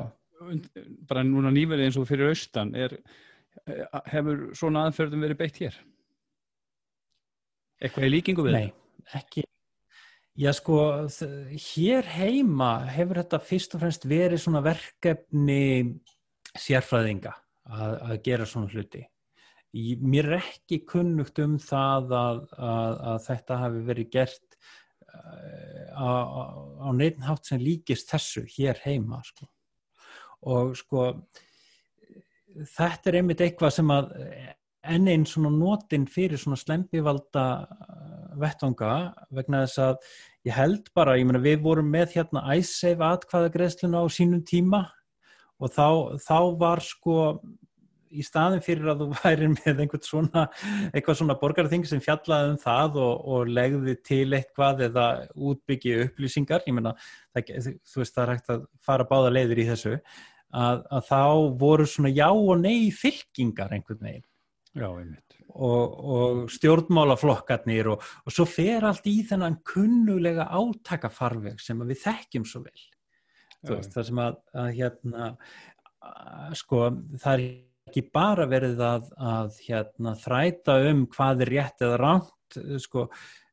bara 1.10 1.24
núna 1.26 1.52
nýverið 1.54 1.89
eins 1.89 1.97
og 2.02 2.08
fyrir 2.10 2.32
austan 2.32 2.74
er, 2.78 2.95
hefur 4.10 4.49
svona 4.58 4.88
aðferðum 4.88 5.26
verið 5.28 5.39
beitt 5.41 5.60
hér? 5.62 5.78
Eitthvað 7.82 8.08
í 8.08 8.12
líkingu 8.16 8.45
við? 8.47 8.58
Nei, 8.58 8.70
ekki 9.18 9.45
Já 10.39 10.54
sko, 10.56 10.78
hér 11.76 12.08
heima 12.08 12.72
hefur 12.88 13.20
þetta 13.20 13.39
fyrst 13.43 13.76
og 13.76 13.84
fremst 13.84 14.06
verið 14.08 14.39
svona 14.39 14.62
verkefni 14.64 15.99
sérfræðinga 16.56 17.34
að, 17.68 17.97
að 18.08 18.22
gera 18.26 18.47
svona 18.47 18.72
hluti 18.72 19.04
mér 19.74 20.28
er 20.32 20.38
ekki 20.41 20.82
kunnugt 20.88 21.39
um 21.39 21.57
það 21.61 22.15
að, 22.17 22.39
að, 22.57 22.95
að 23.11 23.19
þetta 23.28 23.59
hafi 23.61 23.84
verið 23.88 24.09
gert 24.11 24.57
uh, 25.15 25.86
á, 25.95 26.89
neittnhátt 26.97 27.47
sem 27.47 27.61
líkist 27.61 28.11
þessu 28.11 28.43
hér 28.51 28.82
heima 28.84 29.22
sko. 29.24 29.47
og 30.41 30.76
sko 30.76 31.05
þetta 32.76 33.11
er 33.11 33.22
einmitt 33.22 33.43
eitthvað 33.45 33.78
sem 33.78 33.93
að 33.95 34.11
enn 34.91 35.07
einn 35.07 35.28
svona 35.30 35.51
nótin 35.53 36.07
fyrir 36.09 36.41
svona 36.41 36.59
slempivalda 36.59 37.45
uh, 37.63 38.11
vettvanga 38.41 38.93
vegna 39.32 39.63
þess 39.65 39.84
að 39.86 40.11
ég 40.49 40.57
held 40.57 40.89
bara, 40.97 41.15
ég 41.19 41.28
meina 41.28 41.43
við 41.43 41.61
vorum 41.63 41.91
með 41.93 42.17
hérna 42.17 42.43
æssef 42.55 42.99
atkvaðagreðsluna 43.05 44.03
á 44.03 44.05
sínum 44.11 44.43
tíma 44.43 44.88
og 45.61 45.72
þá, 45.72 45.88
þá 46.26 46.39
var 46.59 46.82
sko 46.84 47.17
í 48.12 48.26
staðin 48.26 48.64
fyrir 48.66 48.91
að 48.91 49.03
þú 49.03 49.07
væri 49.22 49.49
með 49.53 49.84
einhvern 49.86 50.05
svona, 50.05 50.47
eitthvað 50.91 51.20
svona 51.22 51.38
borgarþing 51.41 51.88
sem 51.89 52.03
fjallaði 52.03 52.53
um 52.53 52.59
það 52.62 52.99
og, 53.03 53.30
og 53.36 53.53
legði 53.59 53.95
til 54.07 54.28
eitthvað 54.38 54.86
eða 54.89 55.07
útbyggja 55.36 56.05
upplýsingar, 56.07 56.68
ég 56.68 56.78
menna 56.78 56.95
þú 57.36 58.03
veist 58.03 58.18
það 58.18 58.24
er 58.26 58.34
hægt 58.36 58.53
að 58.53 58.68
fara 58.84 59.07
báða 59.09 59.34
leiður 59.36 59.64
í 59.64 59.70
þessu 59.72 59.97
að, 60.51 60.84
að 60.91 61.07
þá 61.07 61.24
voru 61.62 61.88
svona 61.88 62.12
já 62.14 62.28
og 62.30 62.55
nei 62.62 62.91
fylkingar 62.95 63.74
einhvern 63.76 64.03
veginn. 64.03 64.28
Já, 64.72 64.88
og, 65.51 65.95
og 66.16 66.38
stjórnmálaflokkarnir 66.55 67.89
og, 67.91 68.05
og 68.24 68.32
svo 68.34 68.45
fer 68.47 68.86
allt 68.88 69.07
í 69.12 69.18
þennan 69.28 69.59
kunnulega 69.68 70.47
átakafarveg 70.47 71.59
sem 71.59 71.82
við 71.88 71.99
þekkjum 72.05 72.47
svo 72.47 72.64
vel. 72.64 72.86
Veist, 73.68 73.91
það 73.93 74.07
sem 74.07 74.22
að, 74.24 74.38
að 74.57 74.70
hérna 74.80 75.26
sko 76.57 76.88
það 77.22 77.34
er 77.36 77.43
ekki 77.92 78.08
bara 78.16 78.48
verið 78.50 78.82
að, 78.88 79.12
að 79.20 79.62
hérna, 79.68 80.16
þræta 80.24 80.80
um 80.89 81.06
hvað 81.12 81.46
er 81.46 81.56
rétt 81.58 81.86
eða 81.86 82.02
ránt 82.02 82.60
sko 82.82 83.10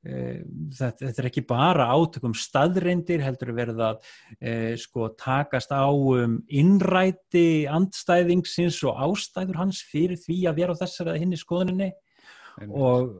Eh, 0.06 0.44
þetta, 0.78 1.08
þetta 1.08 1.20
er 1.20 1.26
ekki 1.26 1.42
bara 1.48 1.88
átökum 1.90 2.34
staðreindir 2.38 3.22
heldur 3.24 3.50
verið 3.56 3.80
að 3.82 3.96
e, 4.38 4.52
sko 4.78 5.08
takast 5.18 5.72
á 5.74 5.90
um 5.90 6.36
innræti 6.46 7.66
andstæðingsins 7.66 8.78
og 8.86 9.00
ástæður 9.08 9.58
hans 9.58 9.82
fyrir 9.90 10.20
því 10.22 10.38
að 10.46 10.60
vera 10.62 10.78
á 10.78 10.80
þessari 10.84 11.12
að 11.12 11.20
hinni 11.24 11.40
skoðuninni. 11.40 11.90
Og 12.70 13.10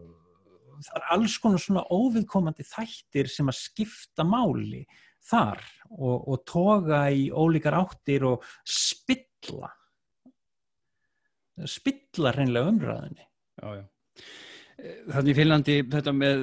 það 0.86 1.00
er 1.00 1.10
alls 1.16 1.34
konar 1.42 1.64
svona 1.64 1.84
óviðkomandi 1.90 2.68
þættir 2.70 3.32
sem 3.32 3.50
að 3.50 3.58
skipta 3.58 4.26
máli 4.26 4.84
þar 5.28 5.58
og, 5.90 6.30
og 6.30 6.44
toga 6.46 7.02
í 7.10 7.26
ólíkar 7.34 7.74
áttir 7.82 8.24
og 8.30 8.46
spilla 8.62 9.74
spilla 11.66 12.34
hreinlega 12.36 12.72
umræðinni 12.72 13.24
Já, 13.58 13.80
já 13.80 13.84
Þannig 15.08 15.32
í 15.32 15.34
Finnlandi 15.34 15.76
þetta 15.90 16.12
með 16.14 16.42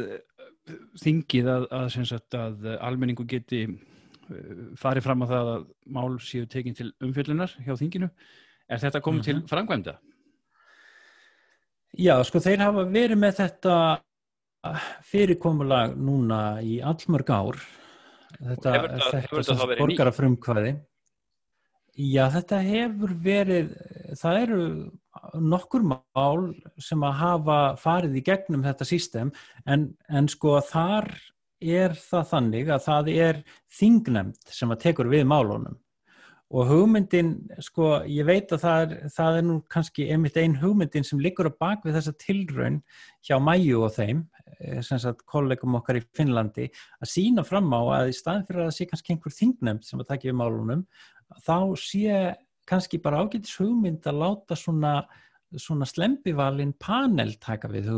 þingið 1.00 1.52
að, 1.52 1.68
að, 1.78 1.86
sagt, 2.10 2.36
að 2.36 2.66
almenningu 2.84 3.26
geti 3.30 3.62
uh, 3.70 4.66
farið 4.80 5.06
fram 5.06 5.24
á 5.24 5.28
það 5.30 5.52
að 5.54 5.68
mál 5.98 6.18
séu 6.24 6.50
tekinn 6.50 6.76
til 6.76 6.90
umfyllunar 7.06 7.54
hjá 7.64 7.78
þinginu. 7.80 8.10
Er 8.66 8.82
þetta 8.82 9.02
komið 9.06 9.20
mm 9.20 9.22
-hmm. 9.22 9.30
til 9.30 9.38
mhm. 9.38 9.48
framkvæmda? 9.54 9.96
Já, 11.96 12.16
sko 12.28 12.42
þeir 12.44 12.66
hafa 12.66 12.84
verið 12.92 13.18
með 13.22 13.38
þetta 13.40 13.76
fyrirkomulag 15.06 15.96
núna 15.96 16.60
í 16.66 16.82
allmörg 16.82 17.30
ár. 17.30 17.62
Þetta, 18.36 18.72
þetta, 18.74 19.22
þetta 19.32 19.78
borgarafrumkvæði. 19.80 20.76
Já, 21.96 22.26
þetta 22.34 22.58
hefur 22.60 23.14
verið, 23.24 23.70
það 24.20 24.42
eru 24.42 24.62
nokkur 25.40 25.86
mál 25.88 26.50
sem 26.82 27.04
að 27.06 27.18
hafa 27.22 27.60
farið 27.82 28.20
í 28.20 28.26
gegnum 28.26 28.66
þetta 28.66 28.88
sístem 28.88 29.32
en, 29.66 29.90
en 30.10 30.28
sko 30.32 30.60
þar 30.66 31.10
er 31.64 31.96
það 31.98 32.30
þannig 32.34 32.70
að 32.70 32.86
það 32.86 33.10
er 33.16 33.42
þingnemt 33.80 34.54
sem 34.54 34.72
að 34.72 34.82
tekur 34.86 35.10
við 35.12 35.26
málunum. 35.30 35.80
Og 36.56 36.68
hugmyndin, 36.70 37.32
sko, 37.64 38.04
ég 38.06 38.28
veit 38.28 38.52
að 38.54 38.62
það 38.62 38.84
er, 38.84 38.92
það 39.16 39.38
er 39.38 39.46
nú 39.48 39.56
kannski 39.72 40.06
einmitt 40.14 40.38
einn 40.38 40.54
hugmyndin 40.62 41.08
sem 41.08 41.20
liggur 41.20 41.50
á 41.50 41.58
bakvið 41.58 41.98
þessa 41.98 42.14
tilraun 42.22 42.78
hjá 43.26 43.40
Mæju 43.42 43.82
og 43.88 43.96
þeim, 43.96 44.22
eh, 44.60 44.78
sem 44.86 45.02
sagt 45.02 45.26
kollegum 45.26 45.80
okkar 45.80 45.98
í 45.98 46.04
Finnlandi, 46.16 46.70
að 47.02 47.12
sína 47.12 47.44
fram 47.48 47.74
á 47.74 47.82
að 47.98 48.12
í 48.12 48.16
staðin 48.20 48.46
fyrir 48.46 48.62
að 48.62 48.70
það 48.70 48.78
sé 48.78 48.88
kannski 48.92 49.16
einhver 49.16 49.36
þingnemt 49.40 49.90
sem 49.90 50.00
að 50.00 50.12
taka 50.12 50.30
við 50.30 50.38
málunum, 50.44 50.86
þá 51.42 51.58
sé 51.82 52.36
kannski 52.70 53.00
bara 53.04 53.22
ágætis 53.24 53.56
hugmynd 53.60 54.06
að 54.10 54.20
láta 54.22 54.58
svona, 54.60 54.96
svona 55.56 55.88
slempivalin 55.90 56.74
panel 56.82 57.36
taka 57.42 57.70
við, 57.72 57.92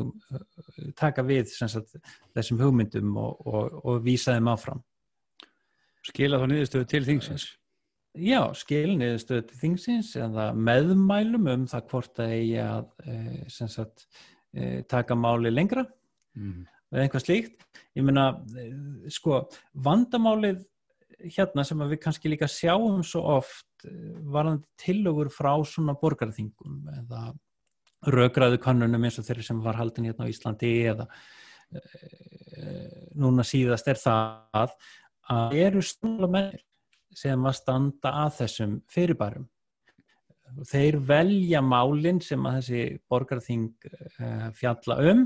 taka 0.99 1.25
við 1.27 1.49
sagt, 1.53 1.97
þessum 2.35 2.61
hugmyndum 2.61 3.15
og, 3.21 3.47
og, 3.47 3.79
og 3.83 4.03
vísa 4.05 4.35
þeim 4.37 4.51
áfram. 4.53 4.83
Skila 6.07 6.39
þá 6.39 6.47
niðurstöðu 6.51 6.87
til 6.87 7.03
þingsins? 7.07 7.47
Já, 8.17 8.39
skil 8.57 8.95
niðurstöðu 8.97 9.43
til 9.49 9.59
þingsins 9.61 10.13
eða 10.17 10.49
meðmælum 10.55 11.49
um 11.51 11.67
það 11.69 11.91
hvort 11.91 12.21
að 12.23 12.33
eigi 12.37 12.57
að 12.63 12.87
e, 13.03 13.17
sagt, 13.51 14.07
e, 14.55 14.81
taka 14.89 15.17
máli 15.19 15.51
lengra 15.51 15.83
mm. 16.37 16.63
eða 16.93 17.03
einhvað 17.03 17.25
slíkt. 17.25 17.67
Ég 17.97 18.07
meina, 18.07 18.29
sko, 19.13 19.43
vandamálið 19.85 20.63
hérna 21.23 21.65
sem 21.65 21.81
við 21.89 21.99
kannski 22.03 22.31
líka 22.31 22.49
sjáum 22.51 23.01
svo 23.05 23.23
oft 23.37 23.87
eh, 23.87 24.15
varðandi 24.27 24.67
tillögur 24.81 25.31
frá 25.33 25.53
svona 25.65 25.97
borgarþingum 25.97 26.87
eða 27.01 27.27
raugraðu 28.05 28.59
kannunum 28.61 29.07
eins 29.07 29.17
og 29.19 29.25
þeirri 29.27 29.45
sem 29.47 29.59
var 29.63 29.77
haldin 29.79 30.07
hérna 30.09 30.27
á 30.27 30.31
Íslandi 30.31 30.71
eða 30.91 31.07
e, 31.73 31.81
núna 33.17 33.45
síðast 33.47 33.89
er 33.89 33.99
það 34.01 34.75
að 35.33 35.59
eru 35.65 35.83
stóla 35.83 36.29
mennir 36.31 36.63
sem 37.17 37.47
að 37.49 37.57
standa 37.57 38.13
að 38.23 38.35
þessum 38.43 38.75
fyrirbærum. 38.93 39.47
Þeir 40.69 40.99
velja 41.09 41.61
málinn 41.65 42.21
sem 42.23 42.45
að 42.47 42.59
þessi 42.59 42.83
borgarþing 43.09 43.71
e, 43.89 44.29
fjalla 44.55 44.99
um 45.11 45.25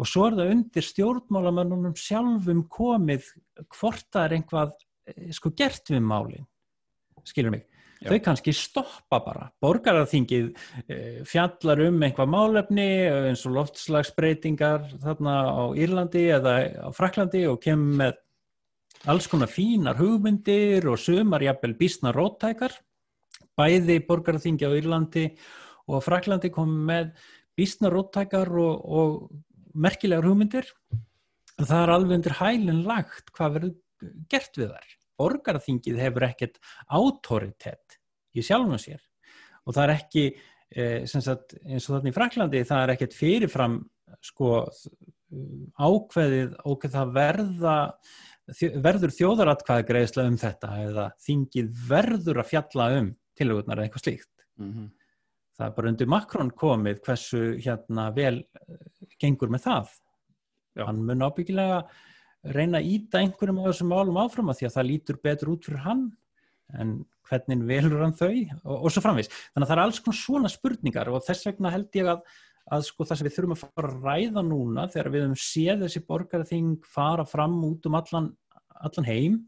og 0.00 0.08
svo 0.08 0.26
er 0.26 0.36
það 0.38 0.52
undir 0.56 0.86
stjórnmálamennunum 0.86 1.96
sjálfum 1.98 2.64
komið 2.72 3.30
hvort 3.76 4.06
það 4.10 4.26
er 4.26 4.36
einhvað 4.38 4.76
sko 5.34 5.52
gert 5.56 5.92
við 5.92 6.02
málinn 6.04 6.46
skilur 7.28 7.54
mig, 7.54 7.66
Já. 8.00 8.10
þau 8.10 8.20
kannski 8.24 8.54
stoppa 8.56 9.20
bara, 9.24 9.46
borgararþingið 9.62 10.50
e, 10.86 10.98
fjallar 11.28 11.82
um 11.88 12.00
einhvað 12.06 12.32
málefni 12.32 12.88
eins 13.28 13.44
og 13.48 13.56
loftslagsbreytingar 13.58 14.88
þarna 15.02 15.36
á 15.52 15.62
Írlandi 15.76 16.26
eða 16.36 16.54
á 16.80 16.88
Fraklandi 16.96 17.44
og 17.50 17.60
kemur 17.64 17.98
með 18.00 18.20
alls 19.10 19.28
konar 19.32 19.52
fínar 19.52 20.00
hugmyndir 20.00 20.86
og 20.90 21.00
sumar 21.00 21.44
jafnvel 21.44 21.76
bísna 21.78 22.12
róttækar. 22.12 22.72
Bæði 23.56 24.00
borgararþingi 24.08 24.68
á 24.68 24.76
Írlandi 24.76 25.26
og 25.88 26.04
Fraklandi 26.04 26.50
komur 26.52 26.84
með 26.88 27.12
bísna 27.56 27.92
róttækar 27.92 28.48
og, 28.60 28.84
og 28.84 29.76
merkilegar 29.76 30.28
hugmyndir. 30.28 30.68
Það 31.60 31.82
er 31.82 31.92
alveg 31.96 32.16
undir 32.16 32.38
hælinn 32.40 32.84
lagt 32.88 33.32
hvað 33.36 33.56
verður 33.58 33.76
gert 34.32 34.56
við 34.56 34.72
þar 34.72 34.99
borgarþingið 35.20 36.00
hefur 36.00 36.26
ekkert 36.30 36.58
autoritet 36.88 38.00
í 38.34 38.44
sjálfum 38.46 38.80
sér 38.80 39.00
og 39.66 39.76
það 39.76 39.84
er 39.84 39.94
ekki 39.98 40.26
eh, 40.74 41.06
sagt, 41.06 41.56
eins 41.66 41.88
og 41.88 41.96
þarna 41.98 42.12
í 42.12 42.16
Fraklandi 42.16 42.66
það 42.66 42.84
er 42.84 42.94
ekkert 42.96 43.16
fyrirfram 43.18 43.80
sko 44.24 44.66
ákveðið 45.78 46.56
og 46.66 46.86
það 46.90 47.14
verða 47.14 47.76
verður 48.82 49.12
þjóðaratkvæði 49.14 49.86
greiðsla 49.86 50.26
um 50.26 50.38
þetta 50.40 50.70
eða 50.84 51.04
þingið 51.22 51.84
verður 51.90 52.40
að 52.42 52.50
fjalla 52.50 52.88
um 52.98 53.12
tilögurnar 53.38 53.78
eða 53.78 53.88
eitthvað 53.88 54.04
slíkt 54.04 54.46
mm 54.58 54.72
-hmm. 54.72 54.88
það 55.56 55.66
er 55.66 55.74
bara 55.76 55.90
undir 55.92 56.10
Makrón 56.10 56.50
komið 56.50 57.02
hversu 57.06 57.42
hérna 57.62 58.10
vel 58.16 58.38
eh, 58.42 58.86
gengur 59.18 59.52
með 59.52 59.66
það 59.68 59.92
Já. 60.76 60.86
hann 60.86 61.04
mun 61.06 61.22
ábyggilega 61.22 61.84
reyna 62.44 62.80
að 62.80 62.90
íta 62.94 63.20
einhverjum 63.20 63.60
á 63.60 63.68
þessum 63.68 63.90
málum 63.92 64.20
áfram 64.20 64.50
að 64.50 64.60
því 64.60 64.68
að 64.68 64.76
það 64.76 64.88
lítur 64.90 65.18
betur 65.24 65.52
út 65.52 65.66
fyrir 65.66 65.82
hann 65.84 66.04
en 66.80 66.92
hvernig 67.30 67.64
velur 67.68 68.04
hann 68.04 68.16
þau 68.16 68.30
og, 68.30 68.76
og 68.76 68.92
svo 68.92 69.02
framvis. 69.04 69.30
Þannig 69.52 69.66
að 69.66 69.70
það 69.70 69.76
er 69.76 69.82
alls 69.84 70.02
konar 70.04 70.20
svona 70.20 70.52
spurningar 70.52 71.10
og 71.12 71.24
þess 71.26 71.48
vegna 71.48 71.72
held 71.74 71.98
ég 71.98 72.10
að, 72.10 72.22
að 72.76 72.86
sko 72.88 73.06
það 73.06 73.20
sem 73.20 73.28
við 73.28 73.36
þurfum 73.36 73.56
að 73.56 73.64
fara 73.64 73.90
að 73.90 74.06
ræða 74.06 74.44
núna 74.46 74.86
þegar 74.92 75.10
við 75.14 75.26
höfum 75.26 75.42
séð 75.46 75.84
þessi 75.84 76.04
borgarþing 76.08 76.70
fara 76.94 77.26
fram 77.28 77.58
út 77.68 77.90
um 77.90 77.98
allan, 78.00 78.30
allan 78.80 79.10
heim 79.10 79.38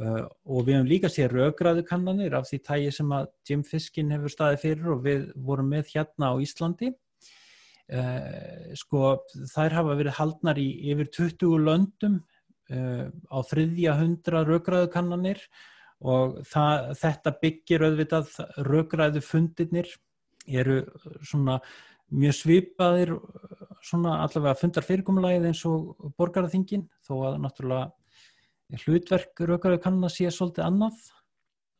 uh, 0.00 0.24
og 0.46 0.68
við 0.68 0.78
höfum 0.78 0.92
líka 0.92 1.12
séð 1.12 1.34
raugraðu 1.34 1.84
kannanir 1.88 2.38
af 2.38 2.48
því 2.48 2.62
tægi 2.70 2.94
sem 3.00 3.12
að 3.18 3.28
Jim 3.50 3.66
Fiskin 3.66 4.14
hefur 4.14 4.36
staðið 4.36 4.64
fyrir 4.64 4.94
og 4.94 5.04
við 5.08 5.28
vorum 5.36 5.72
með 5.74 5.92
hérna 5.96 6.32
á 6.32 6.34
Íslandi 6.44 6.94
Uh, 7.88 8.74
sko 8.76 9.14
þær 9.48 9.78
hafa 9.78 9.94
verið 9.96 10.18
haldnar 10.18 10.58
í 10.60 10.66
yfir 10.92 11.08
20 11.08 11.62
löndum 11.64 12.18
uh, 12.20 13.06
á 13.08 13.38
þriðja 13.48 13.94
hundra 13.96 14.42
raugraðukannanir 14.44 15.40
og 16.04 16.42
það, 16.44 16.90
þetta 17.00 17.32
byggir 17.40 17.84
auðvitað 17.86 18.34
raugraðu 18.66 19.22
fundirnir 19.24 19.88
eru 20.44 20.82
svona 21.24 21.56
mjög 22.12 22.36
svipaðir 22.36 23.14
svona 23.84 24.18
allavega 24.24 24.58
fundar 24.58 24.86
fyrirkomulagið 24.86 25.48
eins 25.48 25.62
og 25.68 26.12
borgarðingin 26.18 26.86
þó 27.06 27.14
að 27.30 27.38
náttúrulega 27.44 28.82
hlutverk 28.84 29.40
raugraðu 29.48 29.80
kannana 29.82 30.10
sé 30.12 30.28
svolítið 30.32 30.66
annað. 30.66 30.98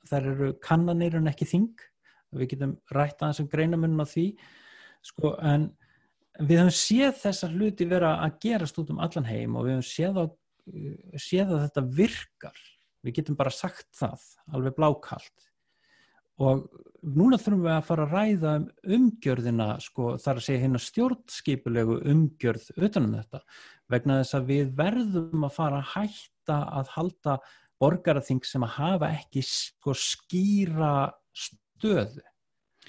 Þær 0.08 0.30
eru 0.32 0.48
kannanir 0.64 1.18
en 1.18 1.28
ekki 1.28 1.48
þing. 1.48 1.84
Við 2.32 2.54
getum 2.54 2.74
rætt 2.94 3.20
aðeins 3.20 3.42
um 3.42 3.50
greinamunum 3.52 4.04
á 4.04 4.06
því. 4.08 4.26
Sko 5.04 5.34
en 5.44 5.68
við 6.38 6.62
höfum 6.62 6.74
séð 6.74 7.20
þessa 7.22 7.50
hluti 7.52 7.88
vera 7.88 8.14
að 8.24 8.38
gerast 8.44 8.78
út 8.80 8.92
um 8.94 9.02
allan 9.02 9.28
heim 9.28 9.56
og 9.58 9.66
við 9.66 9.76
höfum 9.76 9.88
séð 9.88 10.20
að, 10.22 10.32
séð 11.18 11.54
að 11.54 11.62
þetta 11.66 11.86
virkar. 11.98 12.64
Við 13.06 13.20
getum 13.20 13.38
bara 13.38 13.54
sagt 13.54 13.88
það 13.96 14.24
alveg 14.54 14.76
blákallt 14.78 15.48
og 16.38 16.68
núna 17.02 17.38
þurfum 17.40 17.64
við 17.64 17.72
að 17.74 17.86
fara 17.88 18.04
að 18.06 18.12
ræða 18.14 18.52
um 18.58 18.66
umgjörðina 18.96 19.68
sko 19.82 20.12
þar 20.22 20.38
að 20.38 20.44
segja 20.46 20.62
hérna 20.62 20.80
stjórnskipulegu 20.82 21.96
umgjörð 22.12 22.68
utanum 22.76 23.16
þetta. 23.18 23.40
Vegna 23.90 24.20
þess 24.20 24.38
að 24.38 24.50
við 24.52 24.72
verðum 24.78 25.46
að 25.48 25.56
fara 25.56 25.80
að 25.80 25.90
hætta 25.96 26.58
að 26.78 26.92
halda 26.94 27.36
borgaraþing 27.82 28.42
sem 28.46 28.66
að 28.66 28.74
hafa 28.76 29.12
ekki 29.18 29.42
sko 29.46 29.94
skýra 29.98 30.92
stöðu. 31.34 32.24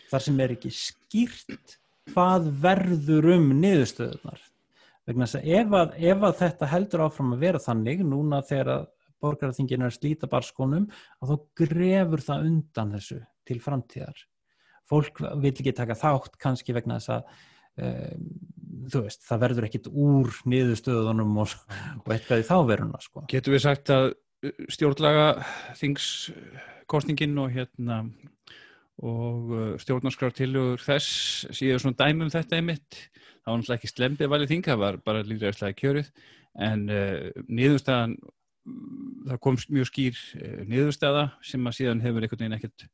Þar 0.09 0.25
sem 0.25 0.39
er 0.45 0.55
ekki 0.55 0.73
skýrt 0.73 1.77
hvað 2.13 2.47
verður 2.63 3.29
um 3.35 3.51
niðurstöðunar 3.59 4.45
vegna 5.09 5.25
þess 5.25 5.39
að 5.39 5.51
ef, 5.57 5.75
að 5.79 5.93
ef 6.11 6.25
að 6.29 6.39
þetta 6.43 6.71
heldur 6.73 7.05
áfram 7.07 7.35
að 7.35 7.45
vera 7.45 7.61
þannig 7.63 8.03
núna 8.05 8.41
þegar 8.45 8.73
að 8.75 8.87
borgaraþingin 9.19 9.83
er 9.83 9.91
að 9.91 9.97
slíta 9.97 10.29
barskónum 10.31 10.89
að 11.19 11.31
þá 11.31 11.63
grefur 11.63 12.23
það 12.23 12.49
undan 12.49 12.93
þessu 12.95 13.19
til 13.49 13.59
framtíðar 13.63 14.25
fólk 14.89 15.21
vil 15.41 15.51
ekki 15.51 15.75
taka 15.75 15.97
þátt 15.97 16.37
kannski 16.41 16.75
vegna 16.75 16.99
þess 16.99 17.15
að 17.17 17.33
um, 17.83 18.29
þú 18.89 19.03
veist, 19.05 19.21
það 19.27 19.43
verður 19.43 19.67
ekkit 19.67 19.89
úr 19.91 20.31
niðurstöðunum 20.49 21.37
og, 21.43 21.53
og 22.03 22.13
eitthvað 22.13 22.41
í 22.41 22.47
þáveruna 22.47 23.01
sko. 23.03 23.25
Getur 23.29 23.55
við 23.55 23.65
sagt 23.65 23.91
að 23.93 24.11
stjórnlaga 24.71 25.25
þingskostningin 25.79 27.37
og 27.43 27.51
hérna 27.53 28.01
og 28.99 29.53
uh, 29.53 29.75
stjórnarskrartillugur 29.79 30.81
þess 30.83 31.47
síður 31.55 31.83
svona 31.83 31.99
dæmum 32.01 32.31
þetta 32.33 32.59
einmitt. 32.59 32.97
Það 33.39 33.51
var 33.51 33.61
náttúrulega 33.61 33.79
ekki 33.79 33.91
slempið 33.93 34.31
valið 34.33 34.51
þing 34.53 34.67
það 34.67 34.81
var 34.83 34.99
bara 35.05 35.25
líðræðislega 35.27 35.79
kjörið 35.79 36.11
en 36.67 36.85
uh, 36.91 37.43
niðurstaðan 37.47 38.17
það 39.29 39.41
kom 39.45 39.59
mjög 39.71 39.91
skýr 39.91 40.23
uh, 40.41 40.63
niðurstaða 40.69 41.27
sem 41.45 41.69
að 41.69 41.77
síðan 41.79 42.03
hefur 42.03 42.25
einhvern 42.25 42.43
veginn 42.43 42.57
ekkert 42.59 42.89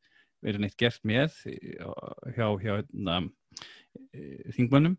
verið 0.45 0.61
neitt 0.61 0.77
gert 0.77 1.01
með 1.07 1.39
hjá, 1.41 1.89
hjá 2.35 2.47
hérna, 2.61 3.21
þingmannum 4.53 4.97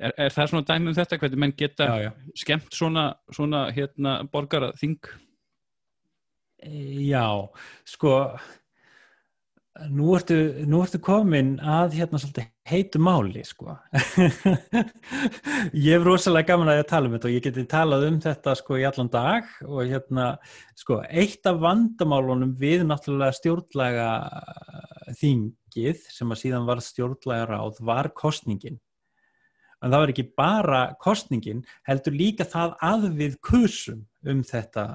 er, 0.00 0.14
er 0.14 0.32
það 0.32 0.52
svona 0.52 0.68
dæmum 0.70 0.96
þetta 0.96 1.18
hvernig 1.20 1.42
menn 1.42 1.56
geta 1.58 1.88
já, 1.90 2.06
já. 2.06 2.12
skemmt 2.38 2.72
svona, 2.72 3.10
svona 3.34 3.66
hérna, 3.76 4.20
borgara 4.32 4.70
þing 4.80 5.10
Já, 6.60 7.48
sko 7.88 8.36
nú 9.88 10.12
ertu, 10.16 10.36
nú 10.68 10.82
ertu 10.84 11.00
komin 11.02 11.54
að 11.64 11.96
hérna 12.00 12.20
svolítið 12.20 12.48
heitu 12.70 13.00
máli 13.02 13.42
sko. 13.46 13.76
Ég 15.86 15.94
er 15.96 16.04
rosalega 16.04 16.52
gaman 16.52 16.70
að 16.72 16.80
ég 16.80 16.88
tala 16.90 17.08
um 17.08 17.14
þetta 17.16 17.28
og 17.30 17.34
ég 17.34 17.46
geti 17.46 17.64
talað 17.70 18.06
um 18.10 18.18
þetta 18.22 18.54
sko 18.58 18.78
í 18.78 18.84
allan 18.88 19.10
dag 19.12 19.48
og 19.66 19.80
hérna 19.88 20.26
sko 20.78 21.00
eitt 21.08 21.48
af 21.48 21.62
vandamálunum 21.62 22.52
við 22.60 22.84
náttúrulega 22.88 23.38
stjórnlega 23.38 24.10
þingið 25.20 26.06
sem 26.12 26.30
að 26.30 26.42
síðan 26.44 26.68
var 26.68 26.84
stjórnlega 26.84 27.48
ráð 27.50 27.82
var 27.90 28.12
kostningin 28.16 28.78
en 29.80 29.92
það 29.92 30.02
var 30.02 30.12
ekki 30.12 30.26
bara 30.36 30.80
kostningin 31.00 31.64
heldur 31.88 32.16
líka 32.16 32.46
það 32.48 32.76
að 32.84 33.06
við 33.16 33.38
kursum 33.44 34.04
um 34.28 34.42
þetta 34.46 34.90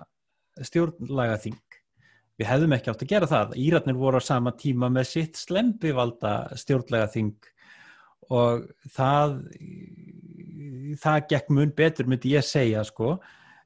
stjórnlega 0.64 1.40
þing 1.42 1.60
við 2.40 2.50
hefðum 2.50 2.76
ekki 2.76 2.92
átt 2.92 3.04
að 3.06 3.12
gera 3.12 3.30
það. 3.32 3.54
Íratnir 3.66 4.00
voru 4.00 4.20
á 4.20 4.24
sama 4.28 4.54
tíma 4.60 4.90
með 4.92 5.10
sitt 5.12 5.40
slempivalda 5.40 6.34
stjórnlega 6.60 7.12
þing 7.14 7.52
og 8.36 8.66
það 8.96 9.38
það 11.02 11.20
gekk 11.32 11.52
mun 11.54 11.74
betur 11.78 12.10
myndi 12.10 12.34
ég 12.36 12.46
segja 12.46 12.84
sko. 12.88 13.16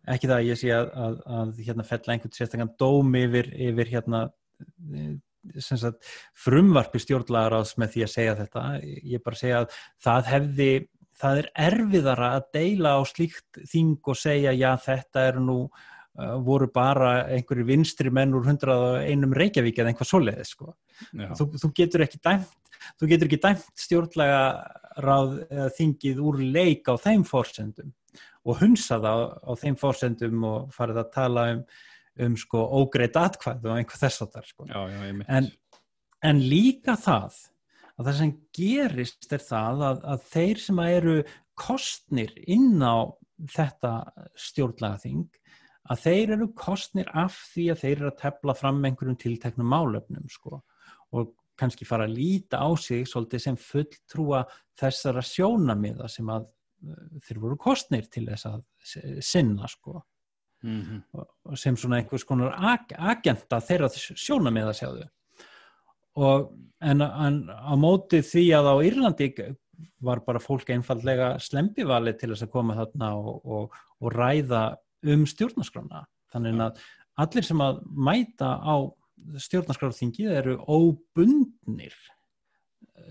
Ekki 0.10 0.30
það 0.30 0.38
að 0.38 0.50
ég 0.50 0.60
sé 0.60 0.70
að, 0.74 0.92
að, 1.06 1.18
að 1.40 1.64
hérna 1.66 1.86
fell 1.88 2.04
einhvern 2.06 2.36
sérstaklega 2.36 2.78
dóm 2.82 3.18
yfir, 3.20 3.50
yfir 3.70 3.92
hérna 3.94 4.22
sagt, 5.64 6.08
frumvarpi 6.38 7.02
stjórnlagaráðs 7.04 7.76
með 7.80 7.94
því 7.96 8.06
að 8.06 8.14
segja 8.16 8.38
þetta. 8.40 8.64
Ég 9.14 9.26
bara 9.26 9.40
segja 9.40 9.62
að 9.64 9.78
það 10.06 10.32
hefði 10.34 10.72
það 11.20 11.42
er 11.42 11.48
erfiðara 11.68 12.34
að 12.38 12.50
deila 12.56 12.96
á 12.96 13.02
slíkt 13.08 13.62
þing 13.68 13.98
og 14.08 14.20
segja 14.20 14.54
já 14.56 14.72
þetta 14.80 15.26
er 15.28 15.40
nú 15.44 15.60
voru 16.46 16.68
bara 16.74 17.12
einhverju 17.36 17.66
vinstri 17.68 18.12
menn 18.14 18.34
úr 18.36 18.48
101 18.48 19.36
Reykjavík 19.40 19.80
eða 19.80 19.94
einhvað 19.94 20.10
svoleiðis 20.12 20.56
sko. 20.56 20.74
þú, 21.12 21.52
þú 21.62 21.72
getur 21.78 22.06
ekki 22.06 22.22
dæmt 22.26 22.56
þú 23.00 23.10
getur 23.12 23.30
ekki 23.30 23.42
dæmt 23.44 23.68
stjórnlega 23.80 24.42
ráð 25.04 25.38
eða 25.50 25.70
þingið 25.78 26.24
úr 26.24 26.42
leik 26.56 26.90
á 26.92 26.94
þeim 27.00 27.26
fórsendum 27.28 27.94
og 28.48 28.60
hunsa 28.64 29.00
það 29.04 29.24
á, 29.44 29.52
þeim 29.60 29.78
fórsendum 29.80 30.44
og 30.48 30.74
farið 30.76 31.02
að 31.04 31.14
tala 31.16 31.46
um, 31.54 31.64
um 32.26 32.38
sko 32.40 32.64
ógreitt 32.80 33.20
atkvæð 33.20 33.68
og 33.70 33.78
einhver 33.78 34.02
þess 34.02 34.26
að 34.26 34.36
það 34.36 34.52
sko. 34.54 34.68
en, 35.28 35.50
en 36.26 36.44
líka 36.44 36.96
það 37.00 37.40
að 38.00 38.08
það 38.08 38.20
sem 38.22 38.36
gerist 38.56 39.34
er 39.36 39.44
það 39.44 39.86
að, 39.90 40.04
að 40.14 40.28
þeir 40.34 40.64
sem 40.64 40.84
eru 40.86 41.18
kostnir 41.60 42.36
inn 42.48 42.80
á 42.80 43.12
þetta 43.52 43.94
stjórnlega 44.40 45.04
þing 45.04 45.28
að 45.90 46.04
þeir 46.06 46.36
eru 46.38 46.48
kostnir 46.58 47.10
af 47.18 47.38
því 47.54 47.66
að 47.74 47.84
þeir 47.84 47.96
eru 47.96 48.12
að 48.12 48.20
tefla 48.22 48.56
fram 48.58 48.82
einhverjum 48.86 49.20
tilteknum 49.20 49.72
málöfnum 49.74 50.30
sko 50.32 50.62
og 51.18 51.34
kannski 51.60 51.88
fara 51.88 52.06
að 52.08 52.16
líta 52.20 52.62
á 52.62 52.70
sig 52.80 53.08
svolítið 53.10 53.44
sem 53.44 53.60
fulltrúa 53.60 54.44
þessara 54.80 55.24
sjónamiða 55.26 56.08
sem 56.12 56.30
að 56.32 56.48
uh, 56.48 57.20
þeir 57.26 57.42
voru 57.44 57.60
kostnir 57.60 58.08
til 58.12 58.28
þess 58.30 58.50
að 58.52 58.64
sinna 59.26 59.68
sko 59.68 60.00
mm 60.64 60.82
-hmm. 60.82 61.26
og 61.46 61.58
sem 61.58 61.78
svona 61.78 62.00
einhvers 62.00 62.24
konar 62.24 62.54
ag 62.54 62.94
agenda 62.98 63.60
þeirra 63.60 63.90
sjónamiða 63.96 64.74
sjáðu 64.74 65.10
og 66.20 66.52
en, 66.82 67.02
en 67.02 67.50
á 67.50 67.74
móti 67.76 68.22
því 68.22 68.46
að 68.58 68.66
á 68.72 68.76
Írlandi 68.84 69.56
var 70.04 70.22
bara 70.26 70.40
fólk 70.40 70.70
einfallega 70.70 71.40
slempivali 71.40 72.14
til 72.18 72.32
þess 72.34 72.44
að 72.44 72.52
koma 72.52 72.76
þarna 72.76 73.16
og, 73.16 73.46
og, 73.46 73.76
og 74.02 74.14
ræða 74.14 74.64
um 75.08 75.26
stjórnarskrona 75.30 76.06
þannig 76.34 76.64
að 76.68 76.80
allir 77.20 77.46
sem 77.46 77.62
að 77.64 77.82
mæta 77.90 78.54
á 78.60 78.76
stjórnarskrarþingið 79.40 80.38
eru 80.40 80.56
óbundnir 80.68 81.96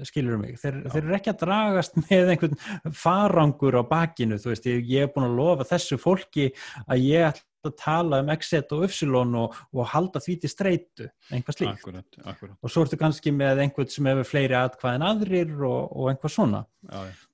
skilur 0.06 0.38
mig, 0.40 0.56
þeir, 0.60 0.80
þeir 0.92 1.02
eru 1.02 1.14
ekki 1.16 1.32
að 1.32 1.42
dragast 1.42 1.98
með 2.04 2.32
einhvern 2.34 2.58
farangur 2.94 3.78
á 3.80 3.82
bakinu, 3.88 4.38
þú 4.40 4.52
veist, 4.52 4.68
ég, 4.70 4.82
ég 4.88 5.06
er 5.06 5.12
búin 5.14 5.28
að 5.28 5.38
lofa 5.38 5.68
þessu 5.68 5.98
fólki 6.00 6.48
að 6.86 7.04
ég 7.06 7.28
ætla 7.30 7.44
að 7.68 7.74
tala 7.80 8.20
um 8.22 8.30
exet 8.32 8.74
og 8.74 8.84
uppsilon 8.86 9.34
og, 9.40 9.56
og 9.74 9.88
halda 9.92 10.22
því 10.22 10.36
til 10.42 10.52
streitu, 10.52 11.08
einhvað 11.32 11.58
slíkt. 11.58 11.80
Akkurat, 11.80 12.20
akkurat. 12.22 12.58
og 12.62 12.72
svo 12.72 12.84
ertu 12.86 13.00
kannski 13.00 13.32
með 13.34 13.64
einhvern 13.64 13.90
sem 13.92 14.10
hefur 14.10 14.28
fleiri 14.28 14.58
atkvæðin 14.60 15.08
aðrir 15.08 15.56
og, 15.66 15.80
og 15.90 16.12
einhvað 16.12 16.34
svona. 16.36 16.62
Já, 16.86 17.10
já. 17.10 17.26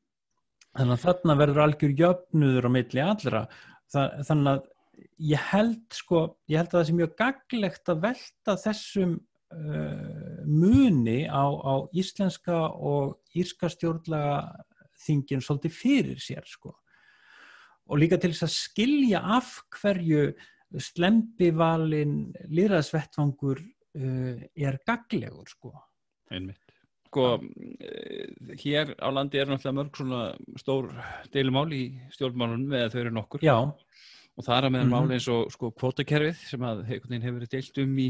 þannig 0.81 0.97
að 0.97 1.05
þarna 1.05 1.39
verður 1.43 1.65
algjör 1.67 1.95
jöfnuður 2.01 2.69
á 2.69 2.71
milli 2.79 3.05
allra, 3.05 3.45
þannig 3.95 4.51
að 4.53 4.63
ég 5.31 5.47
held 5.51 5.97
sko, 5.97 6.25
ég 6.51 6.61
held 6.61 6.71
að 6.71 6.79
það 6.79 6.89
sé 6.89 6.97
mjög 6.99 7.15
gaglegt 7.19 7.91
að 7.91 8.03
velta 8.05 8.57
þessum 8.63 9.13
uh, 9.19 10.41
muni 10.47 11.19
á, 11.27 11.45
á 11.45 11.75
íslenska 11.97 12.57
og 12.75 13.19
írska 13.37 13.71
stjórnlega 13.73 14.39
þingin 15.05 15.45
svolítið 15.45 15.77
fyrir 15.77 16.23
sér 16.23 16.47
sko. 16.49 16.75
Og 17.91 18.01
líka 18.01 18.17
til 18.21 18.33
þess 18.33 18.47
að 18.47 18.55
skilja 18.57 19.23
af 19.37 19.57
hverju 19.77 20.29
slempivalin 20.81 22.19
liðræðsvettfangur 22.51 23.61
uh, 23.61 24.45
er 24.55 24.81
gaglegur 24.87 25.51
sko. 25.51 25.75
Einmitt 26.33 26.64
sko 27.15 27.27
uh, 27.39 28.55
hér 28.59 28.95
á 28.99 29.09
landi 29.15 29.39
er 29.39 29.47
náttúrulega 29.47 29.79
mörg 29.79 29.99
svona 30.01 30.23
stór 30.59 30.91
deilumál 31.31 31.71
í 31.71 31.85
stjórnmálunum 32.17 32.75
eða 32.75 32.91
þau 32.91 33.01
eru 33.05 33.15
nokkur 33.15 33.47
já 33.47 33.57
og 34.35 34.43
það 34.43 34.57
er 34.57 34.67
að 34.67 34.73
meðan 34.75 34.89
mm 34.89 34.93
-hmm. 34.93 35.07
máli 35.07 35.15
eins 35.15 35.29
og 35.31 35.53
sko 35.55 35.71
kvotakerfið 35.71 36.39
sem 36.51 36.63
að 36.67 36.85
hefur 36.91 37.39
verið 37.39 37.51
deilt 37.55 37.79
um 37.79 37.99
í 37.99 38.09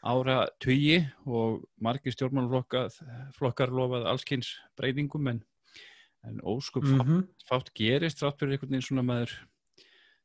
ára 0.00 0.48
tugi 0.62 0.98
og 1.26 1.64
margir 1.80 2.14
stjórnmálflokkar 2.14 3.74
lofað 3.74 4.06
allskynns 4.06 4.54
breytingum 4.76 5.26
en, 5.26 5.42
en 6.24 6.40
óskup 6.40 6.84
mm 6.84 7.00
-hmm. 7.00 7.26
fátt, 7.44 7.66
fátt 7.66 7.74
gerist 7.74 8.22
rátt 8.22 8.38
fyrir 8.38 8.52
einhvern 8.52 8.70
veginn 8.70 8.88
svona 8.88 9.02
maður 9.02 9.34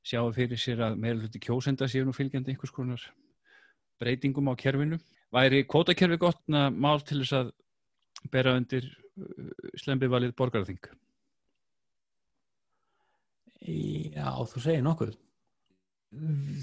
sjáu 0.06 0.32
fyrir 0.34 0.58
sér 0.58 0.80
að 0.80 0.98
meira 1.02 1.20
hluti 1.20 1.40
kjósenda 1.40 1.88
séu 1.88 2.06
nú 2.06 2.14
fylgjandi 2.14 2.54
einhvers 2.54 2.72
konar 2.72 3.02
breytingum 4.00 4.50
á 4.52 4.56
kerfinu. 4.56 5.00
Væri 5.34 5.66
kvotakerfi 5.66 6.18
gott 6.18 6.42
mál 6.48 7.02
til 7.02 7.20
þess 7.24 7.34
að 7.34 7.52
bera 8.32 8.56
undir 8.60 8.88
uh, 8.88 9.52
slembivalið 9.82 10.36
borgarþing? 10.38 10.82
Já, 13.66 14.30
þú 14.46 14.62
segir 14.62 14.84
nokkuð. 14.86 15.14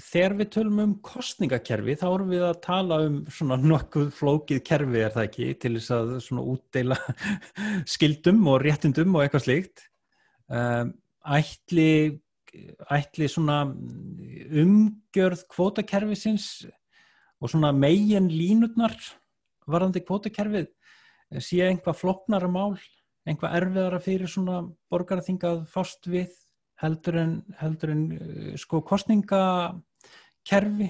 Þegar 0.01 0.33
við 0.39 0.49
tölum 0.55 0.79
um 0.81 0.93
kostningakerfi 1.05 1.97
þá 1.99 2.05
erum 2.07 2.31
við 2.31 2.45
að 2.47 2.61
tala 2.63 2.99
um 3.05 3.17
svona 3.29 3.57
nokkuð 3.61 4.07
flókið 4.15 4.61
kerfi 4.65 5.03
er 5.03 5.11
það 5.13 5.27
ekki 5.27 5.49
til 5.61 5.73
þess 5.75 5.93
að 5.93 6.13
svona 6.25 6.45
útdeila 6.53 6.97
skildum 7.93 8.39
og 8.49 8.63
réttindum 8.63 9.13
og 9.13 9.25
eitthvað 9.25 9.45
slíkt. 9.45 9.83
Um, 10.47 10.95
ætli, 11.37 11.89
ætli 12.91 13.29
svona 13.29 13.59
umgjörð 14.63 15.45
kvótakerfisins 15.53 16.47
og 17.43 17.51
svona 17.51 17.73
megin 17.75 18.31
línutnar 18.31 18.95
varðandi 19.69 20.01
kvotakerfið 20.07 20.71
sé 21.41 21.57
einhvað 21.67 21.99
floknara 22.01 22.49
mál, 22.51 22.75
einhvað 23.27 23.55
erfiðara 23.59 23.99
fyrir 24.03 24.29
svona 24.29 24.55
borgarþingað 24.91 25.57
fást 25.71 26.07
við 26.11 26.31
heldur 26.83 27.15
en, 27.21 27.33
heldur 27.61 27.89
en 27.93 28.03
sko 28.59 28.81
kostningakerfi, 28.85 30.89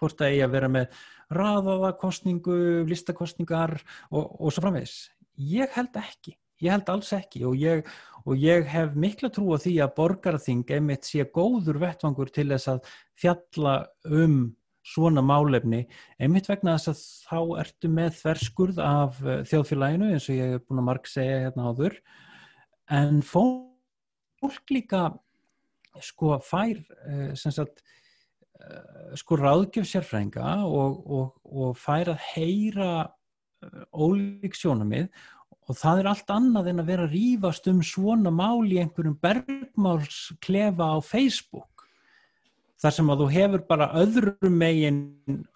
hvort 0.00 0.16
það 0.18 0.28
eigi 0.28 0.44
að 0.44 0.54
vera 0.56 0.68
með 0.72 0.86
raðaða 1.30 1.90
kostningu, 2.00 2.58
listakostningar 2.90 3.72
og, 4.10 4.40
og 4.40 4.52
svo 4.52 4.60
framvegs. 4.64 5.10
Ég 5.40 5.70
held 5.76 5.96
ekki, 6.00 6.32
ég 6.64 6.70
held 6.74 6.88
alls 6.92 7.12
ekki 7.16 7.44
og 7.48 7.54
ég, 7.60 7.76
og 8.26 8.34
ég 8.40 8.66
hef 8.68 8.88
mikla 8.98 9.28
trú 9.32 9.54
á 9.54 9.56
því 9.60 9.74
að 9.84 9.94
borgarþing 9.96 10.64
einmitt 10.76 11.04
sé 11.08 11.20
góður 11.24 11.76
vettvangur 11.84 12.30
til 12.34 12.48
þess 12.52 12.68
að 12.74 12.80
fjalla 13.20 13.74
um 14.08 14.36
svona 14.86 15.22
málefni, 15.24 15.84
einmitt 16.20 16.48
vegna 16.48 16.76
þess 16.78 16.90
að 16.92 17.02
þá 17.28 17.62
ertu 17.64 17.90
með 17.92 18.14
þverskurð 18.20 18.80
af 18.84 19.20
uh, 19.24 19.40
þjóðfélaginu 19.50 20.10
eins 20.14 20.28
og 20.30 20.38
ég 20.38 20.54
hef 20.54 20.66
búin 20.66 20.82
að 20.82 20.88
marg 20.88 21.10
segja 21.10 21.42
hérna 21.46 21.70
áður. 21.70 21.98
En 22.90 23.20
fólk 23.22 24.74
líka 24.74 25.04
sko 26.00 26.36
fær 26.46 26.78
sem 27.38 27.52
sagt 27.54 27.82
uh, 28.62 29.14
sko 29.18 29.38
ráðgjöf 29.38 29.88
sérfrænga 29.90 30.60
og, 30.66 31.00
og, 31.06 31.32
og 31.44 31.76
fær 31.78 32.14
að 32.14 32.24
heyra 32.32 32.92
ólík 33.92 34.56
sjónamið 34.56 35.10
og 35.70 35.78
það 35.78 36.00
er 36.00 36.08
allt 36.10 36.32
annað 36.34 36.70
en 36.72 36.82
að 36.82 36.90
vera 36.90 37.06
að 37.06 37.14
rýfast 37.14 37.68
um 37.70 37.82
svona 37.86 38.32
mál 38.34 38.66
í 38.66 38.80
einhverjum 38.82 39.18
bergmálsklefa 39.22 40.88
á 40.96 40.98
Facebook 41.04 41.79
þar 42.80 42.96
sem 42.96 43.12
að 43.12 43.22
þú 43.22 43.28
hefur 43.34 43.64
bara 43.68 43.90
öðrum 44.00 44.56
megin 44.62 45.00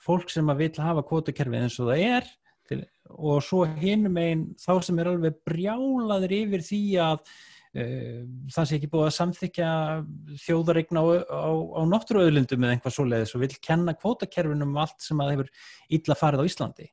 fólk 0.03 0.33
sem 0.33 0.51
að 0.53 0.65
vil 0.65 0.85
hafa 0.85 1.05
kvotakerfið 1.09 1.67
eins 1.67 1.81
og 1.81 1.91
það 1.91 2.05
er 2.11 2.31
til, 2.69 2.81
og 3.15 3.43
svo 3.45 3.65
hinum 3.81 4.17
megin 4.19 4.47
þá 4.61 4.73
sem 4.85 5.01
er 5.01 5.11
alveg 5.11 5.39
brjálaður 5.49 6.35
yfir 6.39 6.65
því 6.65 6.83
að 7.05 7.17
uh, 7.21 8.19
það 8.55 8.69
sé 8.71 8.79
ekki 8.79 8.91
búið 8.93 9.07
að 9.07 9.17
samþykja 9.19 9.71
þjóðaregna 10.45 11.05
á, 11.05 11.07
á, 11.29 11.53
á 11.53 11.83
náttúruauðlundum 11.95 12.67
eða 12.67 12.77
einhvað 12.77 12.99
svoleiðis 12.99 13.35
og 13.37 13.45
vil 13.47 13.55
kenna 13.65 13.97
kvotakerfinum 13.97 14.77
allt 14.85 15.01
sem 15.05 15.25
að 15.25 15.33
hefur 15.37 15.55
illa 15.99 16.19
farið 16.19 16.45
á 16.45 16.49
Íslandi 16.51 16.91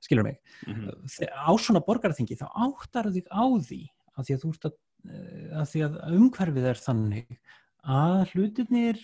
skilur 0.00 0.24
mig 0.24 0.38
mm 0.66 0.74
-hmm. 0.74 1.28
á 1.28 1.52
svona 1.60 1.84
borgarþingi 1.84 2.36
þá 2.36 2.48
áttar 2.48 3.12
þig 3.12 3.26
á 3.28 3.44
því 3.44 3.82
að 4.16 4.24
því 4.26 4.34
að, 4.34 4.44
að, 4.64 4.76
eh, 5.08 5.58
að, 5.60 5.66
því 5.72 5.80
að 5.86 5.96
umhverfið 6.16 6.68
er 6.70 6.78
þannig 6.86 7.38
að 7.80 8.20
hlutinir 8.32 9.00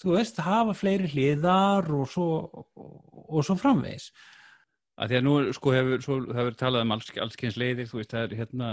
þú 0.00 0.16
veist, 0.16 0.40
hafa 0.44 0.74
fleiri 0.76 1.10
hliðar 1.12 1.90
og 1.96 2.08
svo, 2.10 2.30
og, 2.76 3.42
svo 3.44 3.56
framvegs 3.60 4.10
að 4.96 5.12
því 5.12 5.18
að 5.18 5.26
nú 5.26 5.34
sko 5.56 5.74
hefur, 5.74 6.02
svo, 6.04 6.18
hefur 6.36 6.56
talað 6.56 6.86
um 6.86 6.94
alls, 6.96 7.10
allskyns 7.20 7.58
leiðir, 7.60 7.88
þú 7.90 8.00
veist, 8.00 8.12
það 8.14 8.26
er 8.26 8.38
hérna 8.40 8.70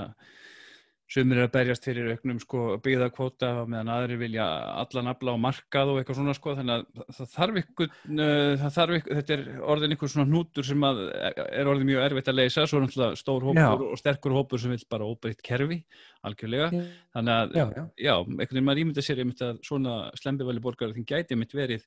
Sumir 1.14 1.38
er 1.38 1.46
að 1.46 1.52
berjast 1.54 1.84
fyrir 1.86 2.08
auknum 2.10 2.40
sko, 2.42 2.62
byggðarkvota 2.82 3.50
meðan 3.70 3.92
aðri 3.94 4.16
vilja 4.18 4.46
allan 4.82 5.12
afla 5.12 5.36
á 5.36 5.44
markað 5.44 5.92
og 5.92 6.00
eitthvað 6.00 6.18
svona 6.18 6.34
sko 6.34 6.56
þannig 6.58 6.74
að 6.80 7.04
það 7.18 7.30
þarf 7.36 7.60
ykkur, 7.62 7.92
uh, 7.92 8.54
það 8.64 8.74
þarf 8.78 8.98
ykkur 8.98 9.20
þetta 9.20 9.36
er 9.36 9.44
orðin 9.76 9.96
ykkur 9.98 10.12
svona 10.14 10.26
hnútur 10.32 10.68
sem 10.70 10.88
er 10.88 11.70
orðin 11.70 11.90
mjög 11.92 12.08
erfitt 12.08 12.34
að 12.34 12.40
leysa 12.40 12.66
svo 12.66 12.80
er 12.80 12.86
náttúrulega 12.88 13.22
stór 13.22 13.48
hópur 13.50 13.62
já. 13.62 13.70
og 13.92 14.02
sterkur 14.02 14.38
hópur 14.40 14.64
sem 14.64 14.74
vil 14.74 14.82
bara 14.96 15.12
óbreytt 15.14 15.46
kerfi 15.46 15.80
algjörlega 16.26 16.72
já. 16.74 16.84
þannig 17.14 17.38
að, 17.38 17.56
já, 17.60 17.66
já 18.08 18.16
einhvern 18.18 18.50
veginn 18.50 18.70
maður 18.72 18.84
ímynda 18.88 19.06
sér 19.06 19.22
einmitt 19.22 19.46
að 19.46 19.64
svona 19.70 19.98
slembivæli 20.18 20.66
borgar 20.66 20.98
þinn 20.98 21.10
gæti 21.14 21.38
einmitt 21.38 21.54
verið 21.54 21.86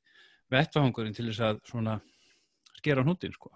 vettfahangurinn 0.54 1.16
til 1.16 1.30
þess 1.32 1.46
að 1.50 1.62
svona 1.66 1.98
skera 2.78 3.02
hnútin 3.02 3.34
sko 3.34 3.50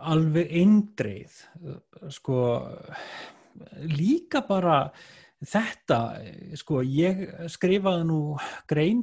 alveg 0.00 0.52
eindreið 0.60 1.40
uh, 1.60 1.80
sko 2.12 2.42
líka 3.90 4.44
bara 4.48 4.82
þetta 5.40 5.98
sko 6.60 6.82
ég 6.84 7.24
skrifaði 7.52 8.06
nú 8.08 8.20
grein 8.68 9.02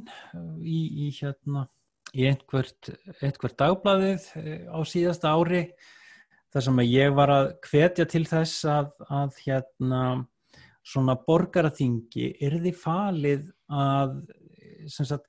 í, 0.62 1.08
í 1.08 1.10
hérna 1.18 1.66
í 2.14 2.24
einhvert, 2.30 2.90
einhvert 3.20 3.58
dagbladið 3.58 4.26
á 4.70 4.78
síðasta 4.86 5.34
ári 5.34 5.66
þar 6.54 6.64
sem 6.64 6.80
að 6.80 6.92
ég 6.94 7.14
var 7.16 7.32
að 7.34 7.50
hvetja 7.68 8.06
til 8.08 8.24
þess 8.28 8.64
að, 8.70 8.92
að 9.12 9.40
hérna 9.44 10.02
svona 10.88 11.18
borgaraþingi 11.26 12.30
er 12.40 12.56
því 12.62 12.72
falið 12.80 13.50
að 13.68 14.14
sagt, 14.88 15.26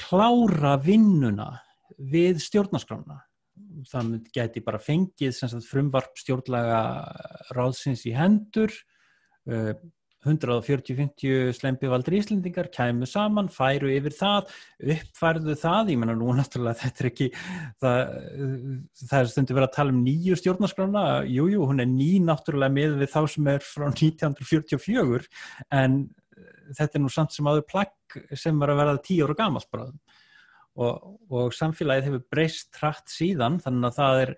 klára 0.00 0.76
vinnuna 0.80 1.50
við 1.98 2.40
stjórnarskrána 2.46 3.20
það 3.90 4.14
geti 4.34 4.62
bara 4.64 4.80
fengið 4.82 5.36
frumvarp 5.66 6.18
stjórnlega 6.20 6.80
ráðsins 7.56 8.06
í 8.08 8.14
hendur. 8.16 8.72
140-50 10.26 11.28
uh, 11.30 11.52
slempivaldur 11.54 12.16
íslendingar 12.18 12.66
kæmu 12.74 13.06
saman, 13.06 13.50
færu 13.52 13.92
yfir 13.94 14.14
það 14.16 14.50
uppfærðu 14.96 15.54
það, 15.60 15.92
ég 15.92 16.00
menna 16.02 16.16
nú 16.18 16.32
náttúrulega 16.34 16.80
þetta 16.82 17.04
er 17.04 17.10
ekki 17.12 17.28
það, 17.82 18.00
það 19.04 19.18
er 19.20 19.32
stundu 19.32 19.58
verið 19.58 19.68
að 19.68 19.76
tala 19.78 19.94
um 19.94 20.02
nýju 20.02 20.40
stjórnarskrána. 20.40 21.06
Jújú, 21.30 21.62
hún 21.70 21.84
er 21.84 21.90
ný 21.90 22.10
náttúrulega 22.26 22.74
með 22.74 22.98
við 23.04 23.12
þá 23.14 23.20
sem 23.36 23.52
er 23.54 23.66
frá 23.66 23.86
1944 23.92 25.30
en 25.78 26.00
þetta 26.74 26.98
er 26.98 27.04
nú 27.04 27.12
samt 27.12 27.36
sem 27.36 27.46
áður 27.46 27.68
plagg 27.70 28.18
sem 28.38 28.58
var 28.58 28.72
að 28.72 28.82
verða 28.82 29.04
tíu 29.06 29.26
ára 29.26 29.38
gamalt 29.38 29.70
bráðum 29.70 30.00
og, 30.76 31.16
og 31.32 31.54
samfélagið 31.56 32.10
hefur 32.10 32.24
breyst 32.32 32.70
trætt 32.76 33.10
síðan 33.12 33.58
þannig 33.64 33.90
að 33.90 33.98
það 33.98 34.22
er 34.24 34.34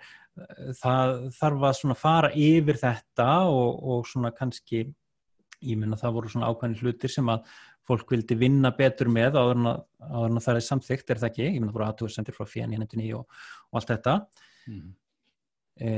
það 0.78 1.14
þarf 1.34 1.64
að 1.66 1.76
svona 1.80 1.96
fara 1.98 2.30
yfir 2.38 2.78
þetta 2.78 3.28
og, 3.50 3.80
og 3.90 4.06
svona 4.06 4.30
kannski 4.34 4.84
ég 4.84 5.80
minna 5.80 5.98
það 5.98 6.14
voru 6.18 6.30
svona 6.32 6.52
ákvæmni 6.52 6.78
hlutir 6.82 7.12
sem 7.12 7.28
að 7.32 7.48
fólk 7.88 8.12
vildi 8.12 8.36
vinna 8.38 8.70
betur 8.76 9.10
með 9.10 9.38
áður 9.40 9.58
en 9.58 9.70
að 9.72 10.42
það 10.44 10.54
er 10.54 10.64
samþygt 10.66 11.10
er 11.10 11.20
það 11.22 11.30
ekki, 11.30 11.46
ég 11.46 11.58
minna 11.58 11.72
það 11.72 11.78
voru 11.78 11.88
aðtúrsendir 11.88 12.36
frá 12.36 12.48
fjeni 12.48 12.78
henni 12.78 13.12
og, 13.16 13.38
og 13.70 13.80
allt 13.80 13.92
þetta. 13.94 14.16
Mm. 14.68 14.88
e, 15.80 15.92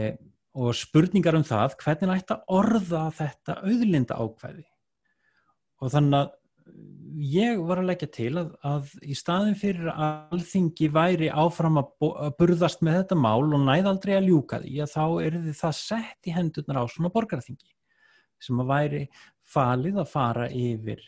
og 0.60 0.76
spurningar 0.78 1.36
um 1.38 1.46
það 1.46 1.74
hvernig 1.82 2.12
ætti 2.14 2.36
að 2.36 2.52
orða 2.54 3.00
þetta 3.16 3.56
auðlinda 3.64 4.18
ákvæði 4.18 4.66
og 5.80 5.90
þannig 5.94 6.18
að 6.20 6.30
ég 7.20 7.60
var 7.66 7.80
að 7.80 7.90
leggja 7.90 8.08
til 8.14 8.30
að, 8.40 8.52
að 8.66 8.92
í 9.04 9.16
staðin 9.18 9.58
fyrir 9.58 9.90
að 9.92 10.36
alþingi 10.36 10.88
væri 10.94 11.28
áfram 11.32 11.80
að, 11.82 11.90
burðast 12.38 12.84
með 12.86 13.02
þetta 13.02 13.18
mál 13.20 13.50
og 13.50 13.64
næðaldrei 13.64 14.16
að 14.16 14.30
ljúka 14.30 14.60
því 14.62 14.80
að 14.84 14.94
þá 14.94 15.04
er 15.26 15.38
það 15.60 15.76
sett 15.80 16.30
í 16.30 16.34
hendurnar 16.36 16.80
á 16.80 16.84
svona 16.90 17.12
borgarþingi 17.14 17.72
sem 18.40 18.62
að 18.62 18.70
væri 18.70 19.02
falið 19.50 20.00
að 20.00 20.12
fara 20.12 20.46
yfir 20.48 21.02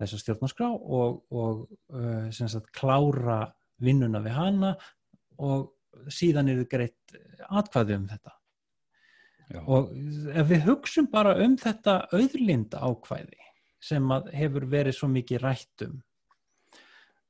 þessa 0.00 0.20
stjórnarskrá 0.22 0.70
og, 0.72 1.20
og 1.30 1.66
uh, 1.94 2.30
sagt, 2.32 2.70
klára 2.74 3.44
vinnuna 3.82 4.22
við 4.24 4.36
hana 4.38 4.72
og 5.42 5.72
síðan 6.12 6.50
er 6.50 6.62
það 6.62 6.70
greitt 6.72 7.16
atkvæði 7.50 7.98
um 7.98 8.08
þetta 8.10 8.36
Já. 9.52 9.60
og 9.68 9.90
ef 10.32 10.48
við 10.48 10.68
hugsum 10.70 11.08
bara 11.12 11.34
um 11.44 11.58
þetta 11.60 11.98
auðlinda 12.14 12.80
ákvæði 12.80 13.42
sem 13.82 14.14
hefur 14.32 14.68
verið 14.70 14.96
svo 14.98 15.08
mikið 15.12 15.42
rættum 15.42 15.96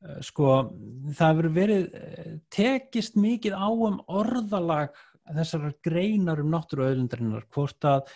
eh, 0.05 0.21
sko 0.25 0.51
það 1.17 1.33
hefur 1.33 1.51
verið 1.57 1.89
eh, 1.97 2.35
tekist 2.53 3.17
mikið 3.21 3.57
á 3.57 3.69
um 3.71 3.99
orðalag 4.13 4.93
þessar 5.33 5.73
greinar 5.85 6.43
um 6.43 6.53
náttúruauðlundarinnar 6.53 7.47
hvort 7.55 7.87
að 7.89 8.07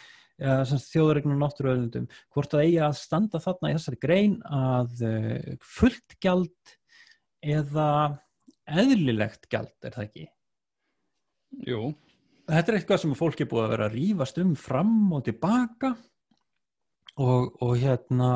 ja, 0.42 0.60
þjóðaregnar 0.66 1.38
náttúruauðlundum 1.40 2.08
hvort 2.34 2.56
að 2.56 2.64
eigi 2.66 2.80
að 2.84 2.96
standa 3.00 3.40
þarna 3.42 3.70
í 3.70 3.76
þessari 3.76 4.00
grein 4.02 4.34
að 4.44 5.04
uh, 5.06 5.52
fullt 5.62 6.16
gjald 6.22 6.74
eða 7.46 7.88
eðlilegt 8.66 9.46
gjald 9.52 9.86
er 9.86 9.94
það 9.94 10.08
ekki? 10.08 10.26
Jú. 11.66 11.80
Þetta 12.46 12.72
er 12.72 12.78
eitthvað 12.78 13.02
sem 13.02 13.16
fólk 13.18 13.40
er 13.42 13.48
búið 13.50 13.64
að 13.64 13.72
vera 13.74 13.88
að 13.88 13.96
rýfast 13.96 14.42
um 14.42 14.52
fram 14.58 14.96
og 15.16 15.24
tilbaka 15.26 15.94
og, 17.22 17.56
og 17.64 17.76
hérna 17.80 18.30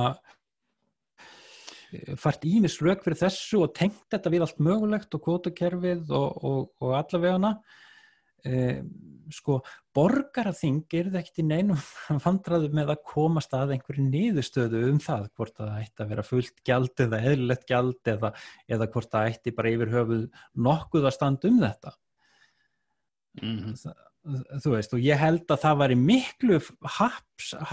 fært 2.21 2.47
ímis 2.47 2.79
rauk 2.85 3.03
fyrir 3.05 3.19
þessu 3.19 3.65
og 3.65 3.75
tengt 3.77 4.03
þetta 4.13 4.33
við 4.33 4.47
allt 4.47 4.61
mögulegt 4.63 5.15
og 5.17 5.25
kvotakerfið 5.25 6.13
og, 6.15 6.45
og, 6.47 6.67
og 6.85 6.97
allavegana 7.01 7.55
e, 8.47 8.81
sko 9.35 9.59
borgaraþing 9.97 10.85
er 10.95 11.11
það 11.11 11.19
ekkert 11.21 11.41
í 11.43 11.47
neinum 11.49 11.81
vandraðu 12.25 12.71
með 12.77 12.93
að 12.95 13.03
komast 13.11 13.57
að 13.57 13.75
einhverju 13.77 14.07
niðurstöðu 14.07 14.85
um 14.91 15.01
það 15.03 15.27
hvort 15.35 15.57
það 15.59 15.73
ætti 15.81 16.05
að 16.05 16.13
vera 16.15 16.27
fullt 16.27 16.63
gjald 16.67 17.05
eða 17.07 17.23
eðlilegt 17.33 17.67
gjald 17.71 18.13
eða, 18.15 18.33
eða 18.71 18.91
hvort 18.95 19.11
það 19.17 19.33
ætti 19.33 19.57
bara 19.57 19.75
yfir 19.75 19.93
höfuð 19.97 20.25
nokkuð 20.69 21.11
að 21.11 21.17
standa 21.19 21.51
um 21.51 21.61
þetta 21.65 21.95
mm 23.43 23.59
-hmm. 23.59 24.59
þú 24.63 24.77
veist 24.77 24.95
og 24.95 25.07
ég 25.11 25.19
held 25.19 25.47
að 25.51 25.63
það 25.67 25.79
var 25.83 25.91
í 25.91 26.01
miklu 26.07 26.61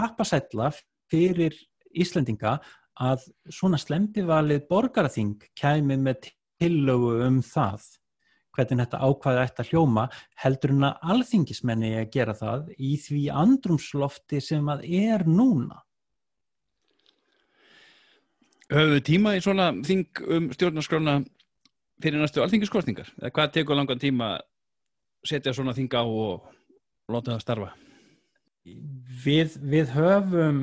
happasætla 0.02 0.72
fyrir 1.10 1.56
Íslendinga 1.98 2.58
að 2.98 3.28
svona 3.52 3.78
slemdivalið 3.80 4.66
borgarþing 4.68 5.46
kæmi 5.58 5.96
með 6.00 6.28
tillögu 6.58 7.14
um 7.26 7.40
það 7.44 7.86
hvernig 8.58 8.82
þetta 8.82 9.00
ákvæði 9.06 9.42
ætti 9.44 9.62
að 9.62 9.72
hljóma 9.72 10.04
heldur 10.42 10.74
en 10.74 10.86
að 10.88 11.10
alþingismenni 11.14 11.92
að 12.00 12.08
gera 12.16 12.34
það 12.34 12.72
í 12.74 12.94
því 13.04 13.22
andrumslofti 13.44 14.40
sem 14.42 14.70
að 14.72 14.84
er 14.98 15.24
núna. 15.28 15.78
Við 18.68 19.00
tíma 19.06 19.36
í 19.38 19.42
svona 19.44 19.70
þing 19.86 20.24
um 20.28 20.50
stjórnarskrána 20.52 21.20
fyrir 22.02 22.20
næstu 22.20 22.42
alþingiskostningar? 22.44 23.08
Eða 23.22 23.34
hvað 23.38 23.54
tekur 23.54 23.78
langan 23.78 24.02
tíma 24.02 24.34
að 24.36 25.30
setja 25.30 25.54
svona 25.56 25.76
þing 25.76 25.94
á 25.96 26.02
og 26.04 26.50
láta 27.08 27.36
það 27.36 27.44
starfa? 27.46 27.87
Við, 29.24 29.56
við 29.58 29.90
höfum, 29.96 30.60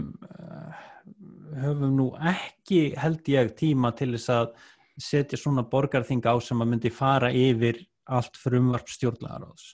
höfum 1.60 1.96
nú 1.98 2.10
ekki 2.32 2.94
held 3.00 3.28
ég 3.32 3.52
tíma 3.60 3.92
til 3.98 4.14
þess 4.16 4.32
að 4.32 4.54
setja 5.02 5.40
svona 5.40 5.66
borgarþing 5.68 6.24
á 6.24 6.36
sem 6.40 6.62
að 6.64 6.72
myndi 6.72 6.92
fara 6.94 7.32
yfir 7.36 7.82
allt 8.06 8.38
frumvarp 8.40 8.88
stjórnlagaráðs. 8.92 9.74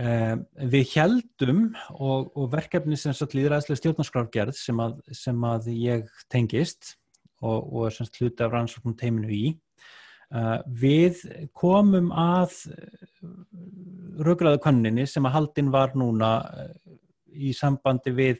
Um, 0.00 0.46
við 0.72 0.94
heldum 0.94 1.58
og, 1.92 2.30
og 2.32 2.46
verkefni 2.54 2.96
sem 2.96 3.12
sagt 3.12 3.34
líðræðslega 3.36 3.80
stjórnarskrafgerð 3.82 4.56
sem 4.56 4.78
að, 4.80 4.94
sem 5.12 5.42
að 5.44 5.68
ég 5.76 6.06
tengist 6.32 6.94
og, 7.44 7.66
og 7.68 7.92
semst 7.92 8.16
hluti 8.16 8.40
af 8.40 8.54
rannsóknum 8.54 8.96
teiminu 8.96 9.28
í 9.28 9.42
við 10.66 11.22
komum 11.52 12.10
að 12.16 12.54
raugraðu 14.22 14.60
kanninni 14.64 15.06
sem 15.08 15.26
að 15.28 15.34
haldinn 15.36 15.72
var 15.72 15.92
núna 15.98 16.30
uh, 16.40 16.70
í 17.32 17.52
sambandi 17.56 18.12
við 18.16 18.38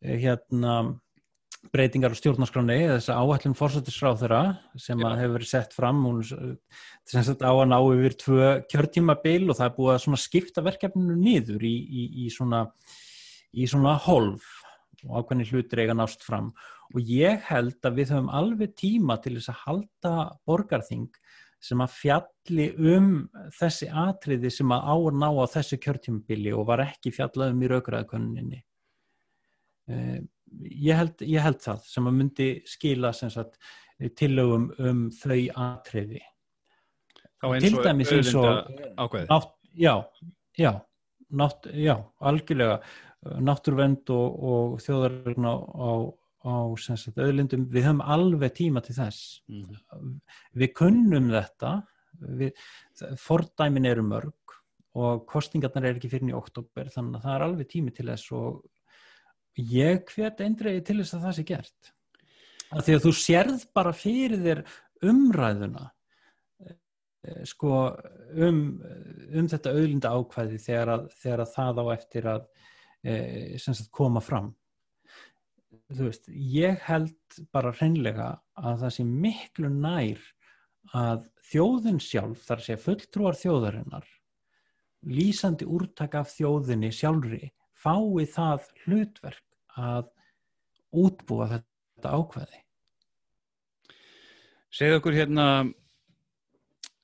hérna 0.00 0.76
breytingar 1.72 2.12
á 2.14 2.18
stjórnarskráni 2.18 2.76
þess 2.92 3.10
að 3.10 3.22
áhællin 3.24 3.56
fórsættisráð 3.58 4.20
þeirra 4.22 4.42
sem 4.80 5.02
að 5.04 5.16
hefur 5.22 5.34
verið 5.38 5.50
sett 5.50 5.74
fram. 5.74 6.04
Hún 6.06 6.20
sem 6.22 7.24
sagt 7.26 7.42
á 7.42 7.50
að 7.50 7.68
ná 7.72 7.78
yfir 7.80 8.16
tvö 8.20 8.52
kjörtíma 8.70 9.16
bil 9.24 9.48
og 9.50 9.58
það 9.58 9.66
er 9.66 9.74
búið 9.78 9.94
að 9.96 10.22
skipta 10.22 10.64
verkefninu 10.66 11.16
niður 11.18 11.66
í, 11.66 11.74
í, 11.74 12.06
í 12.26 12.28
svona 12.32 12.66
í 13.56 13.66
svona 13.70 13.96
holf 14.06 14.46
og 15.06 15.20
ákveðni 15.20 15.48
hlutir 15.50 15.84
eiga 15.84 15.96
nást 15.96 16.24
fram. 16.26 16.52
og 16.52 16.75
ég 17.02 17.42
held 17.48 17.78
að 17.86 17.98
við 18.00 18.12
höfum 18.14 18.30
alveg 18.40 18.76
tíma 18.78 19.18
til 19.22 19.34
þess 19.36 19.52
að 19.52 19.62
halda 19.64 20.14
borgarþing 20.46 21.08
sem 21.66 21.82
að 21.82 21.96
fjalli 21.96 22.68
um 22.94 23.10
þessi 23.56 23.88
atriði 23.90 24.52
sem 24.52 24.72
að 24.76 24.86
á 24.86 24.94
að 24.94 25.18
ná 25.18 25.28
á 25.32 25.44
þessu 25.56 25.80
kjörtímabili 25.82 26.54
og 26.54 26.68
var 26.68 26.84
ekki 26.84 27.14
fjallað 27.16 27.54
um 27.54 27.64
í 27.64 27.70
raugræðaköninni 27.72 28.60
eh, 29.90 30.18
ég 30.62 30.96
held, 30.96 31.24
ég 31.26 31.42
held 31.42 31.60
það 31.62 31.84
sem 31.88 32.08
að 32.08 32.16
myndi 32.20 32.48
skila 32.68 33.12
sagt, 33.16 33.58
tillögum 34.18 34.68
um 34.78 35.06
þau 35.14 35.40
atriði. 35.66 36.22
Til 37.62 37.78
dæmis 37.84 38.12
eins 38.14 38.32
og 38.36 38.70
nátt, 39.28 39.50
já, 39.76 39.94
já, 40.58 40.72
nátt, 41.28 41.68
já 41.72 41.96
algjörlega. 42.20 42.80
Náttúruvend 43.42 44.06
og, 44.14 44.34
og 44.46 44.74
þjóðarinn 44.84 45.46
á, 45.50 45.54
á, 45.58 45.90
á 46.46 46.54
öðlindum, 47.26 47.66
við 47.72 47.88
höfum 47.88 48.02
alveg 48.06 48.54
tíma 48.54 48.82
til 48.84 48.94
þess. 48.96 49.42
Mm. 49.50 50.20
við 50.54 50.72
kunnum 50.78 51.30
þetta 51.32 51.72
við, 52.20 52.52
fordæmin 53.20 53.88
eru 53.90 54.04
mörg 54.06 54.56
og 54.96 55.26
kostingarnar 55.28 55.90
er 55.90 55.98
ekki 55.98 56.10
fyrir 56.12 56.32
í 56.32 56.36
oktober 56.36 56.88
þannig 56.92 57.18
að 57.18 57.26
það 57.26 57.34
er 57.34 57.44
alveg 57.46 57.70
tími 57.72 57.92
til 57.92 58.08
þess 58.08 58.32
og 58.36 58.62
ég 59.60 60.06
hvet 60.12 60.40
eindreiði 60.44 60.84
til 60.86 60.98
þess 61.02 61.16
að 61.16 61.26
það 61.26 61.36
sé 61.36 61.46
gert. 61.50 61.92
Að 62.66 62.86
því 62.86 62.96
að 62.96 63.04
þú 63.04 63.12
sérð 63.20 63.66
bara 63.76 63.92
fyrir 63.94 64.42
þér 64.42 64.62
umræðuna 65.06 65.84
eh, 66.66 67.42
sko 67.46 67.72
um, 68.46 68.62
um 69.36 69.50
þetta 69.52 69.74
auðlinda 69.74 70.14
ákvæði 70.16 70.62
þegar 70.64 70.94
að, 70.96 71.08
þegar 71.22 71.44
að 71.44 71.52
það 71.54 71.82
á 71.82 71.84
eftir 71.94 72.30
að 72.32 72.46
e, 73.06 73.86
koma 73.94 74.22
fram 74.24 74.50
þú 75.92 76.08
veist, 76.08 76.28
ég 76.32 76.80
held 76.88 77.40
bara 77.54 77.74
hreinlega 77.76 78.30
að 78.58 78.84
það 78.84 78.94
sé 78.96 79.06
miklu 79.06 79.70
nær 79.70 80.22
að 80.96 81.26
þjóðin 81.50 81.98
sjálf, 82.02 82.42
þar 82.46 82.62
sé 82.64 82.76
fulltrúar 82.80 83.38
þjóðarinnar 83.38 84.06
lýsandi 85.06 85.66
úrtak 85.68 86.16
af 86.18 86.30
þjóðinni 86.34 86.90
sjálfri 86.94 87.50
fái 87.76 88.26
það 88.32 88.68
hlutverk 88.84 89.44
að 89.76 90.08
útbúa 90.96 91.48
þetta 91.52 92.12
ákveði. 92.16 92.62
Segð 94.72 94.98
okkur 94.98 95.16
hérna 95.16 95.46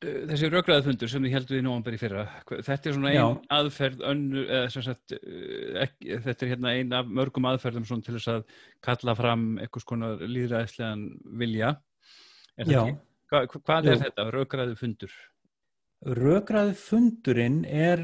þessi 0.03 0.51
raugraðfundur 0.53 1.11
sem 1.11 1.25
þið 1.27 1.35
heldur 1.37 1.59
í 1.59 1.63
nógamberi 1.65 2.01
fyrra, 2.01 2.25
þetta 2.51 2.91
er 2.91 2.97
svona 2.97 3.13
einn 3.13 3.41
aðferð 3.57 4.05
önnu, 4.11 4.45
eða 4.47 4.85
sagt, 4.89 5.15
uh, 5.17 5.81
ekki, 5.85 6.19
þetta 6.27 6.47
er 6.47 6.53
hérna 6.55 6.75
einn 6.77 6.97
af 6.99 7.11
mörgum 7.21 7.49
aðferðum 7.51 7.87
til 7.89 8.17
þess 8.17 8.33
að 8.35 8.47
kalla 8.85 9.17
fram 9.19 9.47
eitthvað 9.63 9.87
svona 9.87 10.13
líðræðislegan 10.23 11.05
vilja. 11.43 11.75
Er. 12.61 12.73
Hva, 13.33 13.45
hvað 13.49 13.93
er 13.93 13.97
Já. 13.97 14.03
þetta, 14.07 14.27
raugraðfundur? 14.35 15.15
Raugraðfundurinn 16.03 17.63
er 17.65 18.01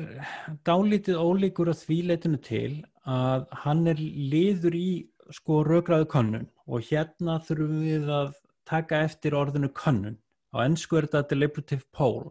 dálítið 0.67 1.19
ólíkur 1.19 1.73
á 1.73 1.75
því 1.75 1.97
leitinu 2.13 2.39
til 2.39 2.85
að 3.09 3.49
hann 3.65 3.89
er 3.91 3.99
liður 3.99 4.77
í 4.79 4.91
sko 5.35 5.65
raugraðu 5.67 6.07
könnun 6.13 6.47
og 6.69 6.87
hérna 6.87 7.41
þurfum 7.45 7.83
við 7.83 8.13
að 8.13 8.31
taka 8.69 9.03
eftir 9.09 9.35
orðinu 9.35 9.73
könnun. 9.75 10.19
Á 10.55 10.57
ennsku 10.65 10.99
er 10.99 11.09
þetta 11.09 11.33
deliberative 11.33 11.85
poll. 11.95 12.31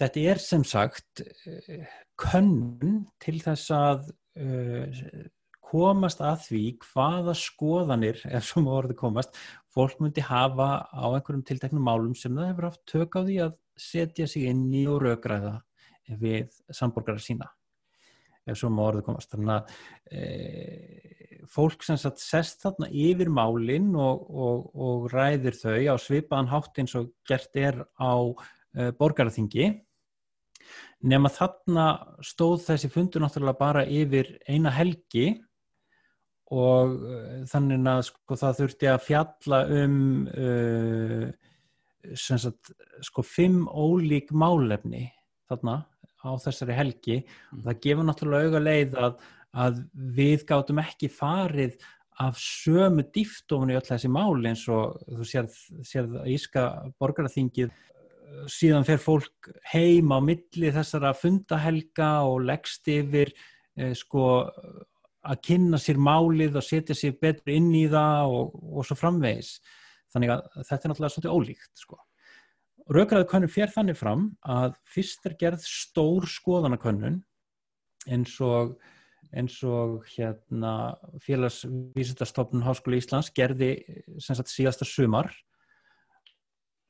Þetta 0.00 0.26
er 0.32 0.42
sem 0.42 0.64
sagt 0.66 1.22
eh, 1.22 1.86
könnun 2.18 3.04
til 3.22 3.38
þess 3.42 3.70
að 3.74 4.08
uh, 4.42 5.02
komast 5.64 6.22
að 6.22 6.40
því 6.48 6.62
hvaða 6.82 7.34
skoðanir, 7.38 8.18
ef 8.36 8.48
svo 8.48 8.64
má 8.66 8.72
orði 8.78 8.98
komast, 8.98 9.38
fólk 9.74 10.00
myndi 10.02 10.24
hafa 10.26 10.86
á 10.90 11.04
einhverjum 11.10 11.44
tilteknum 11.46 11.86
málum 11.86 12.14
sem 12.18 12.34
það 12.34 12.50
hefur 12.52 12.68
haft 12.70 12.82
tök 12.90 13.18
á 13.18 13.20
því 13.22 13.38
að 13.46 13.60
setja 13.80 14.26
sig 14.30 14.48
inn 14.50 14.66
í 14.74 14.84
og 14.90 15.02
raugraða 15.02 15.58
við 16.20 16.50
samborgara 16.70 17.22
sína 17.22 17.48
ef 18.44 18.58
svo 18.60 18.70
má 18.72 18.84
orðið 18.84 19.06
komast 19.08 19.32
þannig 19.32 19.54
að 19.54 19.72
e, 20.12 20.24
fólk 21.50 21.84
sem 21.84 21.98
sagt 22.00 22.22
sest 22.22 22.62
þarna 22.64 22.88
yfir 22.90 23.30
málinn 23.32 23.92
og, 23.98 24.26
og, 24.30 24.68
og 24.74 25.08
ræðir 25.12 25.56
þau 25.58 25.78
á 25.92 25.96
svipaðan 26.00 26.52
hátt 26.52 26.80
eins 26.82 26.94
og 26.98 27.10
gert 27.28 27.56
er 27.58 27.80
á 28.00 28.14
e, 28.74 28.90
borgarþingi 28.98 29.70
nema 31.04 31.32
þarna 31.32 31.88
stóð 32.24 32.62
þessi 32.68 32.90
fundur 32.92 33.24
náttúrulega 33.24 33.60
bara 33.60 33.84
yfir 33.84 34.34
eina 34.48 34.72
helgi 34.74 35.34
og 36.54 36.94
e, 37.00 37.40
þannig 37.50 37.88
að 37.92 38.04
sko 38.10 38.38
það 38.40 38.60
þurfti 38.60 38.92
að 38.92 39.02
fjalla 39.08 39.64
um 39.80 39.98
uh, 40.28 41.26
sagt 42.20 42.72
sko 43.04 43.24
fimm 43.24 43.64
ólík 43.68 44.32
málefni 44.36 45.06
þarna 45.48 45.82
á 46.24 46.30
þessari 46.40 46.76
helgi 46.76 47.16
og 47.20 47.58
mm. 47.58 47.64
það 47.66 47.80
gefur 47.86 48.08
náttúrulega 48.08 48.50
auga 48.50 48.62
leið 48.64 48.98
að, 49.00 49.16
að 49.54 49.84
við 49.94 50.44
gátum 50.48 50.80
ekki 50.82 51.10
farið 51.12 51.78
af 52.22 52.38
sömu 52.38 53.02
dýftofun 53.14 53.72
í 53.72 53.78
öll 53.78 53.86
þessi 53.86 54.10
máli 54.12 54.50
eins 54.52 54.62
og 54.70 55.00
þú 55.08 55.26
sérð, 55.26 55.56
að 56.20 56.30
Íska 56.30 56.64
borgarþingið 57.02 57.72
síðan 58.50 58.86
fer 58.86 59.00
fólk 59.02 59.50
heim 59.72 60.12
á 60.14 60.18
milli 60.22 60.70
þessara 60.74 61.14
fundahelga 61.16 62.10
og 62.28 62.44
leggst 62.48 62.88
yfir 62.90 63.32
eh, 63.78 63.94
sko 63.98 64.26
að 65.24 65.40
kynna 65.46 65.80
sér 65.80 66.00
málið 66.02 66.58
og 66.60 66.66
setja 66.66 66.96
sér 66.98 67.16
betur 67.20 67.54
inn 67.54 67.70
í 67.74 67.86
það 67.90 68.34
og, 68.36 68.56
og 68.76 68.86
svo 68.86 68.96
framvegis. 68.98 69.56
Þannig 70.12 70.34
að 70.34 70.42
þetta 70.60 70.80
er 70.80 70.92
náttúrulega 70.92 71.14
svolítið 71.14 71.36
ólíkt 71.38 71.84
sko. 71.84 72.00
Raukraðukönnun 72.94 73.52
fér 73.52 73.72
þannig 73.72 73.96
fram 73.96 74.26
að 74.44 74.74
fyrst 74.92 75.24
er 75.24 75.36
gerð 75.40 75.64
stór 75.64 76.26
skoðanakönnun 76.28 77.22
eins 78.12 78.34
og, 78.44 78.74
eins 79.34 79.56
og 79.66 80.04
hérna, 80.14 80.94
félagsvísitastofnun 81.24 82.64
Háskóli 82.66 83.00
Íslands 83.02 83.32
gerði 83.34 83.72
sagt, 84.22 84.52
síðasta 84.52 84.86
sumar. 84.88 85.32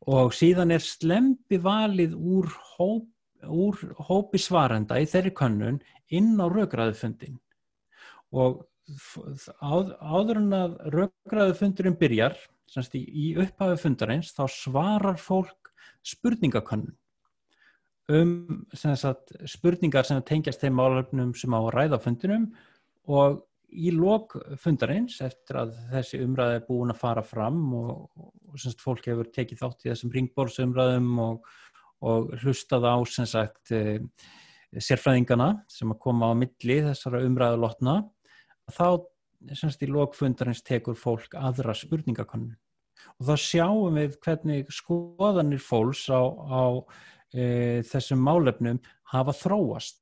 Og 0.04 0.34
síðan 0.36 0.74
er 0.74 0.84
slempi 0.84 1.56
valið 1.64 2.12
úr, 2.14 2.50
hóp, 2.76 3.08
úr 3.48 3.80
hópi 4.08 4.40
svarenda 4.40 5.00
í 5.00 5.08
þeirri 5.08 5.32
könnun 5.36 5.80
inn 6.12 6.34
á 6.36 6.46
raukraðufundin 6.48 7.38
og 8.34 8.64
áður 9.64 10.40
en 10.40 10.56
að 10.56 10.74
raukraðufundurinn 10.92 11.96
byrjar 12.00 12.34
í, 12.92 13.00
í 13.00 13.26
upphafi 13.40 13.78
fundarins 13.80 14.34
þá 14.36 14.44
svarar 14.50 15.20
fólk 15.20 15.70
spurningakönnun 16.04 16.96
um 18.12 18.64
sem 18.76 18.94
sagt, 19.00 19.32
spurningar 19.48 20.04
sem 20.04 20.20
tengjast 20.22 20.60
þeim 20.60 20.76
málöfnum 20.76 21.32
sem 21.36 21.54
á 21.56 21.60
að 21.60 21.72
ræða 21.72 22.00
á 22.00 22.04
fundinum 22.04 22.48
og 23.08 23.42
í 23.74 23.90
lok 23.94 24.36
fundarins 24.60 25.18
eftir 25.24 25.58
að 25.62 25.74
þessi 25.90 26.20
umræði 26.22 26.58
er 26.60 26.66
búin 26.68 26.92
að 26.92 27.00
fara 27.00 27.24
fram 27.26 27.62
og, 27.74 28.08
og 28.14 28.58
semst 28.60 28.82
fólk 28.84 29.08
hefur 29.08 29.30
tekið 29.34 29.62
þátt 29.62 29.86
í 29.86 29.90
þessum 29.90 30.12
ringbórsumræðum 30.14 31.08
og, 31.24 31.48
og 32.04 32.34
hlustað 32.42 32.86
á 32.86 32.96
sem 33.08 33.28
sagt 33.28 33.72
e, 33.74 33.98
sérfræðingana 34.74 35.64
sem 35.70 35.90
að 35.90 36.02
koma 36.04 36.30
á 36.30 36.32
milli 36.38 36.78
þessara 36.84 37.24
umræðulotna 37.26 37.96
þá 38.74 39.00
sagt 39.56 39.82
í 39.84 39.90
lokfundarins 39.90 40.62
tekur 40.64 40.96
fólk 40.98 41.34
aðra 41.36 41.74
spurningakonnun 41.76 42.54
og 43.18 43.26
þá 43.28 43.34
sjáum 43.40 43.98
við 43.98 44.14
hvernig 44.24 44.70
skoðanir 44.72 45.60
fólks 45.62 46.06
á, 46.08 46.22
á 46.22 46.62
e, 47.34 47.82
þessum 47.90 48.22
málefnum 48.24 48.80
hafa 49.12 49.34
þróast. 49.36 50.00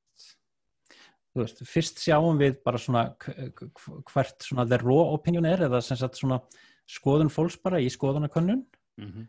Veist, 1.32 1.62
fyrst 1.64 2.02
sjáum 2.04 2.36
við 2.40 2.58
bara 2.64 2.80
svona 2.80 3.06
hvert 3.16 4.44
svona 4.44 4.66
the 4.68 4.78
raw 4.82 5.14
opinion 5.14 5.48
er 5.48 5.64
eða 5.64 5.80
sem 5.84 5.96
sagt 5.96 6.20
svona 6.20 6.42
skoðun 6.88 7.32
fólks 7.32 7.56
bara 7.62 7.80
í 7.80 7.88
skoðanakönnun. 7.92 8.66
Mm 9.00 9.08
-hmm. 9.08 9.28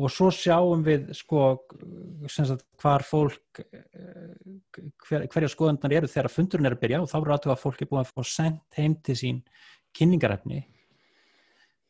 og 0.00 0.10
svo 0.10 0.30
sjáum 0.32 0.82
við 0.84 1.12
sko 1.12 1.60
sem 2.28 2.46
sagt 2.48 2.64
hvar 2.80 3.02
fólk 3.04 3.60
hver, 5.04 5.26
hverja 5.28 5.48
skoðunar 5.48 5.92
eru 5.92 6.08
þegar 6.08 6.32
fundurinn 6.32 6.66
er 6.66 6.72
að 6.72 6.80
byrja 6.80 7.02
og 7.02 7.10
þá 7.10 7.18
eru 7.20 7.34
aðtöða 7.34 7.52
að 7.52 7.60
fólk 7.60 7.82
er 7.82 7.88
búin 7.90 8.00
að 8.00 8.12
fá 8.16 8.22
sendt 8.24 8.78
heim 8.80 8.96
til 9.04 9.16
sín 9.16 9.42
kynningarefni 9.92 10.64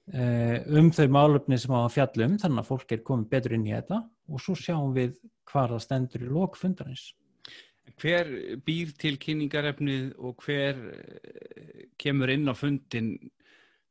um 0.06 0.90
þau 0.94 1.06
málöfni 1.10 1.58
sem 1.58 1.72
á 1.74 1.90
fjallum 1.90 2.36
þannig 2.38 2.62
að 2.62 2.68
fólk 2.68 2.92
er 2.94 3.00
komið 3.06 3.30
betur 3.32 3.56
inn 3.56 3.66
í 3.66 3.72
þetta 3.74 4.04
og 4.06 4.42
svo 4.42 4.54
sjáum 4.54 4.92
við 4.94 5.16
hvar 5.50 5.72
það 5.74 5.82
stendur 5.82 6.26
í 6.26 6.28
lókfundarins 6.30 7.08
Hver 7.96 8.28
býr 8.66 8.90
til 8.98 9.14
kynningarefnið 9.22 10.10
og 10.18 10.42
hver 10.44 10.80
eh, 10.90 11.86
kemur 12.00 12.32
inn 12.34 12.50
á 12.50 12.54
fundin 12.58 13.14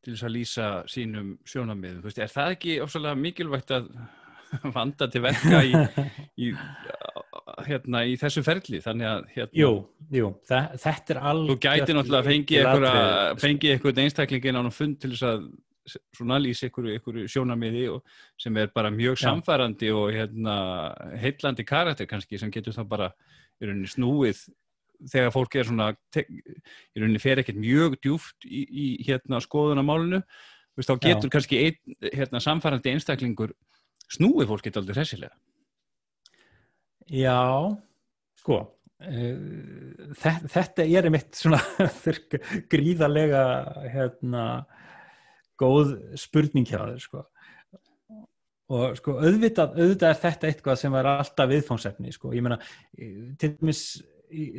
til 0.04 0.14
þess 0.14 0.26
að 0.28 0.34
lýsa 0.36 0.68
sínum 0.92 1.32
sjónamið? 1.48 2.02
Veist, 2.04 2.20
er 2.22 2.30
það 2.30 2.58
ekki 2.58 2.76
ósala 2.84 3.16
mikilvægt 3.18 3.72
að 3.74 3.88
vanda 4.76 5.08
til 5.10 5.24
verka 5.24 5.64
í, 5.66 5.74
í, 6.44 6.52
hérna, 7.66 8.04
í 8.06 8.20
þessu 8.22 8.44
ferli? 8.46 8.84
Að, 8.84 9.06
hérna, 9.32 9.50
jú, 9.58 9.72
jú, 10.14 10.34
þetta 10.52 11.16
er 11.16 11.22
alveg... 11.32 11.56
Þú 11.56 11.60
gæti 11.66 11.98
náttúrulega 11.98 12.22
að 13.32 13.42
fengi, 13.48 13.72
eitthvað 13.74 14.04
einstaklingin 14.04 14.60
á 14.60 14.62
náttúrulega 14.62 14.80
fund 14.84 15.00
til 15.02 15.16
þess 15.16 15.30
að 15.32 15.48
svona 15.86 16.40
lýsa 16.42 16.68
einhverju 16.68 17.28
sjónamiði 17.30 17.88
sem 18.42 18.58
er 18.58 18.72
bara 18.76 18.92
mjög 18.94 19.20
samfærandi 19.22 19.92
og 19.94 20.12
hérna, 20.16 20.56
heillandi 21.22 21.66
karakter 21.68 22.10
kannski 22.10 22.40
sem 22.42 22.52
getur 22.54 22.76
þá 22.76 22.84
bara 22.90 23.12
í 23.62 23.68
rauninni 23.68 23.90
snúið 23.92 24.46
þegar 25.12 25.34
fólk 25.36 25.56
er 25.60 25.68
svona 25.70 25.90
í 26.20 27.00
rauninni 27.00 27.22
fer 27.22 27.42
ekkert 27.42 27.60
mjög 27.60 27.98
djúft 28.02 28.48
í, 28.48 28.66
í 28.66 28.88
hérna 29.08 29.42
skoðunamálunu 29.44 30.22
þá 30.76 30.96
getur 31.00 31.30
Já. 31.30 31.34
kannski 31.38 31.60
ein, 31.64 31.98
hérna, 32.12 32.42
samfærandi 32.44 32.96
einstaklingur 32.96 33.54
snúið 34.12 34.50
fólk 34.52 34.66
getur 34.66 34.84
aldrei 34.84 35.00
hressilega. 35.00 35.36
Já 37.06 37.38
sko 38.42 38.58
uh, 38.66 39.36
þetta, 40.18 40.50
þetta 40.52 40.88
er 40.88 41.10
einmitt 41.10 41.38
svona 41.38 41.62
gríðarlega 42.74 43.44
hérna 43.94 44.46
góð 45.60 45.96
spurning 46.20 46.68
hjá 46.68 46.82
þér 46.82 47.02
sko. 47.04 47.24
Og 48.76 48.96
sko 48.98 49.20
auðvitað, 49.20 49.76
auðvitað 49.78 50.10
er 50.10 50.22
þetta 50.24 50.50
eitthvað 50.50 50.80
sem 50.82 50.96
er 50.98 51.10
alltaf 51.12 51.50
viðfóngsefni 51.52 52.14
sko, 52.16 52.34
ég 52.34 52.46
meina 52.46 52.58
til 52.96 53.52
dæmis 53.60 53.84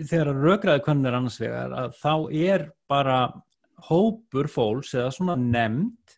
þegar 0.06 0.30
raugraði 0.36 0.84
konun 0.86 1.08
er 1.10 1.16
annars 1.18 1.40
vegar 1.42 1.74
að 1.74 1.96
þá 1.98 2.12
er 2.38 2.68
bara 2.88 3.18
hópur 3.88 4.48
fólks 4.50 4.94
eða 4.94 5.10
svona 5.14 5.34
nefnd 5.40 6.14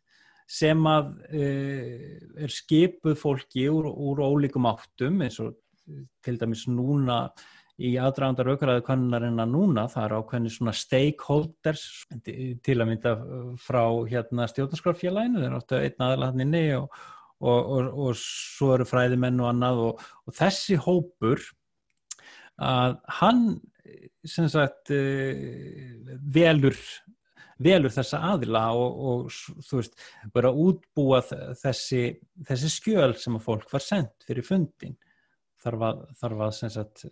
sem 0.49 0.85
að 0.89 1.09
uh, 1.37 2.45
er 2.45 2.53
skipuð 2.53 3.16
fólki 3.20 3.66
úr, 3.72 3.89
úr 3.89 4.22
ólíkum 4.24 4.68
áttum 4.68 5.24
eins 5.24 5.41
og 5.45 5.57
til 6.24 6.37
dæmis 6.41 6.66
núna 6.68 7.26
í 7.79 7.93
aðdraganda 8.01 8.47
raugraði 8.47 8.83
konunarinn 8.87 9.39
að 9.39 9.53
núna 9.53 9.85
það 9.93 10.05
er 10.05 10.16
ákveðni 10.18 10.51
svona 10.51 10.74
stakeholders 10.74 11.85
til 12.26 12.74
að 12.79 12.89
mynda 12.89 13.12
frá 13.62 13.83
hérna 14.11 14.49
stjórnarskrafélaginu, 14.51 15.45
þeir 15.45 15.57
áttu 15.61 15.79
einn 15.79 16.05
aðalatinni 16.09 16.64
og 16.81 16.91
og, 17.39 17.70
og, 17.70 17.91
og 18.07 18.16
svo 18.18 18.72
eru 18.76 18.87
fræðimenn 18.89 19.43
og 19.43 19.51
annað 19.53 19.83
og, 19.87 20.07
þessi 20.35 20.79
hópur 20.83 21.43
að 22.59 22.97
hann 23.20 23.45
sem 24.26 24.49
sagt 24.51 24.91
uh, 24.93 26.09
velur 26.35 26.79
velur 27.59 27.91
þessa 27.91 28.20
aðila 28.22 28.68
og, 28.79 29.33
þú 29.66 29.81
veist, 29.81 29.97
vera 30.35 30.51
útbúa 30.55 31.18
þessi, 31.59 32.03
þessi 32.47 32.70
skjöl 32.70 33.16
sem 33.18 33.35
að 33.35 33.47
fólk 33.49 33.72
var 33.72 33.83
sendt 33.83 34.26
fyrir 34.29 34.47
fundin 34.47 34.95
þarf 35.63 35.85
að, 35.89 36.05
þarf 36.21 36.45
að 36.47 36.53
sagt, 36.59 37.05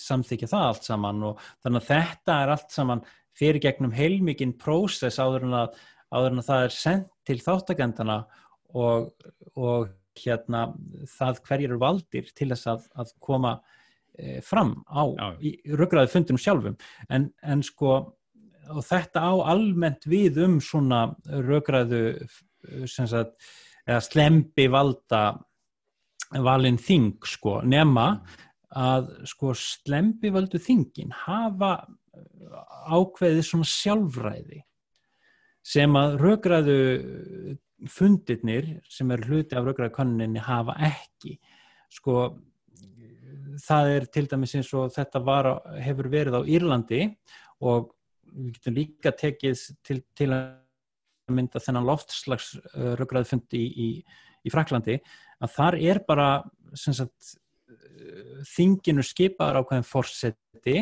samþykja 0.00 0.50
það 0.50 0.68
allt 0.68 0.88
saman 0.88 1.26
og 1.30 1.42
þannig 1.64 1.82
að 1.82 1.90
þetta 1.90 2.38
er 2.42 2.54
allt 2.54 2.74
saman 2.74 3.04
fyrir 3.34 3.62
gegnum 3.62 3.94
heilmikinn 3.94 4.56
prósess 4.60 5.20
áður 5.20 5.48
en 5.48 5.58
að, 5.64 5.78
áður 6.14 6.32
en 6.32 6.42
að 6.42 6.48
það 6.48 6.64
er 6.64 6.74
sendt 6.78 7.12
til 7.26 7.38
þáttagendana 7.42 8.18
og, 8.74 9.12
og 9.58 9.88
hérna 10.18 10.66
það 11.10 11.40
hverjir 11.48 11.72
eru 11.72 11.80
valdir 11.82 12.28
til 12.36 12.50
þess 12.52 12.70
að, 12.70 12.84
að 13.02 13.14
koma 13.22 13.54
e, 14.14 14.38
fram 14.46 14.76
á 14.86 15.02
röggræði 15.74 16.12
fundinum 16.12 16.42
sjálfum. 16.42 16.76
En, 17.10 17.28
en 17.42 17.64
sko 17.66 17.96
og 18.72 18.84
þetta 18.86 19.24
á 19.28 19.34
almennt 19.52 20.06
við 20.08 20.38
um 20.44 20.60
svona 20.62 21.06
röggræðu 21.26 22.04
eða 23.84 24.00
slempi 24.04 24.68
valda 24.72 25.24
valin 26.32 26.78
þing 26.80 27.18
sko 27.28 27.60
nema 27.66 28.08
að 28.74 29.10
sko 29.30 29.52
slempi 29.54 30.32
valdu 30.34 30.58
þingin 30.58 31.12
hafa 31.24 31.76
ákveðið 32.90 33.44
svona 33.46 33.68
sjálfræði 33.68 34.62
sem 35.64 35.94
að 35.96 36.16
röggræðu 36.20 36.80
fundirnir 37.90 38.68
sem 38.90 39.10
er 39.12 39.22
hluti 39.28 39.56
af 39.56 39.64
raugraðkanninni 39.66 40.42
hafa 40.44 40.76
ekki. 40.88 41.36
Sko 41.92 42.34
það 43.64 43.90
er 43.94 44.06
til 44.12 44.26
dæmis 44.30 44.54
eins 44.58 44.72
og 44.76 44.92
þetta 44.94 45.22
var, 45.24 45.50
hefur 45.80 46.10
verið 46.12 46.38
á 46.40 46.42
Írlandi 46.42 47.02
og 47.64 47.92
við 48.34 48.58
getum 48.58 48.76
líka 48.76 49.14
tekið 49.14 49.64
til, 49.86 50.00
til 50.16 50.30
að 50.34 51.34
mynda 51.34 51.62
þennan 51.62 51.86
loftslags 51.88 52.54
uh, 52.58 52.92
raugraðfundi 52.98 53.60
í, 53.60 53.68
í, 53.70 53.88
í 54.44 54.52
Fraklandi 54.52 54.98
að 55.42 55.54
þar 55.56 55.78
er 55.80 56.00
bara 56.08 56.28
sagt, 56.74 57.34
þinginu 58.54 59.04
skipaður 59.06 59.62
ákveðin 59.62 59.88
fórseti 59.88 60.78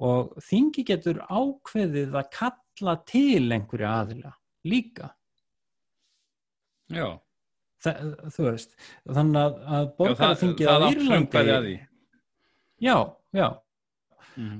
og 0.00 0.34
þingi 0.46 0.84
getur 0.88 1.22
ákveðið 1.28 2.16
að 2.18 2.30
kalla 2.36 2.96
til 3.08 3.48
einhverja 3.52 3.96
aðila 4.02 4.36
líka 4.68 5.14
Já. 6.90 7.06
Þa, 7.80 7.92
þú 8.34 8.44
veist, 8.44 8.72
þannig 9.08 9.40
að, 9.40 9.60
að 9.76 9.84
borgarþingið 9.96 10.68
á 10.68 10.76
Írlandi 10.90 11.76
já, 12.82 12.96
já 13.32 13.46
mm. 14.34 14.58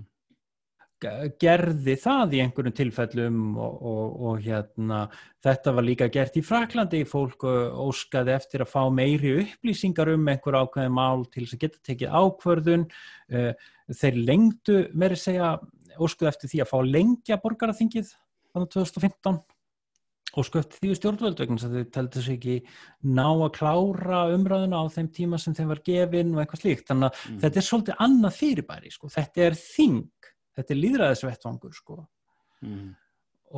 Gerði 1.40 1.94
það 2.00 2.34
í 2.36 2.40
einhverjum 2.44 2.76
tilfellum 2.76 3.42
og, 3.56 3.76
og, 3.90 4.16
og 4.30 4.40
hérna 4.44 5.00
þetta 5.44 5.74
var 5.76 5.86
líka 5.86 6.10
gert 6.12 6.36
í 6.36 6.44
Fraklandi 6.44 7.02
fólk 7.08 7.46
óskaði 7.46 8.34
eftir 8.36 8.64
að 8.64 8.72
fá 8.72 8.82
meiri 8.92 9.36
upplýsingar 9.44 10.12
um 10.14 10.28
einhver 10.32 10.58
ákveði 10.60 10.94
mál 10.96 11.24
til 11.28 11.46
þess 11.46 11.56
að 11.56 11.62
geta 11.64 11.84
tekið 11.90 12.18
ákvörðun. 12.20 12.88
Eh, 13.32 13.70
þeir 14.00 14.20
lengdu, 14.28 14.82
meiri 14.92 15.16
segja 15.18 15.54
óskaði 16.00 16.32
eftir 16.34 16.52
því 16.52 16.64
að 16.64 16.70
fá 16.74 16.76
lengja 16.86 17.40
borgarþingið 17.40 18.12
þannig 18.52 18.76
2015 18.76 19.40
og 20.38 20.46
sköpt 20.46 20.76
því 20.78 20.94
stjórnvöld 20.94 21.40
vegna 21.42 21.58
þess 21.58 21.66
að 21.66 21.76
þau 21.76 21.92
teldi 21.96 22.18
þessu 22.18 22.34
ekki 22.36 22.56
ná 23.16 23.26
að 23.26 23.52
klára 23.56 24.20
umræðuna 24.34 24.82
á 24.82 24.84
þeim 24.94 25.08
tíma 25.16 25.40
sem 25.42 25.56
þeim 25.56 25.72
var 25.72 25.82
gefin 25.86 26.34
og 26.36 26.42
eitthvað 26.42 26.62
slíkt. 26.62 26.86
Þannig 26.90 27.08
að 27.08 27.22
mm. 27.22 27.40
þetta 27.44 27.60
er 27.60 27.66
svolítið 27.66 28.04
annað 28.06 28.36
fyrirbæri 28.38 28.92
sko. 28.94 29.10
þetta 29.10 29.46
er 29.48 29.58
þing, 29.58 30.04
þetta 30.56 30.74
er 30.74 30.80
líðræðisvettvangur 30.80 31.76
sko. 31.76 31.98
mm. 32.64 32.88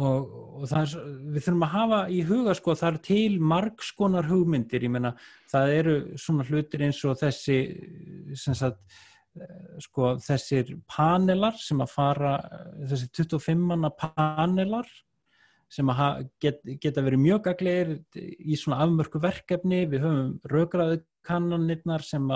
og, 0.00 0.34
og 0.62 0.74
er 0.80 0.96
við 1.34 1.46
þurfum 1.46 1.66
að 1.68 1.74
hafa 1.76 2.02
í 2.08 2.20
huga 2.28 2.56
sko 2.58 2.76
það 2.78 2.90
er 2.90 3.00
til 3.08 3.38
margskonar 3.52 4.28
hugmyndir 4.30 4.88
ég 4.88 4.94
menna 4.96 5.14
það 5.52 5.76
eru 5.78 5.96
svona 6.20 6.48
hlutir 6.48 6.86
eins 6.88 7.02
og 7.04 7.18
þessi 7.20 7.58
sagt, 8.36 8.82
sko 9.80 10.16
þessir 10.20 10.76
panelar 10.90 11.56
sem 11.60 11.80
að 11.80 11.94
fara 11.94 12.34
þessi 12.90 13.08
25 13.22 13.64
manna 13.70 13.90
panelar 13.96 14.88
sem 15.72 15.88
get, 16.42 16.60
geta 16.82 17.04
verið 17.04 17.22
mjög 17.22 17.46
gaglegir 17.46 17.94
í 18.20 18.58
svona 18.60 18.82
afmörku 18.84 19.20
verkefni, 19.22 19.86
við 19.88 20.04
höfum 20.04 20.34
raugraðu 20.52 21.00
kannanirnar 21.24 22.04
sem 22.04 22.28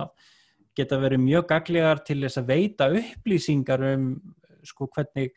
geta 0.76 0.98
verið 1.00 1.22
mjög 1.24 1.46
gaglegar 1.50 2.02
til 2.07 2.18
þess 2.22 2.40
að 2.40 2.50
veita 2.52 2.88
upplýsingar 3.00 3.84
um 3.92 4.09
sko, 4.68 4.88
hvernig, 4.94 5.32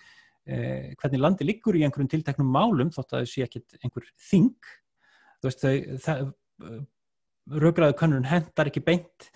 eh, 0.50 0.92
hvernig 1.00 1.24
landi 1.24 1.48
liggur 1.48 1.78
í 1.78 1.86
einhverjum 1.86 2.12
tilteknum 2.12 2.54
málum 2.54 2.94
þótt 2.96 3.14
að 3.16 3.24
það 3.24 3.34
sé 3.34 3.48
ekki 3.48 3.64
einhver 3.84 4.08
þing 4.30 4.72
þú 5.40 5.52
veist 5.52 5.68
þau 6.06 6.78
raugraðu 7.50 7.96
kannun 7.98 8.28
hendar 8.30 8.70
ekki 8.70 8.84
beint 8.86 9.30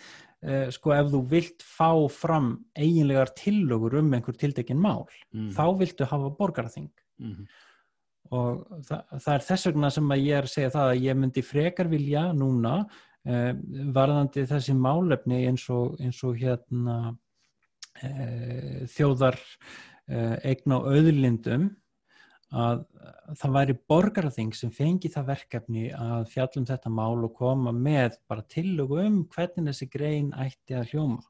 uh, 0.45 0.69
sko 0.73 0.93
ef 0.95 1.11
þú 1.13 1.21
vilt 1.31 1.65
fá 1.65 1.89
fram 2.13 2.55
eiginlegar 2.77 3.33
tillögur 3.37 3.99
um 4.01 4.11
einhver 4.13 4.37
tildekinn 4.39 4.81
mál 4.81 5.05
mm. 5.33 5.51
þá 5.55 5.65
viltu 5.79 6.07
hafa 6.09 6.33
borgarþing 6.37 6.91
mm. 7.21 7.47
og 8.31 8.83
það, 8.89 9.01
það 9.17 9.33
er 9.37 9.47
þess 9.47 9.69
vegna 9.71 9.91
sem 9.97 10.13
að 10.15 10.27
ég 10.27 10.37
er 10.37 10.49
að 10.49 10.53
segja 10.55 10.75
það 10.75 10.91
að 10.91 11.07
ég 11.07 11.19
myndi 11.21 11.45
frekar 11.47 11.91
vilja 11.91 12.27
núna 12.37 12.75
uh, 12.83 13.51
varðandi 13.97 14.45
þessi 14.51 14.77
málefni 14.77 15.43
eins 15.49 15.67
og, 15.73 15.97
eins 16.03 16.21
og 16.27 16.37
hérna 16.41 17.15
þjóðar 18.93 19.39
eign 20.43 20.75
á 20.75 20.77
auðlindum 20.81 21.69
að 22.53 22.83
það 23.39 23.53
væri 23.55 23.75
borgarþing 23.89 24.55
sem 24.57 24.71
fengi 24.73 25.09
það 25.11 25.29
verkefni 25.31 25.85
að 25.97 26.25
fjallum 26.33 26.65
þetta 26.69 26.91
mál 26.93 27.23
og 27.25 27.33
koma 27.37 27.73
með 27.73 28.19
bara 28.29 28.45
tillögu 28.49 28.99
um 29.01 29.21
hvernig 29.33 29.71
þessi 29.71 29.89
grein 29.93 30.33
ætti 30.37 30.77
að 30.77 30.93
hljóma. 30.93 31.23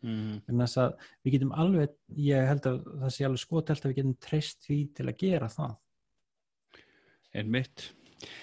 Mm. 0.00 0.38
en 0.48 0.60
þess 0.62 0.78
að 0.80 0.92
við 1.20 1.34
getum 1.34 1.50
alveg 1.60 1.90
ég 2.24 2.46
held 2.48 2.66
að 2.70 2.76
það 3.02 3.10
sé 3.12 3.24
alveg 3.26 3.40
skotelt 3.42 3.82
að 3.84 3.90
við 3.90 3.98
getum 3.98 4.14
treyst 4.24 4.62
því 4.64 4.78
til 4.96 5.04
að 5.10 5.18
gera 5.20 5.48
það. 5.52 5.74
En 7.36 7.50
mitt 7.52 7.90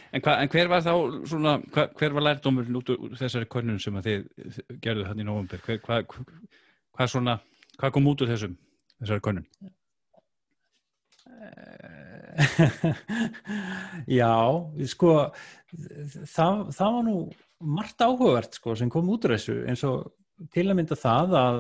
En, 0.10 0.22
hva, 0.26 0.40
en 0.42 0.50
hver 0.50 0.70
var 0.72 0.82
þá 0.82 0.94
svona, 1.30 1.52
hva, 1.74 1.84
hver 2.00 2.14
var 2.16 2.24
lærdomurinn 2.26 2.80
út 2.80 2.88
úr 2.96 3.14
þessari 3.20 3.46
konun 3.52 3.78
sem 3.82 3.98
að 4.00 4.08
þið 4.08 4.56
gerðu 4.82 5.04
hann 5.06 5.22
í 5.22 5.26
nógumber 5.28 5.62
hvað 5.62 6.08
hva, 6.98 7.36
hva 7.78 7.92
kom 7.94 8.10
út 8.10 8.24
úr 8.24 8.32
þessum 8.34 8.56
þessari 9.00 9.24
konun? 9.26 9.48
Já, 14.20 14.34
sko 14.90 15.14
það, 16.30 16.62
það 16.78 16.96
var 16.98 17.04
nú 17.06 17.18
margt 17.78 18.04
áhugavert 18.04 18.58
sko 18.58 18.76
sem 18.78 18.92
kom 18.94 19.10
út 19.14 19.26
úr 19.26 19.36
þessu 19.36 19.58
eins 19.70 19.84
og 19.88 20.12
til 20.54 20.68
að 20.68 20.78
mynda 20.78 20.98
það 21.00 21.36
að 21.40 21.60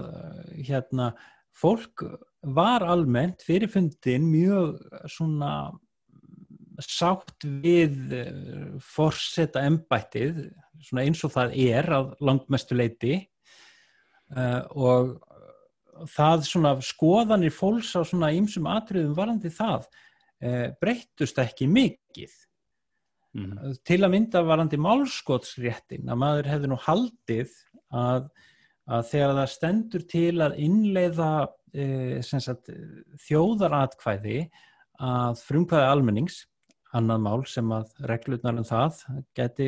hérna 0.68 1.11
fólk 1.57 2.05
var 2.47 2.86
almennt 2.86 3.41
fyrir 3.45 3.72
fundin 3.72 4.28
mjög 4.30 4.78
svona 5.09 5.51
sátt 6.84 7.41
við 7.63 8.13
eh, 8.13 8.76
forsetta 8.86 9.63
embættið 9.65 10.43
svona 10.86 11.07
eins 11.07 11.24
og 11.26 11.34
það 11.34 11.55
er 11.57 11.89
að 11.97 12.11
langmestu 12.22 12.78
leiti 12.78 13.15
uh, 14.36 14.61
og 14.78 15.15
það 16.14 16.43
svona 16.48 16.74
skoðanir 16.84 17.54
fólks 17.54 17.93
á 17.98 18.02
svona 18.08 18.34
ýmsum 18.36 18.68
atriðum 18.72 19.16
varandi 19.18 19.52
það 19.54 19.88
e, 20.41 20.52
breyttust 20.82 21.39
ekki 21.43 21.70
mikið. 21.72 22.36
Mm 23.38 23.76
til 23.86 24.00
að 24.02 24.14
mynda 24.14 24.41
varandi 24.45 24.80
málskotsréttin 24.82 26.10
að 26.10 26.22
maður 26.22 26.52
hefði 26.52 26.70
nú 26.72 26.78
haldið 26.82 27.52
að, 27.93 28.30
að 28.88 29.10
þegar 29.12 29.36
það 29.39 29.52
stendur 29.54 30.06
til 30.10 30.36
að 30.41 30.58
innleiða 30.64 31.32
e, 31.74 31.88
sagt, 32.24 32.72
þjóðaratkvæði 33.28 34.39
að 34.98 35.43
frumkvæði 35.45 35.91
almennings 35.91 36.39
annað 36.96 37.24
mál 37.24 37.42
sem 37.50 37.72
að 37.76 37.90
reglurnar 38.10 38.60
um 38.62 38.68
það 38.68 39.02
geti 39.38 39.68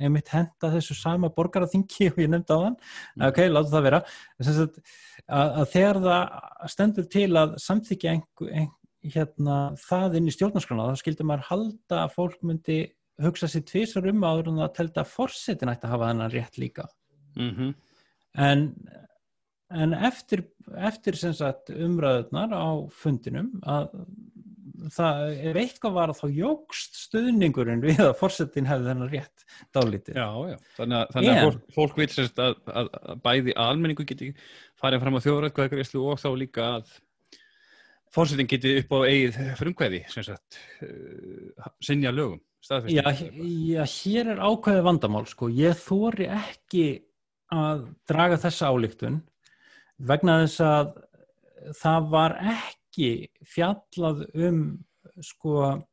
einmitt 0.00 0.32
henda 0.32 0.72
þessu 0.72 0.96
sama 0.98 1.30
borgaraþingi 1.34 2.10
og 2.12 2.20
ég 2.22 2.30
nefndi 2.32 2.56
á 2.56 2.58
þann 2.64 2.76
mm. 2.78 3.24
ok, 3.28 3.40
láta 3.52 3.72
það 3.74 3.86
vera 3.86 4.02
að, 4.42 4.78
að 5.46 5.64
þegar 5.74 6.00
það 6.06 6.68
stendur 6.74 7.08
til 7.14 7.28
að 7.38 7.56
samþykja 7.62 8.14
einhver, 8.14 8.52
ein, 8.52 8.70
hérna, 9.14 9.58
það 9.88 10.18
inn 10.18 10.30
í 10.30 10.34
stjórnarskrona 10.34 10.88
þá 10.90 11.02
skildur 11.02 11.28
maður 11.30 11.50
halda 11.52 12.00
að 12.04 12.14
fólk 12.16 12.40
myndi 12.46 12.78
hugsa 13.22 13.50
sér 13.50 13.66
tvísar 13.66 14.08
um 14.10 14.24
áður 14.26 14.52
en 14.52 14.62
það 14.64 14.74
telta 14.78 15.04
að 15.04 15.12
forsetin 15.14 15.72
ætti 15.72 15.86
að 15.86 15.94
hafa 15.94 16.10
þennan 16.12 16.34
rétt 16.34 16.58
líka 16.58 16.88
mm 17.38 17.52
-hmm. 17.54 17.74
en 18.48 18.66
en 19.68 19.92
eftir, 19.92 20.46
eftir 20.80 21.16
sagt, 21.16 21.70
umræðunar 21.70 22.54
á 22.56 22.88
fundinum 22.88 23.50
að 23.68 23.90
það, 24.94 25.24
ef 25.50 25.58
eitthvað 25.62 25.96
var 25.96 26.12
þá 26.16 26.24
jógst 26.36 26.98
stuðningurinn 27.04 27.82
við 27.82 28.00
að 28.04 28.14
fórsetin 28.20 28.68
hefði 28.68 28.90
þennan 28.90 29.12
rétt 29.12 29.44
dálítið. 29.74 30.18
Já, 30.18 30.28
já, 30.52 30.56
þannig 30.78 30.98
að, 31.00 31.12
þannig 31.14 31.32
að 31.32 31.42
fólk, 31.46 31.60
fólk 31.76 32.00
vil 32.00 32.08
sérst 32.14 32.42
að, 32.42 32.56
að, 32.70 32.90
að 33.02 33.22
bæði 33.26 33.56
almenningu 33.64 34.06
geti 34.08 34.30
farið 34.78 35.04
fram 35.04 35.18
á 35.18 35.24
þjóðræðkvæðagreyslu 35.26 36.04
og 36.06 36.22
þá 36.22 36.28
líka 36.42 36.68
að 36.78 36.94
fórsetin 38.14 38.50
geti 38.50 38.76
upp 38.82 38.94
á 38.94 38.98
eigið 39.08 39.40
frumkvæði, 39.58 40.04
sem 40.12 40.26
sagt, 40.26 40.60
uh, 40.84 41.72
sinja 41.84 42.14
lögum. 42.14 42.40
Já, 42.68 43.04
já, 43.14 43.84
hér 43.86 44.32
er 44.34 44.40
ákveði 44.42 44.80
vandamál, 44.84 45.26
sko. 45.30 45.46
Ég 45.54 45.78
þóri 45.78 46.26
ekki 46.34 46.86
að 47.54 47.86
draga 48.10 48.36
þessa 48.42 48.72
álíktun 48.74 49.20
vegna 50.08 50.42
þess 50.42 50.64
að 50.66 50.90
það 51.78 52.10
var 52.12 52.34
ekki 52.42 52.77
ekki 52.98 53.46
fjallað 53.46 54.24
um 54.34 54.62
sko 55.22 55.84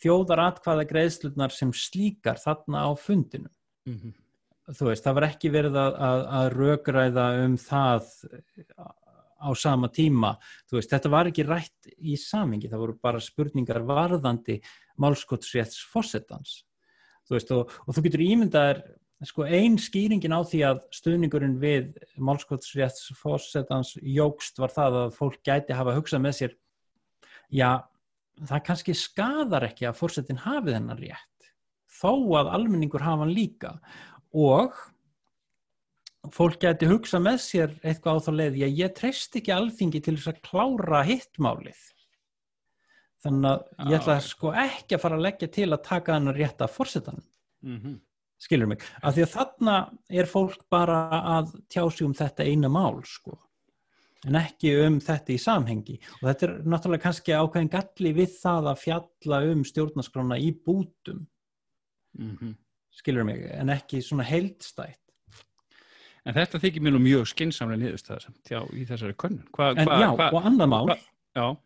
þjóðaratkvaða 0.00 0.86
greiðslutnar 0.88 1.54
sem 1.54 1.72
slíkar 1.76 2.40
þarna 2.40 2.88
á 2.88 2.90
fundinu 2.98 3.50
mm 3.86 3.96
-hmm. 3.96 4.14
þú 4.74 4.88
veist, 4.88 5.04
það 5.04 5.14
var 5.14 5.28
ekki 5.28 5.50
verið 5.50 5.76
að, 5.76 5.94
að, 6.08 6.24
að 6.40 6.52
rögræða 6.56 7.26
um 7.44 7.56
það 7.56 8.08
á 9.40 9.50
sama 9.56 9.88
tíma. 9.88 10.36
Þú 10.68 10.76
veist, 10.76 10.90
þetta 10.90 11.08
var 11.08 11.26
ekki 11.26 11.46
rætt 11.48 11.86
í 11.96 12.16
samingi, 12.16 12.68
það 12.68 12.82
voru 12.82 12.98
bara 13.00 13.20
spurningar 13.20 13.80
varðandi 13.80 14.60
málskottsrétts 15.00 15.80
fósettans 15.88 16.64
þú 17.30 17.36
veist, 17.38 17.52
og, 17.54 17.70
og 17.86 17.94
þú 17.94 18.02
getur 18.06 18.26
ímyndaðir 18.26 18.82
sko 19.28 19.44
einn 19.44 19.76
skýringin 19.80 20.32
á 20.32 20.40
því 20.40 20.60
að 20.64 20.78
stuðningurinn 20.96 21.58
við 21.60 21.90
málskottsrétts 22.16 23.10
fórsetans 23.18 23.92
jógst 24.00 24.60
var 24.60 24.72
það 24.72 24.96
að 25.02 25.16
fólk 25.18 25.42
gæti 25.44 25.76
hafa 25.76 25.96
hugsað 25.98 26.24
með 26.24 26.36
sér 26.38 26.54
já, 27.52 27.84
það 28.40 28.64
kannski 28.70 28.96
skadar 28.96 29.66
ekki 29.68 29.90
að 29.90 29.98
fórsetin 29.98 30.40
hafi 30.40 30.72
þennan 30.72 31.02
rétt 31.02 31.50
þó 32.00 32.14
að 32.40 32.54
almenningur 32.56 33.04
hafa 33.04 33.26
hann 33.26 33.34
líka. 33.36 33.74
Og 34.32 34.76
fólk 36.32 36.60
gæti 36.62 36.88
hugsað 36.88 37.24
með 37.26 37.38
sér 37.44 37.78
eitthvað 37.82 38.20
á 38.20 38.24
þá 38.24 38.32
leið, 38.38 38.60
já 38.60 38.68
ég 38.84 38.92
treyst 38.96 39.36
ekki 39.40 39.54
alþingi 39.56 40.02
til 40.04 40.16
þess 40.16 40.32
að 40.32 40.42
klára 40.48 41.00
hittmálið 41.08 41.86
þannig 43.20 43.50
að 43.50 43.90
ég 43.90 43.96
ætla 43.98 44.16
sko 44.24 44.52
ekki 44.56 44.96
að 44.96 45.02
fara 45.02 45.16
að 45.16 45.24
leggja 45.26 45.48
til 45.52 45.66
að 45.68 45.82
taka 45.88 46.16
þennan 46.16 46.36
rétt 46.36 46.62
af 46.64 46.76
fórsetanum 46.76 47.24
mm 47.64 47.80
-hmm 47.80 47.98
skilur 48.40 48.70
mig, 48.70 48.80
af 49.04 49.14
því 49.14 49.26
að 49.26 49.34
þarna 49.34 49.76
er 50.22 50.28
fólk 50.30 50.64
bara 50.72 51.00
að 51.36 51.54
tjási 51.72 52.06
um 52.06 52.16
þetta 52.16 52.46
eina 52.48 52.70
mál 52.72 53.02
sko. 53.08 53.36
En 54.28 54.36
ekki 54.36 54.74
um 54.84 54.98
þetta 55.00 55.32
í 55.32 55.38
samhengi. 55.40 55.96
Og 56.20 56.26
þetta 56.28 56.46
er 56.46 56.56
náttúrulega 56.68 57.04
kannski 57.06 57.36
ákveðin 57.36 57.70
galli 57.72 58.14
við 58.16 58.34
það 58.36 58.72
að 58.72 58.82
fjalla 58.82 59.38
um 59.48 59.62
stjórnaskrána 59.64 60.36
í 60.40 60.50
bútum. 60.52 61.22
Mm 62.18 62.36
-hmm. 62.36 62.56
skilur 62.90 63.24
mig, 63.24 63.46
en 63.54 63.70
ekki 63.70 64.02
svona 64.02 64.26
heildstætt. 64.26 64.98
En 66.26 66.34
þetta 66.34 66.58
þykir 66.60 66.82
mér 66.82 66.92
nú 66.92 67.00
mjög 67.00 67.28
skinsamlega 67.30 67.80
niðurstæðar 67.80 68.26
já, 68.50 68.60
í 68.76 68.84
þessari 68.84 69.14
konun 69.16 69.46
hva, 69.56 69.72
hva, 69.72 70.00
Já, 70.00 70.10
hva, 70.16 70.32
og 70.32 70.44
annað 70.44 70.68
mál. 70.68 70.96
Já. 71.34 71.56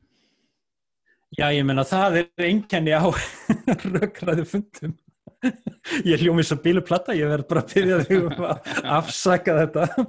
Já, 1.34 1.50
ég 1.50 1.64
menna 1.66 1.82
það 1.82 2.16
er 2.20 2.28
einkenni 2.38 2.94
á 2.94 3.02
rökraðu 3.96 4.44
fundum 4.46 4.94
ég 6.10 6.20
hljómi 6.20 6.44
svo 6.44 6.58
bíluplatta, 6.64 7.14
ég 7.16 7.28
verð 7.28 7.48
bara 7.50 7.62
að 7.64 7.72
byrja 7.74 7.98
þig 8.04 8.26
um 8.28 8.44
að 8.48 8.68
afsaka 8.96 9.56
þetta 9.60 10.06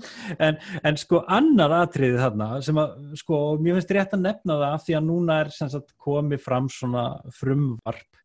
en, 0.48 0.60
en 0.84 1.00
sko 1.00 1.22
annar 1.32 1.76
atriði 1.82 2.20
þarna 2.22 2.50
sem 2.66 2.80
að 2.82 2.96
sko, 3.22 3.40
mér 3.62 3.80
finnst 3.80 3.94
rétt 3.96 4.16
að 4.18 4.26
nefna 4.26 4.60
það 4.62 4.68
af 4.70 4.86
því 4.86 4.98
að 5.00 5.08
núna 5.10 5.40
er 5.44 5.52
sagt, 5.56 5.96
komið 6.02 6.44
fram 6.46 6.70
svona 6.72 7.06
frumvarp 7.36 8.22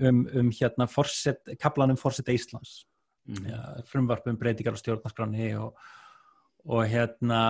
um, 0.00 0.22
um 0.42 0.52
hérna 0.54 0.88
forset, 0.90 1.54
kaplanum 1.60 1.98
Forsett 2.00 2.30
Íslands 2.34 2.82
mm. 3.28 3.48
ja, 3.50 3.64
frumvarp 3.90 4.28
um 4.30 4.38
breytingar 4.40 4.78
á 4.78 4.82
stjórnarskráni 4.82 5.52
og, 5.60 5.74
og 6.66 6.84
hérna 6.90 7.42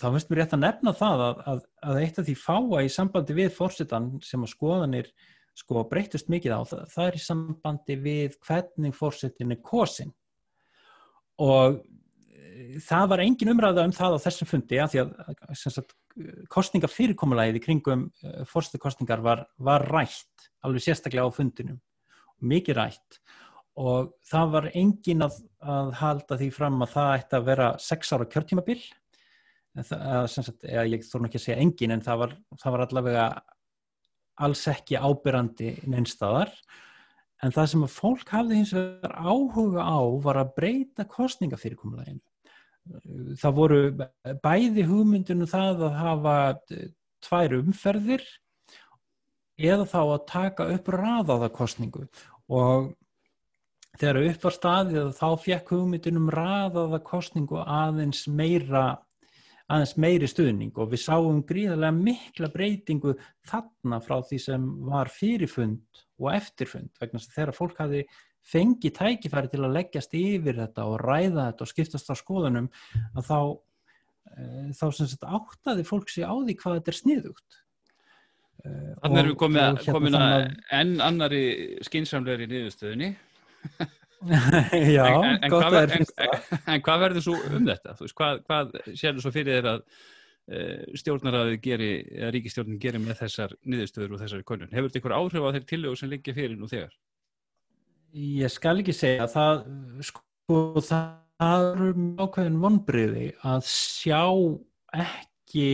þá 0.00 0.08
finnst 0.10 0.32
mér 0.32 0.44
rétt 0.44 0.58
að 0.58 0.66
nefna 0.66 0.96
það 0.98 1.28
að, 1.28 1.44
að, 1.52 1.62
að 1.90 2.02
eitt 2.02 2.20
af 2.20 2.28
því 2.28 2.36
fáa 2.40 2.82
í 2.84 2.92
sambandi 2.92 3.38
við 3.38 3.54
Forsettan 3.56 4.12
sem 4.24 4.44
að 4.44 4.54
skoðanir 4.54 5.14
sko 5.54 5.84
breytust 5.90 6.30
mikið 6.32 6.56
á. 6.56 6.60
Það, 6.66 6.84
það 6.94 7.08
er 7.08 7.18
í 7.18 7.24
sambandi 7.24 7.98
við 8.02 8.38
hvernig 8.46 8.96
fórsetin 8.96 9.54
er 9.54 9.60
kosin 9.64 10.14
og 11.42 11.80
e, 12.30 12.80
það 12.82 13.10
var 13.12 13.22
engin 13.24 13.52
umræða 13.54 13.86
um 13.88 13.94
það 13.94 14.18
á 14.18 14.24
þessum 14.26 14.50
fundi 14.50 14.80
að 14.82 14.94
því 14.94 15.04
að 15.04 15.62
sagt, 15.62 15.94
kostningafyrirkomulæði 16.54 17.62
kringum 17.62 18.08
e, 18.22 18.34
fórsetikostningar 18.50 19.22
var, 19.24 19.46
var 19.58 19.86
rætt 19.90 20.50
alveg 20.64 20.84
sérstaklega 20.84 21.26
á 21.26 21.30
fundinum. 21.34 21.80
Mikið 22.44 22.78
rætt. 22.78 23.18
Og 23.80 24.12
það 24.30 24.52
var 24.52 24.68
engin 24.78 25.24
að, 25.26 25.40
að 25.62 25.88
halda 25.98 26.38
því 26.38 26.50
fram 26.54 26.84
að 26.84 26.92
það 26.94 27.14
ætti 27.16 27.38
að 27.38 27.48
vera 27.48 27.70
sex 27.82 28.12
ára 28.14 28.28
kjörtímabil. 28.30 28.78
Það, 29.74 30.28
sagt, 30.30 30.66
ég 30.70 31.02
þóru 31.08 31.26
ekki 31.26 31.40
að 31.40 31.44
segja 31.48 31.62
engin 31.64 31.96
en 31.96 32.04
það 32.04 32.20
var, 32.20 32.34
það 32.62 32.74
var 32.76 32.84
allavega 32.84 33.24
alls 34.42 34.64
ekki 34.70 34.98
ábyrrandi 34.98 35.76
neinstadar 35.90 36.50
en 37.44 37.52
það 37.54 37.70
sem 37.72 37.84
að 37.86 37.96
fólk 37.96 38.30
hafði 38.32 38.60
hins 38.60 38.72
vegar 38.74 39.14
áhuga 39.20 39.84
á 39.84 40.00
var 40.24 40.40
að 40.42 40.54
breyta 40.58 41.06
kostningafyrirkomleginu 41.10 42.22
það 43.40 43.56
voru 43.56 43.80
bæði 44.44 44.84
hugmyndinu 44.88 45.46
það 45.48 45.86
að 45.88 46.00
hafa 46.00 46.36
tvær 47.24 47.56
umferðir 47.60 48.26
eða 49.56 49.86
þá 49.88 50.00
að 50.02 50.26
taka 50.28 50.68
upp 50.74 50.90
raðaða 50.92 51.48
kostningu 51.54 52.04
og 52.52 52.92
þegar 54.00 54.20
upp 54.24 54.46
var 54.48 54.56
staðið 54.58 55.10
þá 55.16 55.28
fekk 55.44 55.72
hugmyndinum 55.76 56.30
raðaða 56.34 57.00
kostningu 57.06 57.62
aðeins 57.62 58.26
meira 58.28 58.84
aðeins 59.72 59.94
meiri 60.00 60.28
stuðning 60.28 60.76
og 60.76 60.92
við 60.92 61.02
sáum 61.06 61.40
gríðarlega 61.48 61.96
mikla 61.96 62.50
breytingu 62.52 63.14
þarna 63.48 64.00
frá 64.04 64.18
því 64.28 64.40
sem 64.44 64.66
var 64.84 65.10
fyrirfund 65.12 66.04
og 66.20 66.30
eftirfund 66.34 66.92
vegna 67.00 67.20
þess 67.20 67.30
að 67.30 67.38
þegar 67.38 67.56
fólk 67.56 67.80
hafi 67.80 68.04
fengið 68.44 68.96
tækifæri 68.98 69.52
til 69.52 69.62
að 69.64 69.76
leggjast 69.78 70.16
yfir 70.18 70.58
þetta 70.60 70.86
og 70.90 70.98
ræða 71.00 71.48
þetta 71.48 71.64
og 71.64 71.70
skiptast 71.70 72.12
á 72.12 72.14
skoðunum 72.20 72.68
að 73.16 73.30
þá, 73.30 73.38
e, 74.36 74.48
þá 74.76 74.86
sagt 74.98 75.24
áttaði 75.24 75.86
fólk 75.88 76.12
sér 76.12 76.28
á 76.28 76.34
því 76.36 76.56
hvað 76.60 76.78
þetta 76.78 76.92
er 76.92 76.98
sniðugt. 77.00 77.60
Eh, 78.64 78.92
Þannig 79.00 79.22
erum 79.22 79.32
við 79.32 79.40
komið, 79.40 79.62
hérna 79.64 79.96
komin 79.96 80.18
að 80.20 80.46
enn 80.76 80.94
annari 81.04 81.44
skinsamlegri 81.88 82.50
niðurstöðunni. 82.52 83.14
Já, 84.24 85.04
en, 85.04 85.38
en, 85.42 85.52
hvað, 85.52 85.76
en, 85.84 86.04
en 86.72 86.82
hvað 86.84 87.06
verður 87.06 87.24
svo 87.26 87.38
um 87.50 87.66
þetta? 87.68 87.94
Veist, 88.00 88.16
hvað, 88.18 88.42
hvað 88.48 88.76
sér 88.96 89.16
þú 89.16 89.24
svo 89.24 89.32
fyrir 89.34 89.58
þér 89.58 89.68
að 89.72 89.82
uh, 89.84 90.84
stjórnaraði 91.00 91.58
geri, 91.64 91.90
eða 92.14 92.30
ríkistjórnin 92.36 92.80
geri 92.82 93.02
með 93.02 93.20
þessar 93.24 93.56
niðurstöður 93.64 94.14
og 94.16 94.22
þessari 94.22 94.46
konun? 94.48 94.70
Hefur 94.72 94.88
þetta 94.88 95.02
einhver 95.02 95.16
áhrif 95.18 95.44
á 95.44 95.50
þeirri 95.50 95.68
tillögu 95.74 96.00
sem 96.00 96.12
liggja 96.12 96.36
fyrir 96.36 96.56
nú 96.58 96.70
þegar? 96.70 96.94
Ég 98.14 98.54
skal 98.54 98.78
ekki 98.80 98.94
segja 98.94 99.26
það, 99.30 99.64
sko, 100.06 100.24
það 100.78 101.04
eru 101.42 101.90
ákveðin 102.22 102.60
vonbriði 102.62 103.26
að 103.42 103.66
sjá 103.66 104.22
ekki 104.94 105.66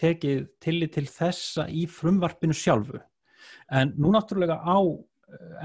tekið 0.00 0.46
tillit 0.64 0.94
til 0.96 1.06
þessa 1.10 1.68
í 1.68 1.84
frumvarpinu 1.92 2.56
sjálfu. 2.56 3.02
En 3.68 3.92
nú 4.00 4.12
náttúrulega 4.14 4.56
á 4.64 4.80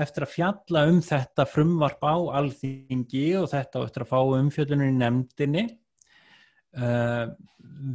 eftir 0.01 0.25
að 0.25 0.33
fjalla 0.33 0.83
um 0.91 0.99
þetta 1.03 1.45
frumvarp 1.47 2.03
á 2.03 2.15
alþingi 2.39 3.25
og 3.39 3.49
þetta 3.53 3.83
eftir 3.87 4.05
að 4.05 4.11
fá 4.11 4.19
umfjöldunum 4.39 4.89
í 4.89 4.95
nefndinni 4.97 5.65
uh, 6.79 7.31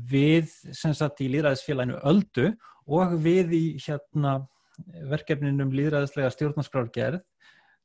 við 0.08 0.52
sem 0.72 0.94
sagt 0.96 1.20
í 1.24 1.28
líðræðisfélaginu 1.34 2.00
Öldu 2.08 2.52
og 2.88 3.18
við 3.20 3.52
í 3.56 3.64
hérna 3.84 4.38
verkefninum 5.10 5.74
líðræðislega 5.74 6.30
stjórnarskrárgerð 6.32 7.22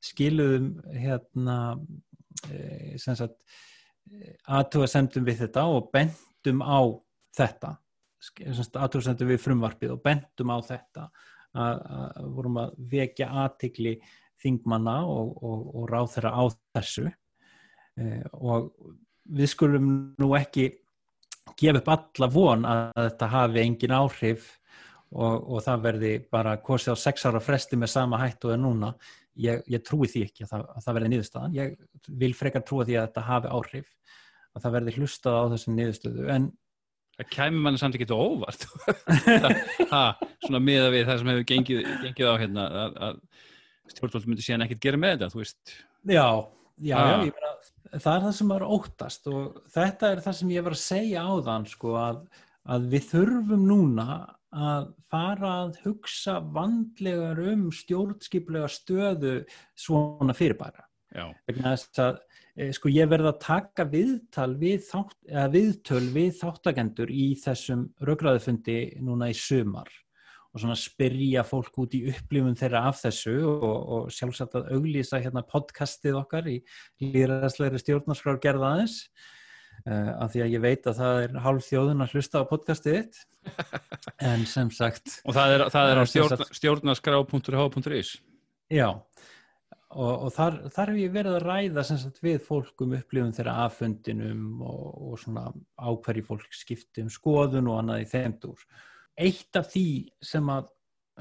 skiluðum 0.04 0.74
hérna 0.94 1.58
e, 2.52 2.98
sem 3.02 3.16
sagt 3.18 3.40
aðtúasendum 4.52 5.26
við 5.28 5.46
þetta 5.46 5.66
og 5.72 5.90
bendum 5.94 6.64
á 6.64 6.80
þetta. 7.38 7.76
Aðtúasendum 8.52 9.32
við 9.32 9.42
frumvarpið 9.44 9.96
og 9.96 10.04
bendum 10.04 10.52
á 10.54 10.58
þetta 10.68 11.08
að, 11.54 11.82
að 12.00 12.30
vorum 12.36 12.60
að 12.64 12.76
vekja 12.94 13.30
aðtikli 13.44 13.98
þingmanna 14.44 14.98
og, 15.08 15.36
og, 15.44 15.66
og 15.80 15.90
ráð 15.92 16.10
þeirra 16.16 16.34
á 16.36 16.44
þessu. 16.78 17.06
E, 18.00 18.08
og 18.34 18.72
við 19.34 19.52
skulum 19.54 19.92
nú 20.20 20.34
ekki 20.38 20.70
gefa 21.60 21.82
upp 21.82 21.92
alla 21.94 22.30
von 22.32 22.68
að 22.68 22.92
þetta 22.98 23.32
hafi 23.34 23.64
engin 23.64 23.96
áhrif 23.96 24.48
og, 25.14 25.36
og 25.54 25.60
það 25.66 25.84
verði 25.88 26.14
bara 26.34 26.56
kosið 26.64 26.96
á 26.96 27.04
sex 27.04 27.28
ára 27.30 27.42
fresti 27.44 27.78
með 27.80 27.94
sama 27.94 28.20
hættu 28.22 28.54
en 28.54 28.66
núna. 28.66 28.94
Ég, 29.40 29.64
ég 29.70 29.82
trúi 29.86 30.10
því 30.10 30.28
ekki 30.28 30.46
að 30.46 30.52
það, 30.52 30.66
að 30.70 30.86
það 30.86 30.98
verði 30.98 31.12
niðurstaðan. 31.14 31.56
Ég 31.58 32.10
vil 32.22 32.34
frekar 32.38 32.66
trúa 32.66 32.86
því 32.86 32.98
að 33.00 33.08
þetta 33.08 33.28
hafi 33.30 33.54
áhrif 33.58 34.20
að 34.54 34.66
það 34.66 34.76
verði 34.76 34.96
hlustað 34.98 35.38
á 35.40 35.52
þessum 35.54 35.78
niðurstöðu. 35.80 36.28
En 36.30 36.50
Það 37.14 37.30
kæmi 37.36 37.62
manni 37.62 37.80
samt 37.82 37.98
ekki 37.98 38.08
þetta 38.08 38.18
óvart. 38.18 38.64
Ha, 39.94 40.04
svona 40.46 40.62
miða 40.64 40.90
við 40.94 41.06
það 41.10 41.20
sem 41.20 41.32
hefur 41.32 41.48
gengið, 41.52 41.82
gengið 42.08 42.30
á 42.30 42.36
hérna 42.42 42.68
að, 42.84 42.96
að 43.08 43.20
stjórnvöld 43.94 44.30
myndi 44.32 44.46
síðan 44.46 44.66
ekkert 44.66 44.86
gera 44.88 45.02
með 45.02 45.16
þetta, 45.16 45.30
þú 45.34 45.42
veist. 45.44 45.76
Já, 46.10 46.28
já, 46.82 46.96
já 46.98 47.18
meina, 47.22 47.52
það 47.94 48.16
er 48.16 48.24
það 48.26 48.38
sem 48.40 48.56
er 48.56 48.66
óttast 48.78 49.30
og 49.32 49.60
þetta 49.76 50.10
er 50.10 50.24
það 50.26 50.40
sem 50.40 50.56
ég 50.56 50.66
var 50.66 50.78
að 50.78 50.84
segja 50.84 51.26
á 51.30 51.34
þann 51.50 51.68
sko 51.70 51.94
að, 52.02 52.24
að 52.74 52.88
við 52.96 53.10
þurfum 53.12 53.68
núna 53.70 54.08
að 54.54 54.90
fara 55.10 55.54
að 55.64 55.78
hugsa 55.86 56.40
vandlegar 56.54 57.42
um 57.54 57.68
stjórnskiplega 57.74 58.70
stöðu 58.70 59.38
svona 59.78 60.36
fyrirbæra. 60.38 60.86
Vegna 61.46 61.74
þess 61.76 62.02
að 62.02 62.22
sko 62.78 62.92
ég 62.94 63.10
verði 63.10 63.32
að 63.32 63.42
taka 63.42 63.86
viðtal 63.90 64.52
við 64.62 64.86
þátt, 64.88 65.18
viðtöl 65.54 66.06
við 66.14 66.32
þáttakendur 66.38 67.12
í 67.14 67.28
þessum 67.42 67.88
raugraðufundi 68.06 68.80
núna 69.02 69.32
í 69.34 69.38
sumar 69.38 69.90
og 70.54 70.62
svona 70.62 70.78
spyrja 70.78 71.42
fólk 71.48 71.80
út 71.82 71.96
í 71.98 72.04
upplifun 72.12 72.58
þeirra 72.58 72.84
af 72.92 73.00
þessu 73.02 73.40
og, 73.50 73.78
og 73.96 74.12
sjálfsagt 74.14 74.60
að 74.60 74.76
auglýsa 74.76 75.22
hérna 75.24 75.42
podcastið 75.50 76.20
okkar 76.20 76.52
í 76.52 76.60
líraðslegri 77.02 77.82
stjórnarskrár 77.82 78.42
gerðaðins 78.44 79.08
Uh, 79.84 80.14
af 80.24 80.30
því 80.32 80.42
að 80.46 80.54
ég 80.54 80.62
veit 80.64 80.86
að 80.88 81.00
það 81.02 81.18
er 81.20 81.34
hálf 81.44 81.66
þjóðun 81.68 82.04
að 82.06 82.14
hlusta 82.16 82.40
á 82.40 82.48
podcastið 82.48 82.94
þitt. 83.02 83.18
En 84.24 84.46
sem 84.48 84.70
sagt 84.72 85.18
og 85.28 85.36
það 85.36 85.56
er, 85.56 85.64
það 85.74 85.90
er 85.90 86.00
á 86.00 86.04
stjórn, 86.08 86.44
stjórnaskrá.h.is 86.60 88.12
já 88.72 88.88
og, 89.94 90.26
og 90.28 90.34
þar, 90.36 90.60
þar 90.74 90.92
hef 90.92 91.00
ég 91.02 91.14
verið 91.14 91.38
að 91.38 91.46
ræða 91.48 91.86
sagt, 91.88 92.22
við 92.24 92.40
fólk 92.46 92.84
um 92.86 92.96
upplifun 92.98 93.36
þeirra 93.36 93.56
affundinum 93.68 94.62
og, 94.66 94.88
og 95.10 95.22
svona 95.22 95.46
ákverji 95.78 96.26
fólk 96.28 96.58
skipti 96.58 97.06
um 97.06 97.12
skoðun 97.14 97.70
og 97.72 97.82
annað 97.82 98.06
í 98.06 98.10
þeimdur 98.14 98.66
eitt 99.24 99.60
af 99.60 99.70
því 99.74 99.88
sem 100.26 100.50
að 100.50 100.72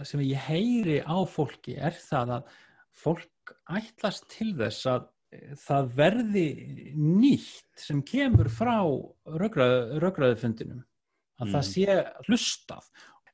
sem 0.09 0.23
ég 0.25 0.47
heyri 0.49 1.01
á 1.05 1.19
fólki 1.29 1.77
er 1.77 1.97
það 2.01 2.39
að 2.39 2.55
fólk 3.03 3.53
ætlast 3.77 4.29
til 4.33 4.53
þess 4.57 4.89
að 4.89 5.11
það 5.61 5.91
verði 5.97 6.47
nýtt 6.97 7.85
sem 7.85 8.01
kemur 8.05 8.49
frá 8.53 8.79
raugraðufundinum 9.29 10.83
að 11.41 11.47
mm. 11.47 11.53
það 11.55 11.69
sé 11.69 11.99
hlustað 12.29 12.89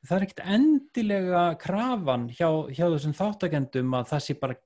það 0.07 0.15
er 0.17 0.25
ekkert 0.27 0.43
endilega 0.55 1.45
krafan 1.59 2.27
hjá, 2.31 2.49
hjá 2.71 2.85
þessum 2.85 3.15
þáttagendum 3.19 3.97
að 3.99 4.11
það 4.13 4.25
sé 4.25 4.37
bara 4.39 4.57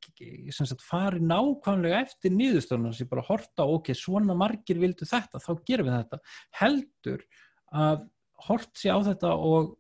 sagt, 0.52 0.84
fari 0.84 1.22
nákvæmlega 1.24 2.02
eftir 2.04 2.34
nýðustöðunum 2.36 2.90
það 2.90 2.98
sé 2.98 3.06
bara 3.09 3.24
horta 3.30 3.68
ok, 3.68 3.92
svona 3.96 4.36
margir 4.36 4.80
vildu 4.82 5.09
þetta, 5.09 5.40
þá 5.40 5.52
gerum 5.68 5.88
við 5.88 5.96
þetta. 5.96 6.20
Heldur 6.60 7.24
að 7.72 8.04
hort 8.48 8.76
sé 8.76 8.92
á 8.92 8.98
þetta 9.09 9.32
og 9.38 9.72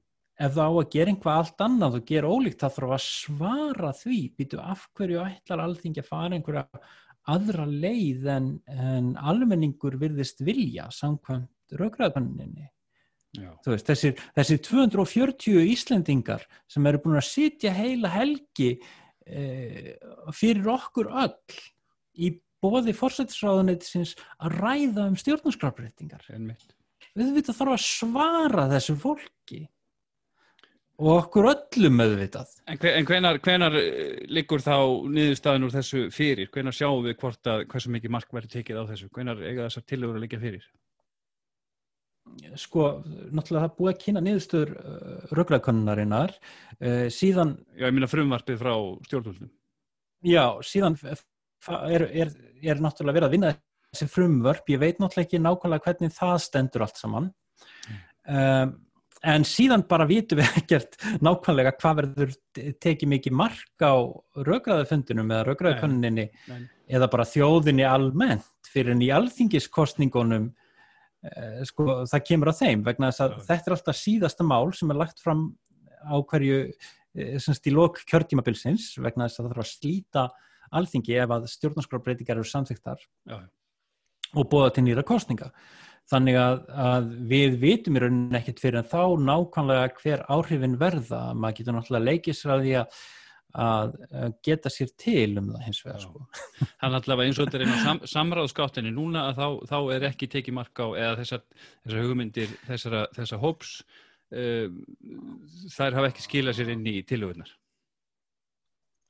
ef 0.42 0.56
það 0.56 0.72
á 0.72 0.72
að 0.72 0.90
gera 0.94 1.12
einhvað 1.12 1.38
allt 1.42 1.64
annað 1.66 1.98
og 1.98 2.08
gera 2.08 2.32
ólíkt 2.32 2.62
það 2.62 2.76
þarf 2.78 2.96
að 2.96 3.06
svara 3.06 3.94
því 4.00 4.20
býtu 4.38 4.60
af 4.62 4.86
hverju 4.96 5.22
ætlar 5.26 5.64
allting 5.66 6.00
að 6.00 6.08
fara 6.08 6.38
einhverja 6.38 6.64
aðra 7.32 7.66
leið 7.68 8.28
en, 8.32 8.48
en 8.66 9.12
almenningur 9.20 9.98
virðist 10.00 10.42
vilja 10.42 10.88
samkvæmt 10.94 11.76
raugraðbanninni 13.32 13.86
þessir, 13.86 14.16
þessir 14.36 14.62
240 14.66 15.68
Íslendingar 15.72 16.46
sem 16.70 16.86
eru 16.86 17.00
búin 17.04 17.20
að 17.20 17.28
sitja 17.30 17.72
heila 17.72 18.10
helgi 18.12 18.74
eh, 19.26 19.94
fyrir 20.36 20.68
okkur 20.74 21.08
öll 21.08 21.60
í 22.20 22.34
bóði 22.62 22.94
fórsættisráðuneytisins 22.94 24.14
að 24.38 24.58
ræða 24.60 25.08
um 25.08 25.16
stjórnarskrafbreytingar 25.18 26.26
við 26.28 27.32
veitum 27.36 27.56
þarf 27.56 27.76
að 27.76 27.86
svara 27.86 28.66
þessu 28.70 28.98
fólki 29.00 29.62
og 31.02 31.10
okkur 31.16 31.48
öllum 31.50 31.96
meðvitað. 31.98 32.52
En, 32.68 32.78
en 32.92 33.08
hvenar, 33.08 33.40
hvenar 33.42 33.76
eh, 33.80 34.22
liggur 34.30 34.62
þá 34.62 34.76
niðurstaðin 35.10 35.66
úr 35.66 35.74
þessu 35.74 36.04
fyrir? 36.14 36.50
Hvenar 36.52 36.76
sjáum 36.76 37.02
við 37.06 37.16
hvort 37.22 37.50
að 37.50 37.64
hversu 37.72 37.92
mikið 37.96 38.14
mark 38.14 38.30
verður 38.30 38.54
tekið 38.58 38.80
á 38.80 38.84
þessu? 38.92 39.10
Hvenar 39.16 39.42
eiga 39.42 39.66
þessar 39.66 39.86
tilögur 39.88 40.20
að 40.20 40.26
liggja 40.26 40.42
fyrir? 40.42 40.68
Sko, 42.60 42.86
náttúrulega 43.32 43.66
það 43.66 43.74
búið 43.78 43.90
að 43.92 43.98
kynna 44.02 44.22
niðurstöður 44.26 44.72
uh, 44.76 45.34
röggræðkonunnarinnar 45.38 46.34
uh, 46.36 47.06
síðan... 47.12 47.56
Já, 47.76 47.86
ég 47.88 47.96
minna 47.96 48.10
frumvarpið 48.10 48.60
frá 48.60 48.72
stjórnvöldum. 49.08 49.50
Já, 50.28 50.44
síðan 50.66 50.98
er, 51.06 52.06
er, 52.06 52.32
er 52.62 52.82
náttúrulega 52.82 53.18
verið 53.18 53.28
að 53.28 53.36
vinna 53.36 53.52
þessi 53.92 54.08
frumvarp. 54.12 54.70
Ég 54.72 54.82
veit 54.82 55.02
náttúrulega 55.02 55.28
ekki 55.28 55.42
nákvæmlega 55.42 55.86
hvernig 55.88 56.16
það 56.16 56.38
stendur 56.46 56.86
allt 56.86 57.00
saman. 57.00 57.28
Mm. 57.88 58.00
Um, 58.32 58.74
en 59.22 59.44
síðan 59.46 59.84
bara 59.88 60.06
vitum 60.08 60.40
við 60.40 60.56
ekkert 60.60 60.98
nákvæmlega 61.22 61.74
hvað 61.78 62.00
verður 62.00 62.34
tekið 62.82 63.12
mikið 63.14 63.36
mark 63.38 63.84
á 63.84 63.94
raugraðafundinum 64.42 65.30
eða 65.30 65.46
raugraðakonninni 65.50 66.26
eða 66.92 67.08
bara 67.12 67.28
þjóðinni 67.28 67.86
almennt 67.86 68.72
fyrir 68.72 68.96
en 68.96 69.04
í 69.04 69.12
alþingiskostningunum 69.14 70.50
sko, 71.68 71.86
það 72.10 72.24
kemur 72.26 72.50
á 72.50 72.54
þeim 72.58 72.82
vegna 72.86 73.10
þess 73.12 73.24
að 73.26 73.36
þetta 73.46 73.70
er 73.70 73.76
alltaf 73.76 73.98
síðasta 73.98 74.46
mál 74.46 74.72
sem 74.74 74.90
er 74.90 74.98
lagt 74.98 75.22
fram 75.22 75.44
á 76.02 76.18
hverju 76.18 76.58
eh, 76.66 77.36
semst 77.42 77.68
í 77.70 77.74
lok 77.74 78.00
kjörtímabilsins 78.10 78.88
vegna 78.98 79.28
þess 79.28 79.38
að 79.38 79.46
það 79.46 79.52
þarf 79.52 79.64
að 79.64 79.70
slíta 79.70 80.26
alþingi 80.72 81.18
ef 81.22 81.34
að 81.36 81.48
stjórnarskrábreytingar 81.52 82.40
eru 82.40 82.48
samþygtar 82.48 83.06
og 84.32 84.48
bóða 84.50 84.72
til 84.74 84.86
nýra 84.86 85.04
kostninga 85.06 85.52
þannig 86.10 86.38
að, 86.40 86.60
að 86.74 87.10
við 87.30 87.58
vitum 87.62 87.96
í 87.96 88.02
rauninni 88.02 88.38
ekkert 88.40 88.62
fyrir 88.62 88.80
en 88.80 88.88
þá 88.90 89.02
nákvæmlega 89.22 89.90
hver 90.00 90.24
áhrifin 90.32 90.78
verða. 90.80 91.20
Maður 91.36 91.58
getur 91.58 91.76
náttúrulega 91.76 92.08
leikisræði 92.08 92.74
að 92.80 93.02
að 93.52 93.96
geta 94.46 94.70
sér 94.72 94.92
til 94.96 95.38
um 95.40 95.50
það 95.52 95.64
hins 95.66 95.80
vegar 95.84 96.04
sko. 96.04 96.22
Þannig 96.80 96.98
allavega 97.00 97.28
eins 97.28 97.40
og 97.40 97.48
þetta 97.48 97.58
er 97.58 97.64
einn 97.66 97.74
á 97.76 97.84
sam, 97.84 98.00
samráðskáttinni 98.12 98.92
núna 98.94 99.26
að 99.30 99.40
þá, 99.40 99.48
þá 99.72 99.78
er 99.96 100.06
ekki 100.08 100.30
tekið 100.32 100.56
mark 100.56 100.80
á 100.80 100.86
eða 100.88 101.18
þessar, 101.20 101.42
þessar 101.84 102.06
hugmyndir 102.06 102.54
þessara, 102.68 103.02
þessar 103.18 103.42
hóps 103.42 103.74
uh, 104.32 104.70
þær 105.74 105.98
hafa 105.98 106.12
ekki 106.12 106.26
skilað 106.28 106.58
sér 106.60 106.72
inn 106.76 106.88
í 106.88 107.02
tilögunar 107.04 107.52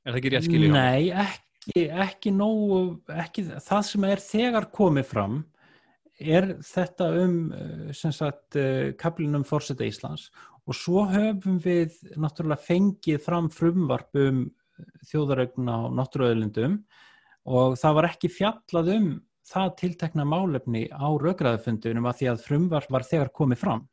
Er 0.03 0.11
það 0.11 0.19
ekki 0.19 0.31
rétt 0.33 0.47
skiljið? 0.49 0.73
Nei, 0.75 1.03
ekki, 1.23 1.83
ekki 2.03 2.31
nógu 2.35 2.79
ekki, 3.23 3.45
það 3.63 3.83
sem 3.87 4.07
er 4.09 4.23
þegar 4.23 4.67
komið 4.75 5.07
fram 5.07 5.37
er 6.23 6.49
þetta 6.63 7.09
um 7.23 7.37
sem 7.95 8.13
sagt 8.15 8.57
kaplinum 8.99 9.45
Forseta 9.47 9.85
Íslands 9.87 10.29
og 10.63 10.77
svo 10.77 11.05
höfum 11.11 11.59
við 11.63 11.95
náttúrulega 12.15 12.63
fengið 12.63 13.21
fram 13.25 13.49
frumvarp 13.51 14.15
um 14.19 14.45
þjóðaregna 15.09 15.75
á 15.75 15.81
náttúruauðlindum 15.99 16.79
og 17.53 17.75
það 17.79 17.97
var 17.99 18.09
ekki 18.09 18.31
fjallað 18.31 18.93
um 18.95 19.09
það 19.47 19.75
tiltekna 19.81 20.25
málefni 20.27 20.85
á 20.87 21.07
raugraðufundunum 21.19 22.07
að 22.07 22.21
því 22.21 22.29
að 22.31 22.45
frumvarp 22.47 22.95
var 22.95 23.05
þegar 23.07 23.33
komið 23.35 23.61
fram 23.65 23.83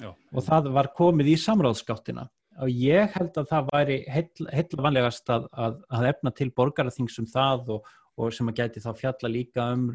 Já. 0.00 0.10
og 0.10 0.44
það 0.46 0.70
var 0.74 0.90
komið 0.96 1.32
í 1.32 1.38
samráðskáttina 1.40 2.26
og 2.60 2.74
ég 2.74 3.14
held 3.14 3.38
að 3.38 3.48
það 3.52 3.70
væri 3.70 3.98
heitla 4.10 4.84
vanlegast 4.84 5.30
að, 5.32 5.46
að, 5.52 5.78
að 5.94 6.08
efna 6.10 6.32
til 6.36 6.50
borgaraþingsum 6.56 7.28
það 7.30 7.74
og, 7.76 7.90
og 8.20 8.34
sem 8.36 8.50
að 8.50 8.60
gæti 8.60 8.82
þá 8.84 8.90
fjalla 8.98 9.30
líka 9.32 9.66
um 9.74 9.86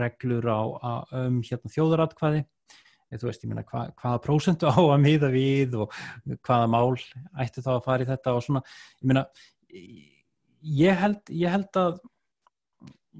reglur 0.00 0.46
á, 0.46 0.60
um 1.24 1.40
hérna, 1.46 1.72
þjóðaratkvæði. 1.74 2.44
Þú 3.10 3.26
veist, 3.26 3.42
ég 3.42 3.50
meina, 3.50 3.64
hva, 3.66 3.88
hvaða 3.98 4.22
prósentu 4.22 4.70
á 4.70 4.78
að 4.78 5.00
miða 5.02 5.32
við 5.32 5.74
og 5.82 5.96
hvaða 6.46 6.68
mál 6.70 6.94
ætti 7.42 7.64
þá 7.64 7.72
að 7.78 7.86
fara 7.88 8.06
í 8.06 8.10
þetta 8.10 8.36
og 8.36 8.44
svona, 8.46 8.62
ég 9.00 9.10
meina 9.10 9.24
ég 10.60 11.00
held, 11.00 11.22
ég 11.32 11.56
held 11.56 11.80
að 11.80 11.98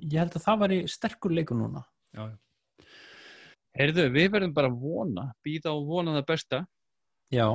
ég 0.06 0.20
held 0.22 0.36
að 0.38 0.46
það 0.46 0.62
var 0.62 0.76
í 0.76 0.84
sterkur 0.90 1.34
leiku 1.34 1.56
núna. 1.58 1.82
Já, 2.14 2.30
Heyrðu, 3.78 4.08
við 4.10 4.32
verðum 4.34 4.54
bara 4.54 4.70
vona 4.70 5.28
býða 5.46 5.74
og 5.76 5.84
vona 5.86 6.16
það 6.18 6.24
besta. 6.32 6.58
Já. 7.30 7.46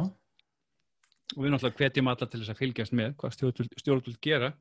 Og 1.35 1.41
við 1.41 1.51
náttúrulega 1.51 1.81
hvetjum 1.81 2.11
alla 2.11 2.27
til 2.29 2.39
þess 2.39 2.53
að 2.53 2.61
fylgjast 2.61 2.95
með 2.95 3.15
hvað 3.19 3.35
stjórnvöld 3.35 4.21
gera 4.23 4.53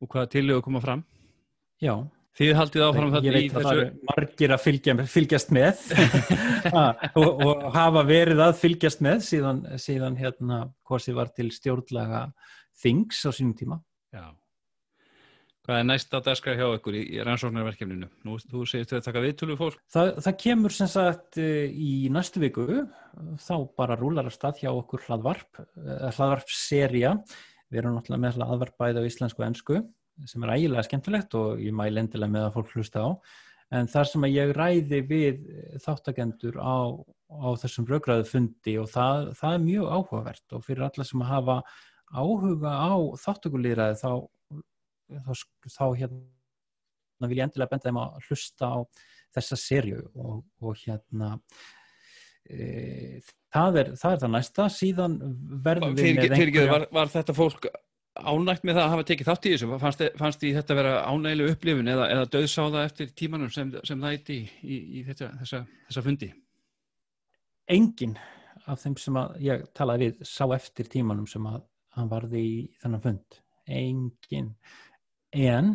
og 0.00 0.10
hvaða 0.12 0.30
tilögu 0.36 0.64
koma 0.66 0.82
fram 0.84 1.02
Já 1.80 1.94
Þið 2.40 2.56
haldið 2.56 2.84
áfram 2.86 3.10
þetta 3.12 3.30
í 3.30 3.30
þessu... 3.30 3.36
Ég 3.36 3.50
veit 3.50 3.56
að 3.58 3.64
það 3.66 3.78
eru 3.80 4.10
margir 4.10 4.52
að 4.54 4.62
fylgja, 4.64 4.94
fylgjast 5.12 5.50
með 5.52 5.80
og, 7.20 7.42
og 7.44 7.64
hafa 7.74 8.04
verið 8.08 8.42
að 8.46 8.52
fylgjast 8.60 9.02
með 9.04 9.24
síðan, 9.26 9.64
síðan 9.82 10.16
hérna 10.20 10.60
hvort 10.86 11.04
þið 11.04 11.18
var 11.18 11.32
til 11.36 11.48
stjórnlega 11.52 12.22
þings 12.80 13.20
á 13.26 13.30
sínum 13.34 13.52
tíma. 13.58 13.80
Já. 14.14 14.30
Hvað 15.66 15.82
er 15.82 15.86
næst 15.90 16.16
að 16.16 16.24
daskra 16.30 16.56
hjá 16.56 16.64
ykkur 16.78 16.96
í, 16.96 17.04
rannsóknarverkefninu? 17.28 18.08
Nú, 18.24 18.38
þú 18.40 18.64
segist 18.70 18.94
þau 18.94 19.00
að 19.02 19.06
taka 19.10 19.26
viðtölu 19.26 19.60
fólk? 19.60 19.84
Það, 19.92 20.14
það 20.24 20.40
kemur 20.46 20.78
sem 20.78 20.90
sagt 20.90 21.42
eh, 21.42 21.68
í 21.68 21.92
næstu 22.14 22.40
viku, 22.42 22.66
þá 23.42 23.54
bara 23.76 23.98
rúlar 24.00 24.30
að 24.30 24.38
stað 24.38 24.64
hjá 24.64 24.72
okkur 24.72 25.04
hlaðvarp, 25.10 25.60
eh, 25.60 26.08
hlaðvarpserja. 26.16 27.16
Við 27.70 27.82
erum 27.82 27.98
náttúrulega 27.98 28.24
með 28.24 28.40
hlaðvarp 28.40 28.80
bæði 28.80 29.04
á 29.04 29.08
íslensku 29.10 29.44
og 29.44 29.50
ennsku 29.50 29.82
sem 30.28 30.44
er 30.44 30.54
ægilega 30.56 30.84
skemmtilegt 30.86 31.36
og 31.38 31.62
ég 31.62 31.74
mæl 31.76 32.02
endilega 32.02 32.34
með 32.34 32.48
að 32.48 32.56
fólk 32.58 32.74
hlusta 32.74 33.04
á. 33.06 33.08
En 33.70 33.86
þar 33.86 34.08
sem 34.10 34.26
að 34.26 34.34
ég 34.34 34.52
ræði 34.56 34.98
við 35.06 35.44
þáttagendur 35.84 36.58
á, 36.58 36.90
á 37.30 37.48
þessum 37.62 37.86
raugraðu 37.86 38.26
fundi 38.26 38.74
og 38.82 38.90
það, 38.90 39.30
það 39.38 39.54
er 39.54 39.64
mjög 39.66 39.92
áhugavert 39.94 40.56
og 40.56 40.64
fyrir 40.66 40.86
alla 40.88 41.06
sem 41.06 41.22
að 41.22 41.30
hafa 41.30 41.56
áhuga 42.10 42.72
á 42.74 42.94
þáttökulýraði 43.22 43.98
þá, 44.00 44.10
þá, 45.22 45.32
þá 45.70 45.84
hérna 46.00 47.30
vil 47.30 47.38
ég 47.38 47.46
endilega 47.46 47.70
benda 47.70 47.90
þeim 47.90 48.00
að 48.02 48.26
hlusta 48.26 48.72
á 48.74 48.78
þessa 49.36 49.58
sériu 49.60 50.02
og, 50.18 50.40
og 50.58 50.80
hérna 50.82 51.36
e, 52.50 53.20
það, 53.54 53.78
er, 53.84 53.92
það 54.00 54.16
er 54.16 54.24
það 54.24 54.34
næsta. 54.34 54.66
Síðan 54.74 55.16
verðum 55.62 55.94
við 55.94 56.16
með 56.18 56.34
einhverja 56.34 56.66
var, 56.72 56.88
var 56.96 57.14
þetta 57.14 57.36
fólk 57.36 57.70
ánægt 58.18 58.64
með 58.66 58.76
það 58.76 58.84
að 58.84 58.92
hafa 58.94 59.06
tekið 59.08 59.28
þátt 59.28 59.46
í 59.46 59.52
þessu? 59.54 59.78
Fannst, 59.80 60.04
fannst 60.18 60.42
því 60.42 60.52
þetta 60.56 60.76
vera 60.80 60.94
ánægileg 61.06 61.54
upplifun 61.54 61.90
eða, 61.92 62.08
eða 62.14 62.28
döðsáða 62.34 62.84
eftir 62.88 63.12
tímanum 63.16 63.50
sem, 63.54 63.70
sem 63.86 64.02
það 64.02 64.16
eitt 64.16 64.32
í, 64.34 64.38
í, 64.62 64.78
í 64.98 65.04
þetta, 65.06 65.30
þessa, 65.42 65.62
þessa 65.88 66.04
fundi? 66.06 66.30
Engin 67.70 68.16
af 68.70 68.82
þeim 68.82 68.96
sem 69.00 69.20
ég 69.44 69.62
talaði 69.76 70.10
við 70.10 70.24
sá 70.28 70.44
eftir 70.56 70.90
tímanum 70.90 71.28
sem 71.30 71.46
að 71.48 71.62
hann 71.96 72.10
varði 72.10 72.42
í 72.46 72.58
þennan 72.82 73.04
fund. 73.04 73.40
Engin 73.70 74.52
en 75.36 75.72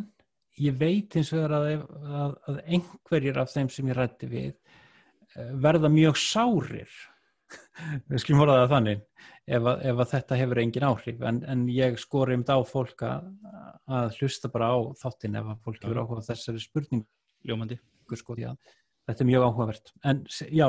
ég 0.60 0.78
veit 0.80 1.16
eins 1.16 1.32
og 1.34 1.44
það 1.46 1.56
að, 1.58 1.88
að, 2.20 2.38
að 2.50 2.62
einhverjir 2.76 3.40
af 3.40 3.52
þeim 3.52 3.72
sem 3.72 3.92
ég 3.92 3.98
rætti 3.98 4.30
við 4.32 4.52
eh, 4.52 5.52
verða 5.64 5.92
mjög 5.92 6.20
sárir 6.20 7.00
við 8.10 8.24
skulum 8.24 8.44
voru 8.44 8.56
það 8.60 8.74
þannig 8.76 9.02
ef, 9.02 9.60
að, 9.60 9.84
ef 9.92 10.00
að 10.00 10.12
þetta 10.14 10.40
hefur 10.42 10.62
engin 10.64 10.88
áhrif. 10.88 11.20
En, 11.32 11.42
en 11.52 11.68
ég 11.74 12.00
skor 12.02 12.34
um 12.34 12.46
þetta 12.46 12.58
á 12.58 12.62
fólk 12.70 13.06
að, 13.08 13.28
að 14.00 14.18
hlusta 14.20 14.52
bara 14.54 14.72
á 14.74 14.78
þáttin 15.04 15.38
ef 15.42 15.52
að 15.54 15.62
fólk 15.68 15.84
hefur 15.84 16.02
áhugað 16.02 16.32
þessari 16.32 16.64
spurning 16.64 17.06
Ljómandi. 17.46 17.78
Sko, 18.16 18.36
já, 18.38 18.52
Þetta 19.06 19.22
er 19.22 19.28
mjög 19.30 19.44
áhugavert. 19.46 19.92
En 20.10 20.22
já, 20.50 20.66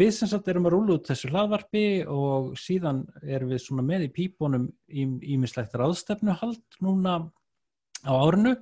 við 0.00 0.10
sem 0.16 0.28
sagt 0.30 0.46
erum 0.48 0.68
að 0.70 0.74
rúla 0.74 0.94
út 0.96 1.08
þessu 1.10 1.28
hlaðvarpi 1.28 1.84
og 2.08 2.54
síðan 2.56 3.02
erum 3.20 3.52
við 3.52 3.60
svona 3.60 3.84
með 3.84 4.06
í 4.06 4.12
pípunum 4.14 4.64
ímislegt 4.88 5.76
ráðstefnuhald 5.76 6.78
núna 6.84 7.18
á 8.08 8.12
árinu. 8.16 8.54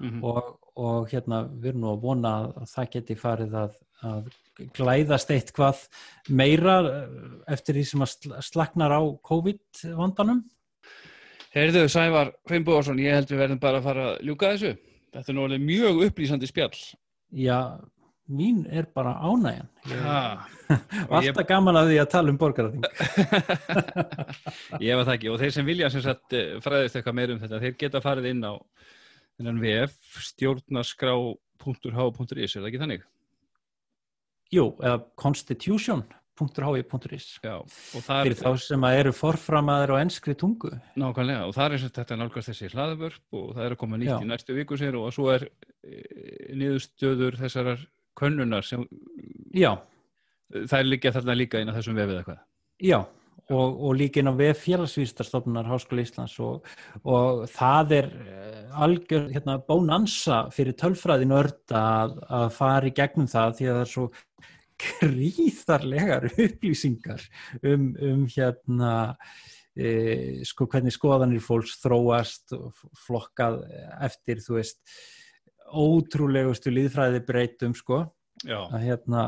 Mm 0.00 0.08
-hmm. 0.08 0.22
og, 0.24 0.56
og 0.80 1.10
hérna 1.12 1.44
við 1.48 1.72
erum 1.72 1.84
nú 1.84 1.92
að 1.92 2.02
vona 2.02 2.32
að 2.46 2.72
það 2.72 2.90
geti 2.96 3.16
farið 3.18 3.54
að, 3.60 3.76
að 4.10 4.32
glæðast 4.74 5.30
eitthvað 5.34 5.84
meira 6.28 6.76
eh, 6.88 7.06
eftir 7.54 7.78
því 7.78 7.86
sem 7.90 8.04
að 8.06 8.42
slagnar 8.48 8.94
á 8.94 9.02
COVID-vandanum? 9.30 10.42
Heyrðu, 11.54 11.86
Sævar 11.92 12.32
Feinbúarsson, 12.50 12.98
ég 12.98 13.14
held 13.14 13.30
við 13.30 13.44
verðum 13.44 13.62
bara 13.62 13.78
að 13.78 13.88
fara 13.88 14.06
að 14.10 14.22
ljúka 14.26 14.54
þessu. 14.54 14.72
Þetta 15.14 15.30
er 15.30 15.36
náttúrulega 15.36 15.66
mjög 15.68 16.00
upplýsandi 16.08 16.48
spjall. 16.50 16.78
Já, 17.30 17.58
mín 18.26 18.64
er 18.66 18.88
bara 18.90 19.12
ánægjan. 19.22 19.68
Alltaf 21.14 21.28
ég... 21.28 21.46
gaman 21.46 21.78
að 21.78 21.92
því 21.92 22.00
að 22.02 22.10
tala 22.16 22.34
um 22.34 22.40
borgarating. 22.40 22.82
ég 24.88 24.98
var 24.98 25.06
það 25.06 25.14
ekki 25.14 25.30
og 25.30 25.38
þeir 25.44 25.54
sem 25.54 25.70
vilja 25.70 25.92
sem 25.94 26.02
sagt 26.02 26.34
eh, 26.34 26.56
fræðist 26.64 26.98
eitthvað 26.98 27.18
meir 27.20 27.34
um 27.36 27.40
þetta, 27.44 27.62
þeir 27.62 27.78
geta 27.84 28.02
farið 28.02 28.30
inn 28.32 28.42
á 28.42 28.52
vf 29.38 29.94
stjórnaskrá.h.is, 30.28 32.54
er 32.54 32.60
það 32.60 32.68
ekki 32.68 32.82
þannig? 32.82 33.02
Jú, 34.54 34.66
eða 34.82 34.98
constitution.hi.is 35.18 37.26
fyrir 37.94 38.36
þá 38.38 38.50
sem 38.60 38.86
að 38.86 38.98
eru 39.00 39.12
forframaður 39.14 39.94
á 39.94 39.96
ennskri 40.02 40.34
tungu 40.38 40.70
Nákvæmlega, 40.98 41.46
og 41.48 41.54
það 41.56 41.76
er 41.78 41.86
þetta 41.98 42.18
nálgast 42.20 42.50
þessi 42.50 42.72
hlaðvörp 42.74 43.38
og 43.38 43.46
það 43.56 43.66
er 43.66 43.76
að 43.76 43.80
koma 43.80 44.00
nýtt 44.00 44.12
Já. 44.12 44.18
í 44.20 44.30
næstu 44.30 44.58
viku 44.58 44.78
sér 44.78 44.94
og 44.98 45.12
svo 45.14 45.26
er 45.34 45.42
e, 45.46 45.48
niðurstöður 46.58 47.34
þessar 47.40 47.68
könnunar 48.18 48.66
sem 48.66 48.82
Já. 49.54 49.72
það 50.52 50.78
er 50.80 50.90
líka 50.90 51.14
þarna 51.14 51.38
líka 51.38 51.62
inn 51.62 51.70
á 51.70 51.76
þessum 51.78 51.98
vefið 51.98 52.20
eitthvað 52.20 52.40
Já, 52.84 52.98
og, 53.52 53.80
og 53.84 53.96
líka 53.98 54.20
inn 54.20 54.30
á 54.32 54.34
vef 54.36 54.62
félagsvístarstofnunar 54.64 55.68
Háskóla 55.68 56.04
Íslands 56.04 56.36
og, 56.42 56.64
og 57.04 57.44
það 57.52 57.96
er 57.98 58.10
eh, 58.24 58.60
algjör 58.86 59.26
hérna, 59.34 59.58
bónansa 59.68 60.44
fyrir 60.54 60.76
tölfræðin 60.80 61.34
örda 61.36 61.82
að, 62.04 62.14
að 62.40 62.46
fara 62.56 62.90
í 62.90 62.94
gegnum 62.96 63.28
það 63.30 63.58
því 63.58 63.68
að 63.68 63.74
það 63.74 63.82
er 63.84 63.92
svo 63.94 64.06
gríðarlegar 64.84 66.28
upplýsingar 66.32 67.26
um, 67.62 67.90
um 68.02 68.24
hérna 68.32 68.94
e, 69.76 70.42
sko 70.46 70.66
hvernig 70.70 70.94
skoðanir 70.94 71.44
fólks 71.44 71.76
þróast 71.82 72.56
og 72.56 72.72
flokkað 73.04 73.60
eftir 74.02 74.42
þú 74.42 74.58
veist 74.58 74.82
ótrúlegustu 75.74 76.72
líðfræði 76.74 77.22
breytum 77.26 77.74
sko 77.78 78.04
að 78.44 78.80
hérna 78.82 79.24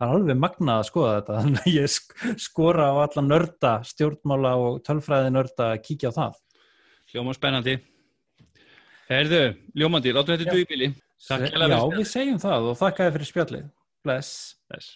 það 0.00 0.06
er 0.06 0.14
alveg 0.14 0.40
magnað 0.40 0.80
að 0.82 0.88
skoða 0.90 1.14
þetta. 1.18 1.38
Þannig 1.44 1.66
að 1.66 1.76
ég 1.76 2.40
skora 2.44 2.88
á 2.92 2.94
alla 3.04 3.26
nörda 3.26 3.74
stjórnmála 3.90 4.54
og 4.60 4.80
tölfræði 4.86 5.34
nörda 5.34 5.72
að 5.74 5.82
kíkja 5.88 6.12
á 6.12 6.18
það. 6.18 6.40
Ljóma 7.14 7.34
spennandi. 7.36 7.76
Herðu, 9.10 9.44
Ljómandi, 9.74 10.12
látum 10.14 10.36
þetta 10.36 10.52
duð 10.54 10.62
í 10.62 10.68
bíli 10.70 10.92
Já, 11.20 11.80
við 11.92 12.06
segjum 12.08 12.38
það 12.40 12.70
og 12.70 12.76
þakka 12.80 13.06
þér 13.06 13.14
fyrir 13.16 13.28
spjallið. 13.28 13.64
Bless. 14.06 14.30
Bless. 14.70 14.94